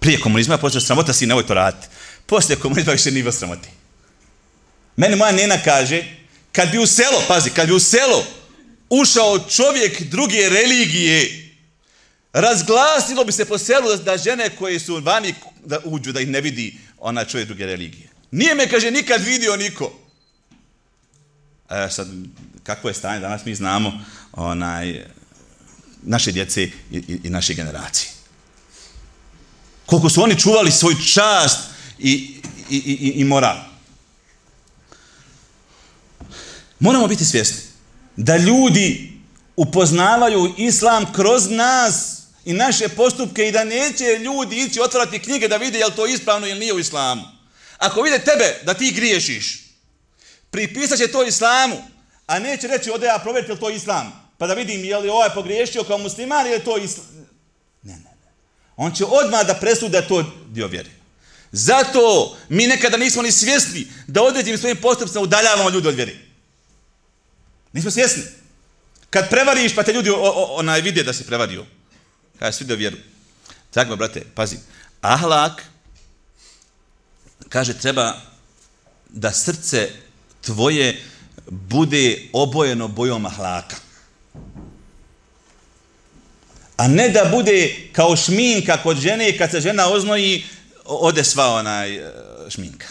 Prije 0.00 0.20
komunizma 0.20 0.58
je 0.74 0.80
sramota, 0.80 1.12
si 1.12 1.26
nevoj 1.26 1.46
to 1.46 1.54
raditi. 1.54 1.86
Poslije 2.26 2.58
komunizma 2.58 2.92
više 2.92 3.10
nije 3.10 3.32
sramoti. 3.32 3.68
Meni 4.96 5.16
moja 5.16 5.32
nena 5.32 5.62
kaže, 5.64 6.04
kad 6.52 6.70
bi 6.70 6.78
u 6.78 6.86
selo, 6.86 7.22
pazi, 7.28 7.50
kad 7.50 7.66
bi 7.66 7.74
u 7.74 7.78
selo 7.80 8.24
ušao 8.90 9.38
čovjek 9.38 10.02
druge 10.02 10.48
religije, 10.48 11.50
razglasilo 12.32 13.24
bi 13.24 13.32
se 13.32 13.44
po 13.44 13.58
selu 13.58 13.96
da 13.96 14.18
žene 14.18 14.50
koje 14.58 14.78
su 14.78 15.00
vani 15.00 15.34
da 15.64 15.78
uđu, 15.84 16.12
da 16.12 16.20
ih 16.20 16.28
ne 16.28 16.40
vidi 16.40 16.78
ona 16.98 17.24
čovjek 17.24 17.48
druge 17.48 17.66
religije. 17.66 18.08
Nije 18.30 18.54
me, 18.54 18.68
kaže, 18.68 18.90
nikad 18.90 19.24
vidio 19.24 19.56
niko. 19.56 19.99
E, 21.70 21.90
sad, 21.90 22.08
kako 22.62 22.88
je 22.88 22.94
stanje 22.94 23.20
danas, 23.20 23.44
mi 23.44 23.54
znamo, 23.54 24.04
onaj, 24.32 25.04
naše 26.02 26.32
djece 26.32 26.62
i, 26.62 26.70
i, 26.90 27.20
i 27.24 27.30
naše 27.30 27.54
generacije. 27.54 28.10
Koliko 29.86 30.10
su 30.10 30.22
oni 30.22 30.38
čuvali 30.38 30.70
svoj 30.70 30.94
čast 31.14 31.58
i, 31.98 32.40
i, 32.70 32.76
i, 32.76 33.12
i 33.16 33.24
moral. 33.24 33.56
Moramo 36.78 37.06
biti 37.06 37.24
svjesni 37.24 37.60
da 38.16 38.36
ljudi 38.36 39.12
upoznavaju 39.56 40.54
islam 40.56 41.12
kroz 41.12 41.50
nas 41.50 42.22
i 42.44 42.52
naše 42.52 42.88
postupke 42.88 43.48
i 43.48 43.52
da 43.52 43.64
neće 43.64 44.04
ljudi 44.24 44.56
ići 44.56 44.80
otvarati 44.80 45.18
knjige 45.18 45.48
da 45.48 45.56
vide 45.56 45.78
je 45.78 45.86
li 45.86 45.92
to 45.96 46.06
ispravno 46.06 46.46
ili 46.46 46.58
nije 46.58 46.74
u 46.74 46.78
islamu. 46.78 47.22
Ako 47.78 48.02
vide 48.02 48.18
tebe 48.18 48.60
da 48.64 48.74
ti 48.74 48.92
griješiš, 48.92 49.69
pripisat 50.50 50.98
će 50.98 51.08
to 51.08 51.24
islamu, 51.24 51.76
a 52.26 52.38
neće 52.38 52.66
reći 52.66 52.90
ode 52.90 53.06
ja 53.06 53.18
provjeriti 53.18 53.52
je 53.52 53.60
to 53.60 53.70
islam 53.70 54.20
pa 54.40 54.46
da 54.46 54.54
vidim 54.54 54.84
je 54.84 54.98
li 54.98 55.08
ovaj 55.08 55.30
pogriješio 55.34 55.84
kao 55.84 55.98
musliman 55.98 56.46
ili 56.46 56.54
je 56.54 56.64
to 56.64 56.78
islam. 56.78 57.06
Ne, 57.82 57.92
ne, 57.92 57.98
ne. 57.98 58.32
On 58.76 58.92
će 58.92 59.04
odmah 59.04 59.46
da 59.46 59.54
presude 59.54 60.02
to 60.08 60.24
dio 60.48 60.66
vjeri. 60.66 60.90
Zato 61.52 62.36
mi 62.48 62.66
nekada 62.66 62.96
nismo 62.96 63.22
ni 63.22 63.32
svjesni 63.32 63.92
da 64.06 64.22
određenim 64.22 64.58
svojim 64.58 64.76
postupcima 64.76 65.20
udaljavamo 65.20 65.70
ljudi 65.70 65.88
od 65.88 65.94
vjeri. 65.94 66.18
Nismo 67.72 67.90
svjesni. 67.90 68.22
Kad 69.10 69.30
prevariš 69.30 69.74
pa 69.74 69.82
te 69.82 69.92
ljudi 69.92 70.10
onaj 70.56 70.80
vide 70.80 71.02
da 71.02 71.12
si 71.12 71.26
prevario. 71.26 71.66
Kada 72.38 72.52
si 72.52 72.64
vidio 72.64 72.76
vjeru. 72.76 72.96
Tako, 73.70 73.96
brate, 73.96 74.22
pazi. 74.34 74.56
Ahlak 75.00 75.62
kaže 77.48 77.78
treba 77.78 78.20
da 79.08 79.32
srce 79.32 79.90
tvoje 80.40 81.02
bude 81.50 82.28
obojeno 82.32 82.88
bojom 82.88 83.26
ahlaka 83.26 83.76
a 86.80 86.88
ne 86.88 87.08
da 87.08 87.24
bude 87.24 87.76
kao 87.92 88.16
šminka 88.16 88.82
kod 88.82 88.96
žene 88.96 89.38
kad 89.38 89.50
se 89.50 89.60
žena 89.60 89.88
oznoji, 89.88 90.44
ode 90.84 91.24
sva 91.24 91.46
onaj 91.46 91.96
e, 91.96 92.12
šminka. 92.48 92.86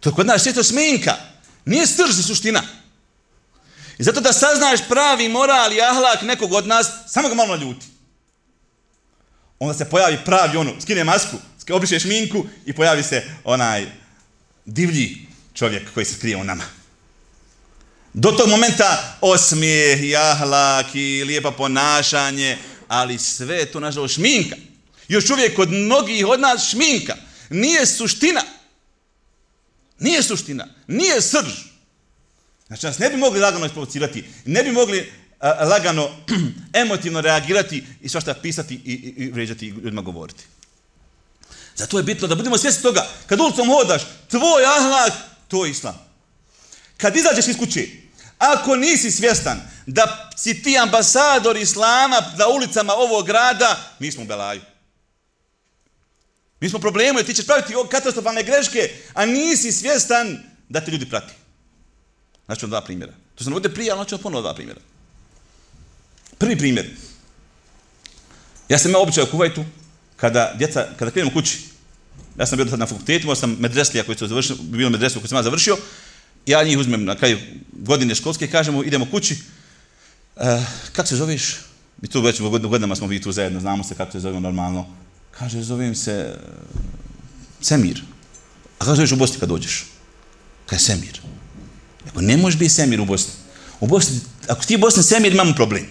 To 0.00 0.14
kod 0.14 0.26
nas 0.26 0.46
je 0.46 0.52
to 0.52 0.62
šminka, 0.62 1.16
nije 1.64 1.86
strž 1.86 2.26
suština. 2.26 2.62
I 3.98 4.02
zato 4.02 4.20
da 4.20 4.32
saznaš 4.32 4.80
pravi 4.88 5.28
moral 5.28 5.72
i 5.72 5.80
ahlak 5.80 6.22
nekog 6.22 6.52
od 6.52 6.66
nas, 6.66 6.86
samo 7.06 7.28
ga 7.28 7.34
malo 7.34 7.56
ljuti. 7.56 7.86
onda 9.58 9.74
se 9.74 9.90
pojavi 9.90 10.18
pravi 10.24 10.56
ono, 10.56 10.72
skine 10.80 11.04
masku, 11.04 11.36
obriše 11.70 12.00
šminku 12.00 12.44
i 12.66 12.72
pojavi 12.72 13.02
se 13.02 13.24
onaj 13.44 13.86
divlji 14.64 15.26
čovjek 15.54 15.94
koji 15.94 16.06
se 16.06 16.18
krije 16.18 16.36
u 16.36 16.44
nama. 16.44 16.64
Do 18.12 18.30
tog 18.30 18.48
momenta 18.48 19.18
osmijeh 19.20 20.04
i 20.04 20.16
ahlak 20.16 20.86
i 20.94 21.24
lijepa 21.26 21.50
ponašanje, 21.50 22.58
ali 22.88 23.18
sve 23.18 23.66
to 23.66 23.80
nažalost 23.80 24.14
šminka. 24.14 24.56
Još 25.08 25.30
uvijek 25.30 25.56
kod 25.56 25.70
mnogih 25.70 26.26
od 26.26 26.40
nas 26.40 26.70
šminka. 26.70 27.16
Nije 27.50 27.86
suština. 27.86 28.42
Nije 29.98 30.22
suština. 30.22 30.66
Nije 30.86 31.20
srž. 31.20 31.52
Znači 32.66 32.86
nas 32.86 32.98
ne 32.98 33.10
bi 33.10 33.16
mogli 33.16 33.40
lagano 33.40 33.66
isprovocirati. 33.66 34.24
Ne 34.44 34.62
bi 34.62 34.72
mogli 34.72 35.12
a, 35.40 35.64
lagano 35.64 36.10
emotivno 36.82 37.20
reagirati 37.20 37.84
i 38.02 38.08
svašta 38.08 38.34
pisati 38.34 38.74
i, 38.74 38.92
i, 38.92 39.24
i 39.24 39.30
vređati 39.30 39.66
i 39.66 39.68
ljudima 39.68 40.02
govoriti. 40.02 40.44
Zato 41.76 41.98
je 41.98 42.02
bitno 42.02 42.28
da 42.28 42.34
budemo 42.34 42.58
svjesni 42.58 42.82
toga. 42.82 43.06
Kad 43.26 43.40
ulicom 43.40 43.68
hodaš, 43.68 44.02
tvoj 44.30 44.64
ahlak, 44.64 45.12
to 45.54 45.64
je 45.64 45.70
islam. 45.70 45.94
Kad 46.96 47.16
izađeš 47.16 47.48
iz 47.48 47.56
kuće, 47.58 47.86
ako 48.38 48.76
nisi 48.76 49.10
svjestan 49.10 49.60
da 49.86 50.30
si 50.36 50.62
ti 50.62 50.78
ambasador 50.78 51.56
islama 51.56 52.16
na 52.38 52.48
ulicama 52.48 52.92
ovog 52.92 53.26
grada, 53.26 53.94
mi 53.98 54.12
smo 54.12 54.22
u 54.22 54.26
belaju. 54.26 54.60
Mi 56.60 56.70
smo 56.70 56.78
problemu, 56.78 57.18
jer 57.18 57.26
ti 57.26 57.34
ćeš 57.34 57.46
praviti 57.46 57.74
katastrofalne 57.90 58.42
greške, 58.42 58.90
a 59.14 59.26
nisi 59.26 59.72
svjestan 59.72 60.38
da 60.68 60.80
te 60.80 60.90
ljudi 60.90 61.06
prati. 61.10 61.32
Znači, 62.46 62.66
dva 62.66 62.80
primjera. 62.80 63.12
To 63.34 63.44
sam 63.44 63.52
ovdje 63.52 63.74
prije, 63.74 63.90
ali 63.90 63.98
znači 63.98 64.22
ponovno 64.22 64.42
dva 64.42 64.54
primjera. 64.54 64.80
Prvi 66.38 66.58
primjer. 66.58 66.90
Ja 68.68 68.78
sam 68.78 68.90
imao 68.90 69.02
običaj 69.02 69.24
u 69.24 69.30
Kuvajtu, 69.30 69.64
kada 70.16 70.52
djeca, 70.58 70.88
kada 70.98 71.10
krenemo 71.10 71.32
kući, 71.32 71.73
ja 72.38 72.46
sam 72.46 72.56
bio 72.56 72.68
sad 72.68 72.78
na 72.78 72.86
fakultetu, 72.86 73.26
možda 73.26 73.40
sam 73.40 73.56
medreslija 73.58 74.04
koji 74.04 74.18
su 74.18 74.28
završili, 74.28 74.58
bilo 74.62 74.90
medreslija 74.90 75.20
koji 75.20 75.28
sam 75.28 75.38
ja 75.38 75.42
završio, 75.42 75.76
ja 76.46 76.64
njih 76.64 76.78
uzmem 76.78 77.04
na 77.04 77.16
kraju 77.16 77.38
godine 77.72 78.14
školske, 78.14 78.46
kažemo, 78.46 78.84
idemo 78.84 79.06
kući, 79.10 79.38
e, 80.36 80.64
kako 80.92 81.08
se 81.08 81.16
zoveš? 81.16 81.56
Mi 82.02 82.08
tu 82.08 82.20
već 82.20 82.40
u 82.40 82.50
godinama 82.50 82.96
smo 82.96 83.06
vi 83.06 83.20
tu 83.20 83.32
zajedno, 83.32 83.60
znamo 83.60 83.84
se 83.84 83.94
kako 83.94 84.12
se 84.12 84.20
zovemo 84.20 84.40
normalno. 84.40 84.86
Kaže, 85.30 85.62
zovem 85.62 85.94
se 85.94 86.12
e, 86.12 86.36
Semir. 87.60 88.02
A 88.78 88.84
kako 88.84 88.94
zoveš 88.94 89.12
u 89.12 89.16
Bosni 89.16 89.40
kad 89.40 89.48
dođeš? 89.48 89.86
Kaže, 90.66 90.82
Semir. 90.82 91.20
Ako 92.08 92.20
ne 92.20 92.36
možeš 92.36 92.58
biti 92.58 92.74
Semir 92.74 93.00
u 93.00 93.04
Bosni. 93.04 93.32
U 93.80 93.86
Bosni, 93.86 94.20
ako 94.48 94.64
ti 94.64 94.76
u 94.76 94.78
Bosni 94.78 95.02
Semir, 95.02 95.32
imamo 95.32 95.54
problem. 95.54 95.86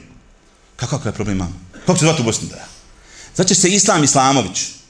Kako, 0.76 0.98
kakav 0.98 1.12
je 1.12 1.16
problem 1.16 1.36
imamo? 1.36 1.60
Kako 1.86 2.00
se 2.00 2.06
zvati 2.06 2.22
u 2.22 2.26
Bosni 2.26 2.48
da 2.50 2.56
ja? 2.56 2.68
Znači 3.36 3.56
se 3.56 3.70
Islam 3.70 4.04
Islamović. 4.04 4.83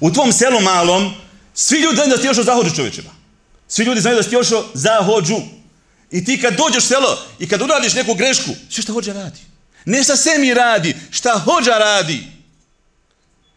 U 0.00 0.10
tvom 0.10 0.32
selu 0.32 0.60
malom, 0.60 1.14
svi 1.54 1.78
ljudi 1.78 1.96
znaju 1.96 2.10
da 2.10 2.20
ti 2.20 2.26
još 2.26 2.36
zahođu 2.36 2.76
čovječima. 2.76 3.10
Svi 3.68 3.84
ljudi 3.84 4.00
znaju 4.00 4.16
da 4.16 4.22
ti 4.22 4.34
još 4.34 4.48
zahođu. 4.74 5.36
I 6.10 6.24
ti 6.24 6.40
kad 6.40 6.56
dođeš 6.56 6.84
u 6.84 6.86
selo 6.86 7.18
i 7.38 7.48
kad 7.48 7.62
uradiš 7.62 7.94
neku 7.94 8.14
grešku, 8.14 8.50
sve 8.70 8.82
šta 8.82 8.92
hođa 8.92 9.12
radi. 9.12 9.40
Ne 9.84 10.02
šta 10.02 10.16
semi 10.16 10.54
radi, 10.54 10.96
šta 11.10 11.38
hođa 11.38 11.78
radi. 11.78 12.26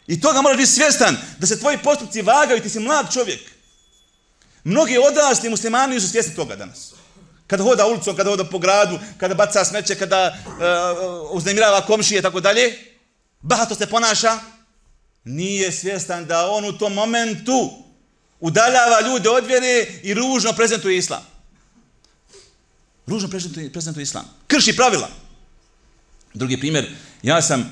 I 0.07 0.21
toga 0.21 0.41
moraš 0.41 0.57
biti 0.57 0.71
svjestan 0.71 1.17
da 1.37 1.47
se 1.47 1.59
tvoji 1.59 1.77
postupci 1.77 2.21
vagaju 2.21 2.57
i 2.57 2.63
ti 2.63 2.69
si 2.69 2.79
mlad 2.79 3.13
čovjek. 3.13 3.39
Mnogi 4.63 4.97
odrasli 4.97 5.49
muslimani 5.49 5.99
su 5.99 6.09
svjesni 6.09 6.35
toga 6.35 6.55
danas. 6.55 6.93
Kada 7.47 7.63
hoda 7.63 7.87
ulicom, 7.87 8.15
kada 8.15 8.29
hoda 8.29 8.43
po 8.43 8.59
gradu, 8.59 8.99
kada 9.17 9.35
baca 9.35 9.65
smeće, 9.65 9.95
kada 9.95 10.37
uh, 10.47 11.31
uznemirava 11.31 11.81
komšije 11.85 12.19
i 12.19 12.21
tako 12.21 12.39
dalje, 12.39 12.77
bahato 13.41 13.75
se 13.75 13.85
ponaša, 13.85 14.39
nije 15.23 15.71
svjestan 15.71 16.25
da 16.25 16.49
on 16.51 16.65
u 16.65 16.77
tom 16.77 16.93
momentu 16.93 17.71
udaljava 18.39 19.01
ljude 19.07 19.29
od 19.29 19.45
vjere 19.45 19.85
i 20.03 20.13
ružno 20.13 20.53
prezentuje 20.53 20.97
islam. 20.97 21.21
Ružno 23.07 23.29
prezentuje, 23.29 23.71
prezentuje 23.71 24.03
islam. 24.03 24.25
Krši 24.47 24.75
pravila. 24.75 25.09
Drugi 26.33 26.59
primjer, 26.59 26.89
ja 27.23 27.41
sam 27.41 27.59
uh, 27.61 27.67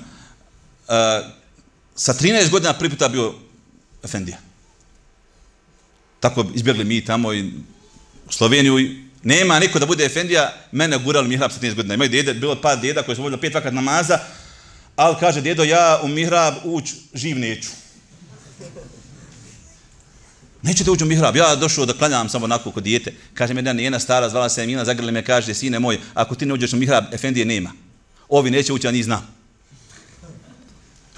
sa 1.95 2.13
13 2.13 2.49
godina 2.49 2.73
prvi 2.73 2.89
puta 2.89 3.07
bio 3.07 3.33
Efendija. 4.03 4.37
Tako 6.19 6.45
izbjegli 6.55 6.83
mi 6.83 7.05
tamo 7.05 7.33
i 7.33 7.43
u 8.27 8.31
Sloveniju 8.31 8.79
i 8.79 9.09
nema 9.23 9.59
niko 9.59 9.79
da 9.79 9.85
bude 9.85 10.05
Efendija, 10.05 10.53
mene 10.71 10.97
gurali 10.97 11.27
mihrab 11.27 11.51
sa 11.51 11.59
13 11.59 11.75
godina. 11.75 11.93
Imaju 11.93 12.09
djede, 12.09 12.33
bilo 12.33 12.61
par 12.61 12.79
djeda 12.79 13.03
koji 13.03 13.15
su 13.15 13.21
vodili 13.21 13.41
pet 13.41 13.53
vakat 13.53 13.73
namaza, 13.73 14.19
ali 14.99 15.15
kaže 15.19 15.41
djedo, 15.41 15.63
ja 15.63 15.99
u 16.03 16.07
mihrab 16.07 16.53
uć 16.63 16.93
živ 17.13 17.39
neću. 17.39 17.69
Nećete 20.61 20.91
ući 20.91 21.03
u 21.03 21.07
mihrab, 21.07 21.35
ja 21.35 21.55
došao 21.55 21.85
da 21.85 21.93
klanjam 21.93 22.29
samo 22.29 22.45
onako 22.45 22.71
kod 22.71 22.83
dijete. 22.83 23.13
Kaže 23.33 23.53
mi 23.53 23.59
jedna, 23.59 23.81
jedna 23.81 23.99
stara, 23.99 24.29
zvala 24.29 24.49
se 24.49 24.63
Emina, 24.63 24.85
zagrli 24.85 25.11
me, 25.11 25.23
kaže, 25.25 25.53
sine 25.53 25.79
moj, 25.79 25.99
ako 26.13 26.35
ti 26.35 26.45
ne 26.45 26.53
uđeš 26.53 26.73
u 26.73 26.77
mihrab, 26.77 27.13
Efendije 27.13 27.45
nema. 27.45 27.71
Ovi 28.29 28.51
neće 28.51 28.73
ući, 28.73 28.87
ja 28.87 28.91
ni 28.91 29.03
znam. 29.03 29.27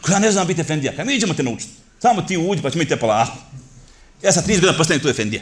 Ja 0.10 0.20
ne 0.20 0.32
znam 0.32 0.48
biti 0.48 0.62
Efendija, 0.62 0.96
kaj 0.96 1.06
mi 1.06 1.16
iđemo 1.16 1.34
te 1.34 1.44
naučiti. 1.44 1.74
Samo 2.02 2.22
ti 2.22 2.38
uđi, 2.38 2.62
pa 2.62 2.70
ćemo 2.70 2.84
mi 2.84 2.90
te 2.90 3.00
polako. 3.00 3.38
Ja 4.22 4.32
sam 4.32 4.44
30 4.44 4.48
godina 4.48 4.78
postavim 4.78 5.02
tu 5.02 5.10
Efendije. 5.10 5.42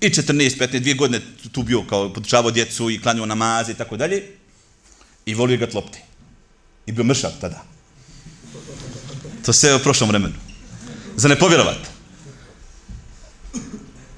I 0.00 0.08
14, 0.08 0.58
15, 0.58 0.78
dvije 0.78 0.94
godine 0.94 1.20
tu 1.52 1.62
bio 1.62 1.82
kao 1.82 2.12
podučavao 2.12 2.50
djecu 2.50 2.90
i 2.90 3.00
klanjao 3.02 3.26
namaze 3.26 3.72
i 3.72 3.74
tako 3.74 3.96
dalje. 3.96 4.22
I 5.26 5.34
volio 5.34 5.58
ga 5.58 5.66
tlopte. 5.66 6.05
I 6.86 6.92
bio 6.92 7.04
mršav 7.04 7.30
tada. 7.40 7.62
To 9.44 9.52
se 9.52 9.68
je 9.68 9.76
u 9.76 9.82
prošlom 9.82 10.08
vremenu. 10.08 10.34
Za 11.16 11.28
ne 11.28 11.38
povjerovat. 11.38 11.78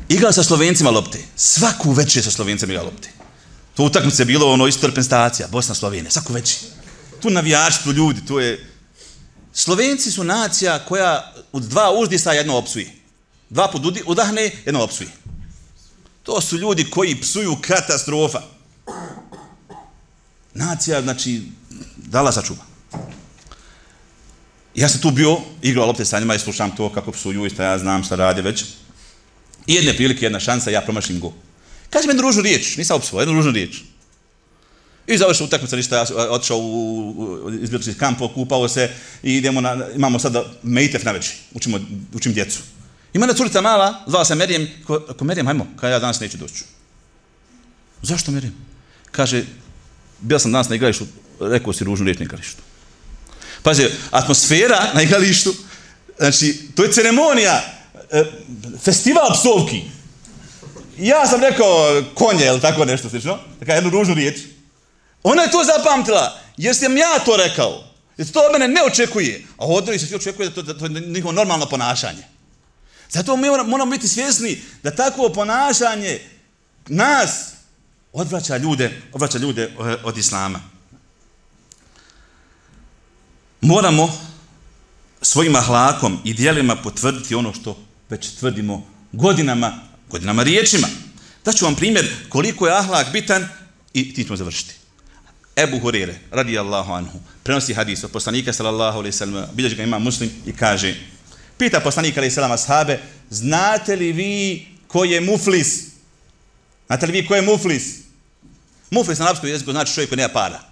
Igrao 0.08 0.32
sa 0.32 0.42
Slovencima 0.42 0.90
lopte. 0.90 1.18
Svaku 1.36 1.92
večer 1.92 2.24
sa 2.24 2.30
Slovencima 2.30 2.72
igrao 2.72 2.84
lopte. 2.84 3.08
To 3.74 3.84
utakmice 3.84 4.22
je 4.22 4.26
bilo 4.26 4.52
ono 4.52 4.66
isto 4.66 4.86
reprezentacija, 4.86 5.48
Bosna, 5.48 5.74
Slovenija, 5.74 6.10
svaku 6.10 6.32
večer. 6.32 6.58
Tu 7.22 7.30
navijači, 7.30 7.82
tu 7.84 7.92
ljudi, 7.92 8.26
tu 8.26 8.38
je... 8.38 8.70
Slovenci 9.52 10.10
su 10.10 10.24
nacija 10.24 10.84
koja 10.84 11.34
od 11.52 11.62
dva 11.62 11.92
uzdisa 11.92 12.32
jedno 12.32 12.56
opsuje. 12.56 12.94
Dva 13.50 13.68
put 13.70 13.82
udahne, 14.06 14.50
jedno 14.64 14.82
opsuje. 14.82 15.08
To 16.22 16.40
su 16.40 16.58
ljudi 16.58 16.90
koji 16.90 17.20
psuju 17.20 17.56
katastrofa. 17.60 18.42
Nacija, 20.54 21.02
znači, 21.02 21.42
dala 22.10 22.32
sačuva. 22.32 22.64
Ja 24.74 24.88
sam 24.88 25.00
tu 25.00 25.10
bio, 25.10 25.36
igrao 25.62 25.86
lopte 25.86 26.04
sa 26.04 26.20
njima 26.20 26.34
i 26.34 26.38
slušam 26.38 26.76
to 26.76 26.92
kako 26.92 27.12
psuju 27.12 27.46
i 27.46 27.50
ja 27.58 27.78
znam 27.78 28.04
šta 28.04 28.16
rade 28.16 28.42
već. 28.42 28.64
I 29.66 29.74
jedne 29.74 29.96
prilike, 29.96 30.24
jedna 30.24 30.40
šansa, 30.40 30.70
ja 30.70 30.80
promašim 30.80 31.20
go. 31.20 31.32
Kaže 31.90 32.06
mi 32.06 32.10
jednu 32.10 32.22
ružnu 32.22 32.42
riječ, 32.42 32.76
nisam 32.76 32.96
opsuo, 32.96 33.20
jednu 33.20 33.34
ružnu 33.34 33.52
riječ. 33.52 33.82
I 35.06 35.18
završio 35.18 35.46
utakmica, 35.46 35.76
ništa, 35.76 35.96
ja 35.96 36.06
e, 36.10 36.28
otišao 36.28 36.58
u, 36.58 37.10
u 37.44 37.52
izbjelički 37.62 37.94
kamp, 37.94 38.20
okupao 38.20 38.68
se 38.68 38.90
i 39.22 39.34
idemo 39.34 39.60
na, 39.60 39.86
imamo 39.96 40.18
sada 40.18 40.44
mejtef 40.62 41.04
na 41.04 41.12
večer, 41.12 41.34
učimo, 41.54 41.80
učim 42.14 42.32
djecu. 42.32 42.58
Ima 43.12 43.26
jedna 43.26 43.36
curica 43.36 43.60
mala, 43.60 44.04
zvala 44.06 44.24
se 44.24 44.34
Merijem, 44.34 44.68
ko, 44.86 45.00
ko 45.00 45.24
Merijem, 45.24 45.46
hajmo, 45.46 45.66
kada 45.76 45.92
ja 45.92 45.98
danas 45.98 46.20
neću 46.20 46.36
doći. 46.36 46.64
Zašto 48.02 48.30
Merijem? 48.30 48.54
Kaže, 49.10 49.44
bio 50.20 50.38
sam 50.38 50.52
danas 50.52 50.68
na 50.68 50.74
igralištu, 50.74 51.06
rekao 51.40 51.72
si 51.72 51.84
ružnu 51.84 52.04
riječ 52.04 52.18
na 52.18 52.24
igralištu. 52.24 52.62
Pazi, 53.62 53.86
atmosfera 54.10 54.90
na 54.94 55.02
igralištu, 55.02 55.54
znači, 56.18 56.68
to 56.74 56.82
je 56.82 56.92
ceremonija, 56.92 57.62
e, 58.10 58.24
festival 58.84 59.32
psovki. 59.34 59.82
Ja 60.98 61.26
sam 61.26 61.40
rekao 61.40 62.02
konje, 62.14 62.46
ili 62.46 62.60
tako 62.60 62.84
nešto 62.84 63.10
slično, 63.10 63.38
taka 63.58 63.74
jednu 63.74 63.90
ružnu 63.90 64.14
riječ. 64.14 64.38
Ona 65.22 65.42
je 65.42 65.50
to 65.50 65.64
zapamtila, 65.64 66.40
jer 66.56 66.76
sam 66.76 66.96
ja 66.96 67.18
to 67.24 67.36
rekao. 67.36 67.84
Jer 68.16 68.30
to 68.30 68.40
od 68.40 68.52
mene 68.52 68.68
ne 68.68 68.80
očekuje. 68.82 69.44
A 69.56 69.66
od 69.66 69.86
se 69.86 70.06
svi 70.06 70.16
očekuje 70.16 70.48
da 70.48 70.54
to, 70.54 70.62
da 70.62 70.78
to 70.78 70.84
je 70.84 70.90
njihovo 70.90 71.32
normalno 71.32 71.66
ponašanje. 71.66 72.22
Zato 73.10 73.36
mi 73.36 73.48
moramo 73.48 73.86
biti 73.86 74.08
svjesni 74.08 74.62
da 74.82 74.90
takvo 74.90 75.28
ponašanje 75.28 76.20
nas 76.86 77.52
odvraća 78.12 78.56
ljude, 78.56 79.02
odvraća 79.12 79.38
ljude 79.38 79.62
e, 79.62 79.96
od 80.04 80.18
islama. 80.18 80.60
Moramo 83.60 84.18
svojim 85.22 85.56
ahlakom 85.56 86.18
i 86.24 86.34
dijelima 86.34 86.76
potvrditi 86.76 87.34
ono 87.34 87.52
što 87.54 87.78
već 88.10 88.30
tvrdimo 88.30 88.86
godinama, 89.12 89.72
godinama 90.10 90.42
riječima. 90.42 90.88
Da 91.44 91.52
ću 91.52 91.64
vam 91.64 91.74
primjer 91.74 92.08
koliko 92.28 92.66
je 92.66 92.76
ahlak 92.76 93.12
bitan 93.12 93.48
i 93.94 94.14
ti 94.14 94.24
ćemo 94.24 94.36
završiti. 94.36 94.74
Ebu 95.56 95.78
Hurere, 95.78 96.14
radi 96.30 96.58
Allahu 96.58 96.92
anhu, 96.92 97.18
prenosi 97.42 97.74
hadis 97.74 98.04
od 98.04 98.10
poslanika 98.10 98.52
sallallahu 98.52 98.98
alaihi 98.98 99.16
sallam, 99.16 99.46
bilježi 99.54 99.76
ga 99.76 99.82
ima 99.82 99.98
muslim 99.98 100.30
i 100.46 100.52
kaže, 100.52 100.94
pita 101.58 101.80
poslanika 101.80 102.20
alaihi 102.20 102.34
sallam 102.34 102.52
ashabe, 102.52 103.00
znate 103.30 103.96
li 103.96 104.12
vi 104.12 104.66
ko 104.86 105.04
je 105.04 105.20
muflis? 105.20 105.84
Znate 106.86 107.06
li 107.06 107.12
vi 107.12 107.26
ko 107.26 107.34
je 107.34 107.42
muflis? 107.42 107.82
Muflis 108.90 109.18
na 109.18 109.24
arapskom 109.24 109.48
jeziku 109.48 109.72
znači 109.72 109.94
čovjek 109.94 110.10
koji 110.10 110.16
nema 110.16 110.32
para. 110.32 110.67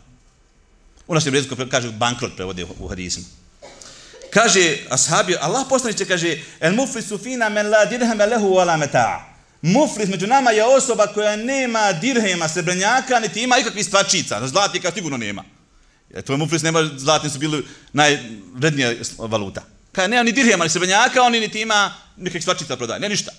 U 1.07 1.15
našem 1.15 1.35
jeziku 1.35 1.57
kaže 1.71 1.91
bankrot 1.91 2.37
prevode 2.37 2.67
u 2.79 2.89
hadismu. 2.89 3.25
Kaže 4.31 4.79
ashabi, 4.91 5.37
Allah 5.41 5.67
poslaniće 5.69 6.05
kaže, 6.05 6.39
el 6.61 6.75
muflisu 6.75 7.19
fina 7.19 7.49
men 7.49 7.71
la 7.71 7.85
dirhame 7.85 8.27
lehu 8.27 8.47
wala 8.47 8.77
meta'a. 8.77 9.37
Muflis 9.63 10.09
među 10.09 10.27
nama 10.27 10.51
je 10.51 10.65
osoba 10.65 11.07
koja 11.07 11.37
nema 11.37 11.93
dirhema, 11.93 12.49
srebrnjaka, 12.49 13.21
niti 13.21 13.43
ima 13.43 13.59
ikakvih 13.59 13.87
stvačica. 13.87 14.49
Zlatnika 14.49 14.93
sigurno 14.95 15.17
nema. 15.17 15.45
Jer 16.11 16.25
je 16.29 16.37
muflis 16.37 16.63
nema, 16.63 16.91
zlatni 16.97 17.31
su 17.31 17.39
bili 17.39 17.67
najvrednija 17.93 18.93
valuta. 19.19 19.63
Kaže, 19.93 20.09
nema 20.09 20.23
ni 20.23 20.33
dirhema, 20.33 20.65
ni 20.65 20.71
srebrnjaka, 20.71 21.23
oni 21.23 21.41
niti 21.41 21.61
ima 21.61 21.95
nikakvih 22.17 22.43
stvačica 22.43 22.77
prodaje. 22.77 23.01
Ne 23.01 23.09
ništa. 23.09 23.33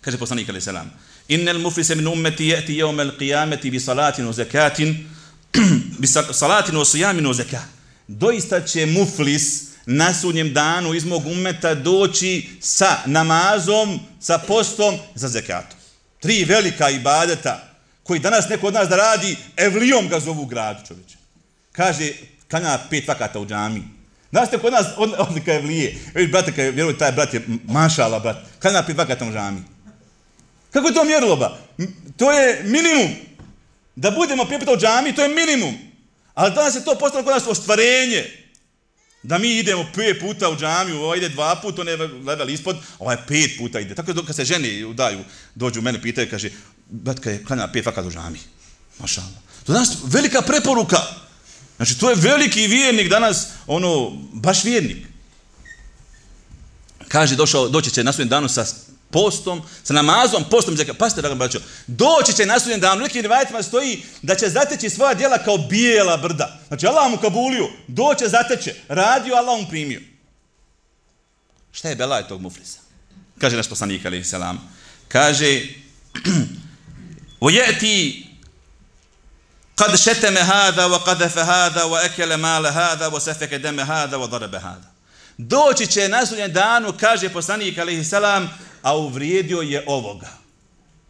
Kaže 0.00 0.18
poslanik 0.18 0.48
ali 0.48 0.60
selam, 0.60 0.90
Innel 1.28 1.58
muflise 1.58 1.94
min 1.94 2.08
ummeti 2.08 2.46
jeti 2.46 2.76
jeumel 2.76 3.10
al 3.10 3.16
qiyameti 3.18 3.70
bi 3.70 3.80
salatin 3.80 4.28
u 4.28 4.32
zekatin, 4.32 5.08
bi 6.00 6.06
salatin 6.32 6.76
u 6.76 6.84
sijamin 6.84 7.26
u 7.26 7.34
zekat. 7.34 7.64
Doista 8.08 8.60
će 8.60 8.86
muflis 8.86 9.68
na 9.86 10.14
sudnjem 10.14 10.52
danu 10.52 10.94
iz 10.94 11.04
mog 11.04 11.26
umeta 11.26 11.74
doći 11.74 12.48
sa 12.60 12.96
namazom, 13.06 14.00
sa 14.20 14.38
postom, 14.38 14.98
za 15.14 15.28
zekatom. 15.28 15.78
Tri 16.20 16.44
velika 16.44 16.90
ibadeta 16.90 17.68
koji 18.02 18.20
danas 18.20 18.48
neko 18.48 18.66
od 18.66 18.74
nas 18.74 18.88
da 18.88 18.96
radi, 18.96 19.36
evlijom 19.56 20.08
ga 20.08 20.20
zovu 20.20 20.46
gradu 20.46 20.86
čovječe. 20.88 21.16
Kaže, 21.72 22.12
kanja 22.48 22.78
pet 22.90 23.08
vakata 23.08 23.40
u 23.40 23.46
džami. 23.46 23.82
Znaš 24.30 24.48
kod 24.60 24.72
nas 24.72 24.86
od, 24.96 25.14
odlika 25.18 25.54
evlije. 25.54 25.98
Viš, 26.14 26.30
brate, 26.30 26.52
kaj, 26.52 26.70
vjeruj, 26.70 26.98
taj 26.98 27.12
brat 27.12 27.34
je 27.34 27.42
mašala, 27.64 28.18
brat. 28.18 28.36
Kanja 28.58 28.82
pet 28.82 28.96
vakata 28.96 29.24
u 29.24 29.32
džami. 29.32 29.62
Kako 30.72 30.88
je 30.88 30.94
to 30.94 31.04
mjerilo, 31.04 31.36
ba? 31.36 31.58
To 32.16 32.32
je 32.32 32.62
minimum. 32.64 33.27
Da 33.98 34.10
budemo 34.10 34.44
pet 34.44 34.62
u 34.62 34.76
džami, 34.76 35.14
to 35.14 35.22
je 35.22 35.28
minimum. 35.28 35.74
Ali 36.34 36.54
danas 36.54 36.74
je 36.74 36.84
to 36.84 36.94
postalo 36.98 37.24
kod 37.24 37.34
nas 37.34 37.46
ostvarenje. 37.46 38.24
Da 39.22 39.38
mi 39.38 39.58
idemo 39.58 39.86
pet 39.94 40.20
puta 40.20 40.50
u 40.50 40.56
džamiju, 40.56 40.96
ovo 40.96 41.14
ide 41.14 41.28
dva 41.28 41.56
puta, 41.62 41.80
on 41.80 41.88
je 41.88 41.96
level 41.96 42.50
ispod, 42.50 42.76
ovaj 42.98 43.16
pet 43.28 43.50
puta 43.58 43.80
ide. 43.80 43.94
Tako 43.94 44.12
da 44.12 44.22
kad 44.26 44.36
se 44.36 44.44
žene 44.44 44.86
udaju, 44.86 45.24
dođu 45.54 45.80
u 45.80 45.82
mene, 45.82 46.02
pitaju, 46.02 46.30
kaže, 46.30 46.50
batka 46.90 47.30
je 47.30 47.44
klanja 47.44 47.68
pet 47.72 47.86
vakat 47.86 48.06
u 48.06 48.10
džamiji. 48.10 48.42
Maša 48.98 49.20
Allah. 49.20 49.42
To 49.66 49.72
danas 49.72 49.96
velika 50.04 50.42
preporuka. 50.42 51.02
Znači, 51.76 51.98
to 51.98 52.10
je 52.10 52.16
veliki 52.16 52.66
vjernik 52.66 53.08
danas, 53.08 53.46
ono, 53.66 54.10
baš 54.32 54.64
vjernik. 54.64 55.06
Kaže, 57.08 57.36
došao, 57.36 57.68
doći 57.68 57.90
će 57.90 58.04
na 58.04 58.12
svojem 58.12 58.28
danu 58.28 58.48
sa 58.48 58.66
postom, 59.11 59.61
sa 59.83 59.93
namazom, 59.93 60.43
postom 60.49 60.77
zeka. 60.77 60.93
Pasite, 60.93 61.21
dragom 61.21 61.37
braćo, 61.37 61.59
doći 61.87 62.33
će 62.33 62.45
na 62.45 62.59
sudnjem 62.59 62.79
danu, 62.79 63.01
nekim 63.01 63.21
rivajetima 63.21 63.63
stoji 63.63 64.03
da 64.21 64.35
će 64.35 64.49
zateći 64.49 64.89
svoja 64.89 65.13
djela 65.13 65.37
kao 65.37 65.57
bijela 65.57 66.17
brda. 66.17 66.59
Znači, 66.67 66.87
Allah 66.87 67.11
mu 67.11 67.17
kabulio, 67.17 67.69
doće, 67.87 68.27
zateće, 68.27 68.75
radio, 68.87 69.35
Allah 69.35 69.61
mu 69.61 69.67
primio. 69.69 70.01
Šta 71.71 71.89
je 71.89 71.95
belaj 71.95 72.27
tog 72.27 72.41
muflisa? 72.41 72.79
Kaže 73.39 73.57
naš 73.57 73.69
poslanik, 73.69 74.05
alaih 74.05 74.27
salam. 74.27 74.71
Kaže, 75.07 75.61
وَيَأْتِي 77.41 78.25
قد 79.77 79.95
شتم 79.95 80.37
هذا 80.37 80.85
وقذف 80.85 81.37
هذا 81.37 81.83
وأكل 81.83 82.33
مال 82.33 82.65
هذا 82.65 83.07
وسفك 83.07 83.53
دم 83.53 83.79
هذا 83.79 84.17
وضرب 84.17 84.55
هذا 84.55 84.93
doći 85.37 85.87
će 85.87 86.09
na 86.09 86.25
sudnjem 86.25 86.53
danu, 86.53 86.93
kaže 86.99 87.29
poslanik 87.29 87.77
alaihi 87.77 88.03
salam, 88.03 88.49
a 88.88 88.96
uvrijedio 88.96 89.60
je 89.60 89.84
ovoga. 89.86 90.28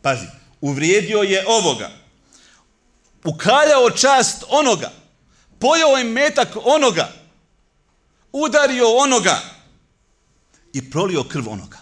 Pazi, 0.02 0.26
uvrijedio 0.60 1.18
je 1.18 1.44
ovoga. 1.46 1.90
Ukaljao 3.24 3.90
čast 3.90 4.44
onoga. 4.48 4.92
Pojao 5.58 5.96
je 5.96 6.04
metak 6.04 6.48
onoga. 6.64 7.12
Udario 8.32 8.96
onoga. 8.96 9.40
I 10.72 10.90
prolio 10.90 11.24
krv 11.24 11.48
onoga. 11.48 11.78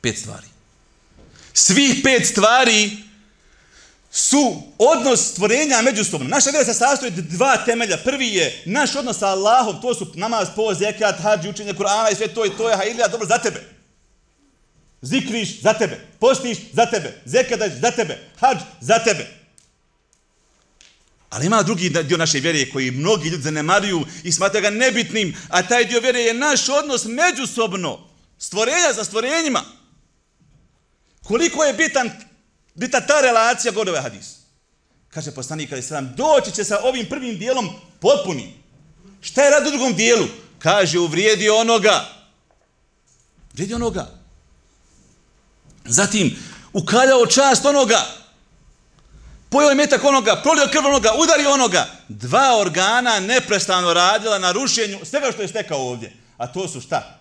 Pet 0.00 0.18
stvari. 0.18 0.46
Svih 1.52 2.00
pet 2.04 2.26
stvari 2.26 2.90
su 4.10 4.62
odnos 4.78 5.30
stvorenja 5.30 5.82
međusobno. 5.82 6.28
Naša 6.28 6.50
vjera 6.50 6.64
se 6.64 6.74
sastoji 6.74 7.12
od 7.12 7.24
dva 7.24 7.56
temelja. 7.56 7.96
Prvi 7.96 8.28
je 8.28 8.62
naš 8.66 8.96
odnos 8.96 9.18
sa 9.18 9.26
Allahom, 9.26 9.80
to 9.80 9.94
su 9.94 10.12
namaz, 10.14 10.48
poz, 10.56 10.78
zekat, 10.78 11.20
hađi, 11.20 11.48
učenje 11.48 11.72
Kur'ana 11.72 12.12
i 12.12 12.14
sve 12.14 12.34
to 12.34 12.46
i 12.46 12.56
to 12.56 12.70
je 12.70 12.76
hajlija, 12.76 13.08
dobro 13.08 13.26
za 13.26 13.38
tebe. 13.38 13.81
Zikriš 15.02 15.60
za 15.60 15.72
tebe, 15.72 16.00
postiš 16.18 16.58
za 16.72 16.86
tebe, 16.86 17.20
zekadaš 17.24 17.72
za 17.72 17.90
tebe, 17.90 18.18
hađ 18.40 18.58
za 18.80 18.98
tebe. 18.98 19.26
Ali 21.30 21.46
ima 21.46 21.62
drugi 21.62 21.90
dio 21.90 22.16
naše 22.16 22.40
vjere 22.40 22.70
koji 22.70 22.90
mnogi 22.90 23.28
ljudi 23.28 23.42
zanemaruju 23.42 24.04
i 24.24 24.32
smatraju 24.32 24.62
ga 24.62 24.70
nebitnim, 24.70 25.36
a 25.48 25.62
taj 25.62 25.84
dio 25.84 26.00
vjere 26.00 26.20
je 26.20 26.34
naš 26.34 26.68
odnos 26.68 27.04
međusobno, 27.04 28.08
stvorenja 28.38 28.92
za 28.96 29.04
stvorenjima. 29.04 29.62
Koliko 31.22 31.64
je 31.64 31.72
bitan 31.72 32.10
Bita 32.74 33.00
ta 33.00 33.20
relacija 33.20 33.72
govori 33.72 33.90
ovaj 33.90 34.02
hadis. 34.02 34.36
Kaže 35.08 35.30
poslanik 35.30 35.72
ali 35.72 35.82
sallam, 35.82 36.14
doći 36.16 36.52
će 36.52 36.64
sa 36.64 36.78
ovim 36.84 37.06
prvim 37.08 37.38
dijelom 37.38 37.68
potpuni. 38.00 38.54
Šta 39.20 39.42
je 39.42 39.50
rad 39.50 39.66
u 39.66 39.70
drugom 39.70 39.94
dijelu? 39.94 40.26
Kaže, 40.58 40.98
uvrijedi 40.98 41.48
onoga. 41.48 42.08
Uvrijedi 43.52 43.74
onoga. 43.74 44.21
Zatim, 45.84 46.36
ukaljao 46.72 47.26
čast 47.26 47.64
onoga. 47.64 48.06
Pojao 49.48 49.68
je 49.68 49.74
metak 49.74 50.04
onoga, 50.04 50.40
prolio 50.42 50.68
krv 50.72 50.86
onoga, 50.86 51.10
udario 51.22 51.50
onoga. 51.50 51.86
Dva 52.08 52.58
organa 52.60 53.20
neprestano 53.20 53.94
radila 53.94 54.38
na 54.38 54.52
rušenju 54.52 54.98
svega 55.04 55.32
što 55.32 55.42
je 55.42 55.48
stekao 55.48 55.78
ovdje. 55.78 56.16
A 56.36 56.46
to 56.46 56.68
su 56.68 56.80
šta? 56.80 57.18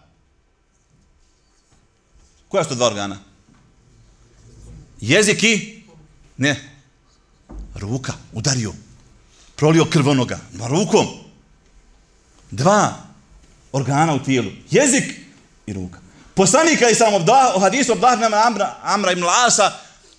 Koja 2.48 2.64
su 2.64 2.70
to 2.70 2.76
dva 2.76 2.88
organa? 2.88 3.18
Jezik 5.02 5.44
i... 5.44 5.84
Ne. 6.38 6.72
Ruka. 7.76 8.14
Udario. 8.34 8.74
Prolio 9.56 9.86
krv 9.86 10.10
onoga. 10.10 10.40
ma 10.54 10.68
rukom. 10.68 11.08
Dva 12.52 12.98
organa 13.72 14.14
u 14.14 14.24
tijelu. 14.24 14.52
Jezik 14.70 15.04
i 15.66 15.74
ruka. 15.74 16.01
Poslanika 16.36 16.90
i 16.90 16.96
sam 16.96 17.14
obdah, 17.14 17.56
u 17.56 17.60
hadisu 17.60 17.92
obdahnama 17.92 18.44
Amra, 18.46 18.76
Amra 18.84 19.12
ibn 19.12 19.24
Lasa, 19.24 19.72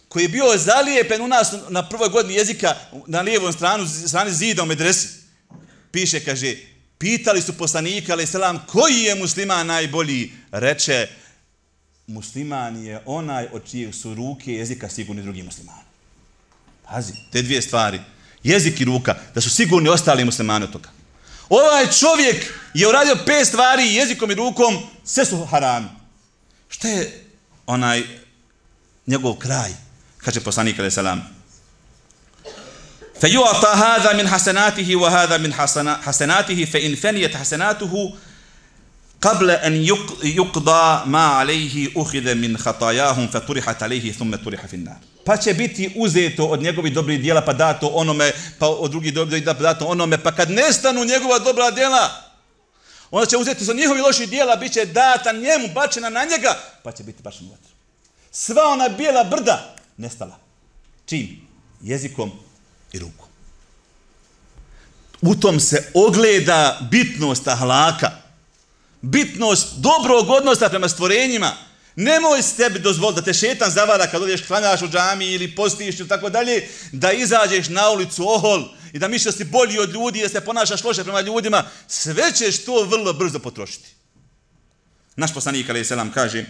koji 0.09 0.23
je 0.23 0.29
bio 0.29 0.57
zalijepen 0.57 1.23
u 1.23 1.29
nas 1.29 1.53
na 1.69 1.89
prvoj 1.89 2.09
godini 2.09 2.35
jezika 2.35 2.75
na 3.07 3.21
lijevom 3.21 3.53
stranu, 3.53 3.89
strani 4.09 4.33
zida 4.33 4.63
u 4.63 4.67
medresi. 4.67 5.09
Piše, 5.91 6.25
kaže, 6.25 6.57
pitali 6.99 7.43
su 7.43 7.53
poslanika, 7.53 8.13
ali 8.13 8.27
selam, 8.27 8.67
koji 8.67 8.95
je 8.95 9.15
musliman 9.15 9.67
najbolji? 9.67 10.33
Reče, 10.53 11.09
musliman 12.07 12.85
je 12.85 13.03
onaj 13.07 13.49
od 13.53 13.71
čijeg 13.71 13.95
su 13.95 14.15
ruke 14.15 14.53
jezika 14.53 14.89
sigurni 14.89 15.23
drugi 15.23 15.43
muslimani. 15.43 15.83
Pazi, 16.89 17.13
te 17.33 17.43
dvije 17.43 17.63
stvari. 17.63 18.01
Jezik 18.43 18.81
i 18.81 18.85
ruka, 18.85 19.15
da 19.35 19.41
su 19.41 19.51
sigurni 19.51 19.89
ostali 19.89 20.25
muslimani 20.25 20.65
od 20.65 20.73
toga. 20.73 20.89
Ovaj 21.49 21.87
čovjek 21.91 22.53
je 22.75 22.89
uradio 22.89 23.17
pet 23.27 23.47
stvari 23.49 23.95
jezikom 23.95 24.31
i 24.31 24.35
rukom, 24.35 24.79
sve 25.05 25.25
su 25.25 25.45
harami 25.45 26.02
Šta 26.72 26.88
je 26.88 27.24
onaj 27.66 28.04
njegov 29.08 29.34
kraj? 29.34 29.72
Kaže 30.18 30.40
poslanik 30.40 30.80
alaih 30.80 30.94
salam. 30.94 31.38
فَيُعْطَ 33.22 33.66
هَذَا 33.66 34.14
مِنْ 34.14 34.28
حَسَنَاتِهِ 34.28 34.96
وَهَذَا 34.96 35.38
مِنْ 35.38 35.54
حَسَنَاتِهِ 36.06 36.66
فَإِنْ 36.66 36.96
فَنِيَتْ 36.96 37.34
حَسَنَاتُهُ 37.36 38.14
قبل 39.22 39.52
أن 39.52 39.74
يقضى 40.24 41.06
ما 41.06 41.26
عليه 41.26 41.90
أخذ 41.96 42.36
من 42.36 42.58
خطاياهم 42.58 43.28
فطرحت 43.28 43.84
عليه 43.84 44.12
ثم 44.12 44.36
طرح 44.36 44.66
في 44.66 44.76
النار 44.76 44.98
pa 45.28 45.38
će 45.38 45.54
biti 45.54 45.92
uzeto 45.96 46.46
od 46.46 46.62
njegovih 46.62 46.94
dobrih 46.94 47.22
dijela 47.22 47.42
pa 47.42 47.54
dato 47.54 47.88
onome, 47.88 48.32
pa 48.60 48.68
od 48.68 48.92
drugih 48.92 49.14
dobrih 49.14 49.44
dijela 49.44 49.54
pa 49.54 49.64
dato 49.64 49.86
onome, 49.86 50.24
pa 50.24 50.32
kad 50.32 50.52
nestanu 50.52 51.06
njegova 51.06 51.40
dobra 51.40 51.72
dijela, 51.72 52.10
onda 53.13 53.27
će 53.27 53.37
uzeti 53.37 53.65
za 53.65 53.73
njihovi 53.73 54.01
loši 54.01 54.27
dijela, 54.27 54.57
bit 54.57 54.73
će 54.73 54.85
data 54.85 55.33
njemu, 55.33 55.75
bačena 55.75 56.09
na 56.09 56.25
njega, 56.25 56.59
pa 56.83 56.93
će 56.93 57.03
biti 57.03 57.23
bačena 57.23 57.51
vatru. 57.51 57.73
Sva 58.31 58.63
ona 58.65 58.89
bijela 58.89 59.25
brda 59.25 59.77
nestala. 59.97 60.39
Čim? 61.07 61.49
Jezikom 61.83 62.33
i 62.93 62.99
rukom. 62.99 63.29
U 65.21 65.35
tom 65.35 65.61
se 65.61 65.91
ogleda 65.95 66.79
bitnost 66.91 67.49
ahlaka 67.49 68.23
bitnost 69.03 69.69
dobrog 69.77 70.31
odnosa 70.31 70.69
prema 70.69 70.89
stvorenjima. 70.89 71.53
Nemoj 71.97 72.43
s 72.43 72.57
tebi 72.57 72.79
dozvoliti 72.79 73.21
da 73.21 73.25
te 73.25 73.35
šetan 73.35 73.71
zavada 73.71 74.07
kad 74.07 74.23
odješ 74.23 74.47
klanjaš 74.47 74.83
u 74.83 74.89
džami 74.89 75.27
ili 75.27 75.55
postiš 75.55 76.01
ili 76.01 76.09
tako 76.09 76.31
dalje, 76.31 76.69
da 76.93 77.13
izađeš 77.13 77.69
na 77.69 77.91
ulicu 77.91 78.29
ohol 78.29 78.63
i 78.93 78.99
da 78.99 79.09
misliš 79.09 79.35
da 79.35 79.39
si 79.39 79.45
bolji 79.45 79.79
od 79.79 79.91
ljudi 79.91 80.19
i 80.19 80.23
da 80.23 80.29
se 80.29 80.41
ponašaš 80.41 80.85
loše 80.85 81.05
prema 81.05 81.21
ljudima. 81.21 81.65
Sve 81.89 82.33
ćeš 82.33 82.65
to 82.65 82.85
vrlo 82.85 83.13
brzo 83.13 83.39
potrošiti. 83.39 83.89
Naš 85.17 85.35
poslanik, 85.35 85.71
ali 85.71 85.85
selam, 85.85 86.13
kaže 86.13 86.45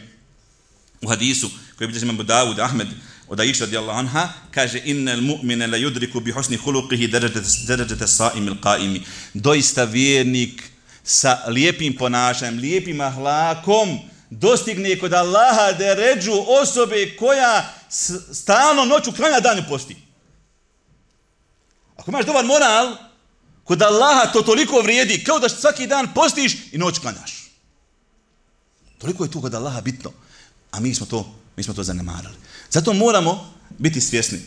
u 1.03 1.09
hadisu 1.09 1.51
koji 1.79 1.89
bilježi 1.89 2.05
imam 2.05 2.27
Dawud 2.27 2.65
Ahmed 2.65 2.89
od 3.29 3.41
Aisha 3.41 3.65
radijallahu 3.65 3.99
anha, 3.99 4.29
kaže 4.51 4.81
innal 4.85 5.21
mu'mina 5.21 5.71
la 5.71 5.79
yudriku 5.79 6.21
bi 6.21 6.33
husni 6.33 6.59
khuluqihi 6.59 7.11
darajata 7.11 7.41
darajata 7.67 8.07
sa'im 8.07 8.49
al-qa'imi. 8.49 9.01
Doista 9.35 9.85
vjernik 9.85 10.63
sa 11.05 11.45
lijepim 11.49 11.97
ponašanjem, 11.97 12.59
lijepim 12.59 13.01
ahlakom, 13.01 13.99
dostigne 14.31 14.99
kod 14.99 15.13
Allaha 15.13 15.73
deređu 15.73 16.45
osobe 16.63 17.17
koja 17.17 17.75
stalno 18.33 18.85
noću 18.85 19.13
kranja 19.13 19.41
danju 19.41 19.63
posti. 19.69 19.97
Ako 22.03 22.11
imaš 22.11 22.27
dobar 22.27 22.45
moral, 22.45 22.97
kod 23.65 23.83
Allaha 23.83 24.33
to 24.33 24.43
toliko 24.43 24.81
vrijedi, 24.81 25.25
kao 25.25 25.39
da 25.39 25.49
svaki 25.49 25.87
dan 25.87 26.15
postiš 26.15 26.57
i 26.73 26.79
noć 26.79 26.99
klanjaš. 26.99 27.51
Toliko 28.99 29.25
je 29.25 29.31
tu 29.31 29.41
kod 29.41 29.55
Allaha 29.55 29.81
bitno, 29.81 30.13
a 30.71 30.81
mi 30.81 30.95
smo 30.95 31.07
to, 31.07 31.35
mi 31.57 31.63
smo 31.63 31.75
to 31.75 31.83
zanemarali. 31.83 32.35
Zato 32.71 32.93
moramo 32.93 33.55
biti 33.79 34.01
svjesni 34.01 34.41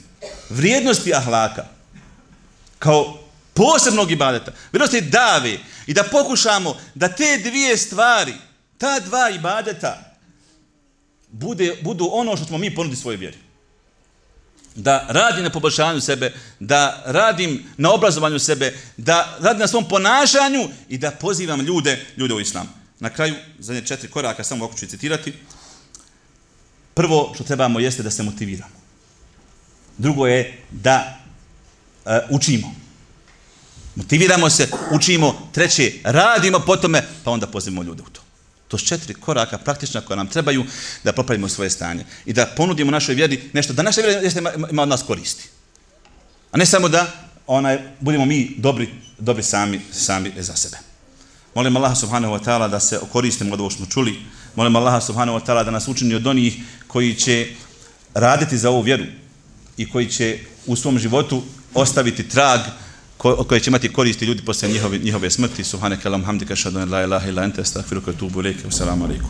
vrijednosti 0.50 1.14
ahlaka 1.14 1.66
kao 2.80 3.20
posebnog 3.54 4.12
ibadeta, 4.12 4.52
vrijednosti 4.72 5.02
dave 5.02 5.58
i 5.88 5.94
da 5.94 6.04
pokušamo 6.04 6.78
da 6.96 7.08
te 7.08 7.38
dvije 7.44 7.78
stvari, 7.78 8.34
ta 8.78 9.00
dva 9.00 9.30
ibadeta, 9.30 10.16
bude, 11.28 11.78
budu 11.82 12.10
ono 12.12 12.38
što 12.38 12.46
smo 12.46 12.58
mi 12.58 12.76
ponudili 12.76 13.02
svoje 13.02 13.18
vjeri. 13.18 13.45
Da 14.76 15.06
radim 15.10 15.44
na 15.44 15.50
poboljšanju 15.50 16.02
sebe, 16.02 16.34
da 16.60 17.04
radim 17.06 17.64
na 17.78 17.92
obrazovanju 17.94 18.40
sebe, 18.40 18.74
da 18.98 19.38
radim 19.42 19.60
na 19.60 19.68
svom 19.68 19.88
ponašanju 19.88 20.70
i 20.90 20.98
da 20.98 21.12
pozivam 21.12 21.62
ljude, 21.62 22.06
ljude 22.18 22.34
u 22.34 22.40
islam. 22.40 22.74
Na 23.00 23.10
kraju, 23.10 23.36
zadnje 23.60 23.82
četiri 23.82 24.10
koraka, 24.10 24.44
samo 24.44 24.66
ovako 24.66 24.80
ću 24.80 24.88
citirati. 24.88 25.34
Prvo 26.94 27.32
što 27.36 27.44
trebamo 27.44 27.80
jeste 27.80 28.04
da 28.04 28.12
se 28.12 28.24
motiviramo. 28.24 28.76
Drugo 29.98 30.28
je 30.28 30.64
da 30.72 31.20
e, 32.06 32.20
učimo. 32.30 32.76
Motiviramo 33.96 34.50
se, 34.50 34.70
učimo. 34.92 35.50
Treće, 35.52 35.94
radimo 36.04 36.60
po 36.60 36.76
tome, 36.76 37.04
pa 37.24 37.32
onda 37.32 37.48
pozivamo 37.48 37.84
ljude 37.84 38.04
u 38.04 38.10
to. 38.10 38.25
To 38.76 38.80
su 38.80 38.86
četiri 38.86 39.14
koraka 39.14 39.58
praktična 39.58 40.02
koja 40.02 40.18
nam 40.18 40.28
trebaju 40.28 40.66
da 41.04 41.14
popravimo 41.14 41.48
svoje 41.50 41.70
stanje 41.70 42.06
i 42.26 42.34
da 42.34 42.46
ponudimo 42.46 42.92
našoj 42.92 43.16
vjeri 43.16 43.50
nešto, 43.54 43.74
da 43.74 43.84
naša 43.84 44.02
vjera 44.02 44.20
jeste, 44.22 44.42
ima 44.72 44.82
od 44.82 44.90
nas 44.90 45.04
koristi. 45.04 45.48
A 46.52 46.58
ne 46.58 46.66
samo 46.66 46.90
da 46.90 47.08
onaj, 47.48 47.80
budemo 48.00 48.26
mi 48.26 48.56
dobri, 48.58 48.90
dobri 49.18 49.44
sami, 49.44 49.82
sami 49.92 50.32
za 50.40 50.56
sebe. 50.56 50.78
Molim 51.56 51.78
Allaha 51.78 51.96
subhanahu 51.96 52.34
wa 52.34 52.44
ta'ala 52.44 52.68
da 52.68 52.80
se 52.80 53.00
koristimo 53.12 53.54
od 53.54 53.60
ovo 53.60 53.70
što 53.70 53.78
smo 53.78 53.86
čuli. 53.86 54.20
Molim 54.56 54.76
Allaha 54.76 55.02
subhanahu 55.02 55.40
wa 55.40 55.46
ta'ala 55.46 55.64
da 55.64 55.72
nas 55.72 55.88
učini 55.88 56.16
od 56.16 56.28
onih 56.28 56.58
koji 56.88 57.14
će 57.16 57.48
raditi 58.14 58.58
za 58.58 58.70
ovu 58.70 58.82
vjeru 58.82 59.06
i 59.78 59.90
koji 59.90 60.10
će 60.10 60.40
u 60.66 60.76
svom 60.76 61.00
životu 61.00 61.44
ostaviti 61.74 62.30
trag 62.30 62.60
ko, 63.26 63.44
koje 63.44 63.60
će 63.60 63.70
imati 63.70 63.94
koristi 63.94 64.26
ljudi 64.26 64.42
posle 64.42 64.70
njihove, 64.70 64.98
njihove 64.98 65.32
smrti. 65.32 65.64
Subhaneke 65.64 66.10
lam 66.10 66.24
hamdika 66.24 66.56
šadun 66.56 66.92
la 66.92 67.04
ilaha 67.04 67.30
ila 67.30 67.44
ente, 67.44 67.66
stakfiruka 67.66 68.14
tubu 68.14 68.42
leke. 68.42 68.68
Assalamu 68.68 69.06
alaikum. 69.06 69.30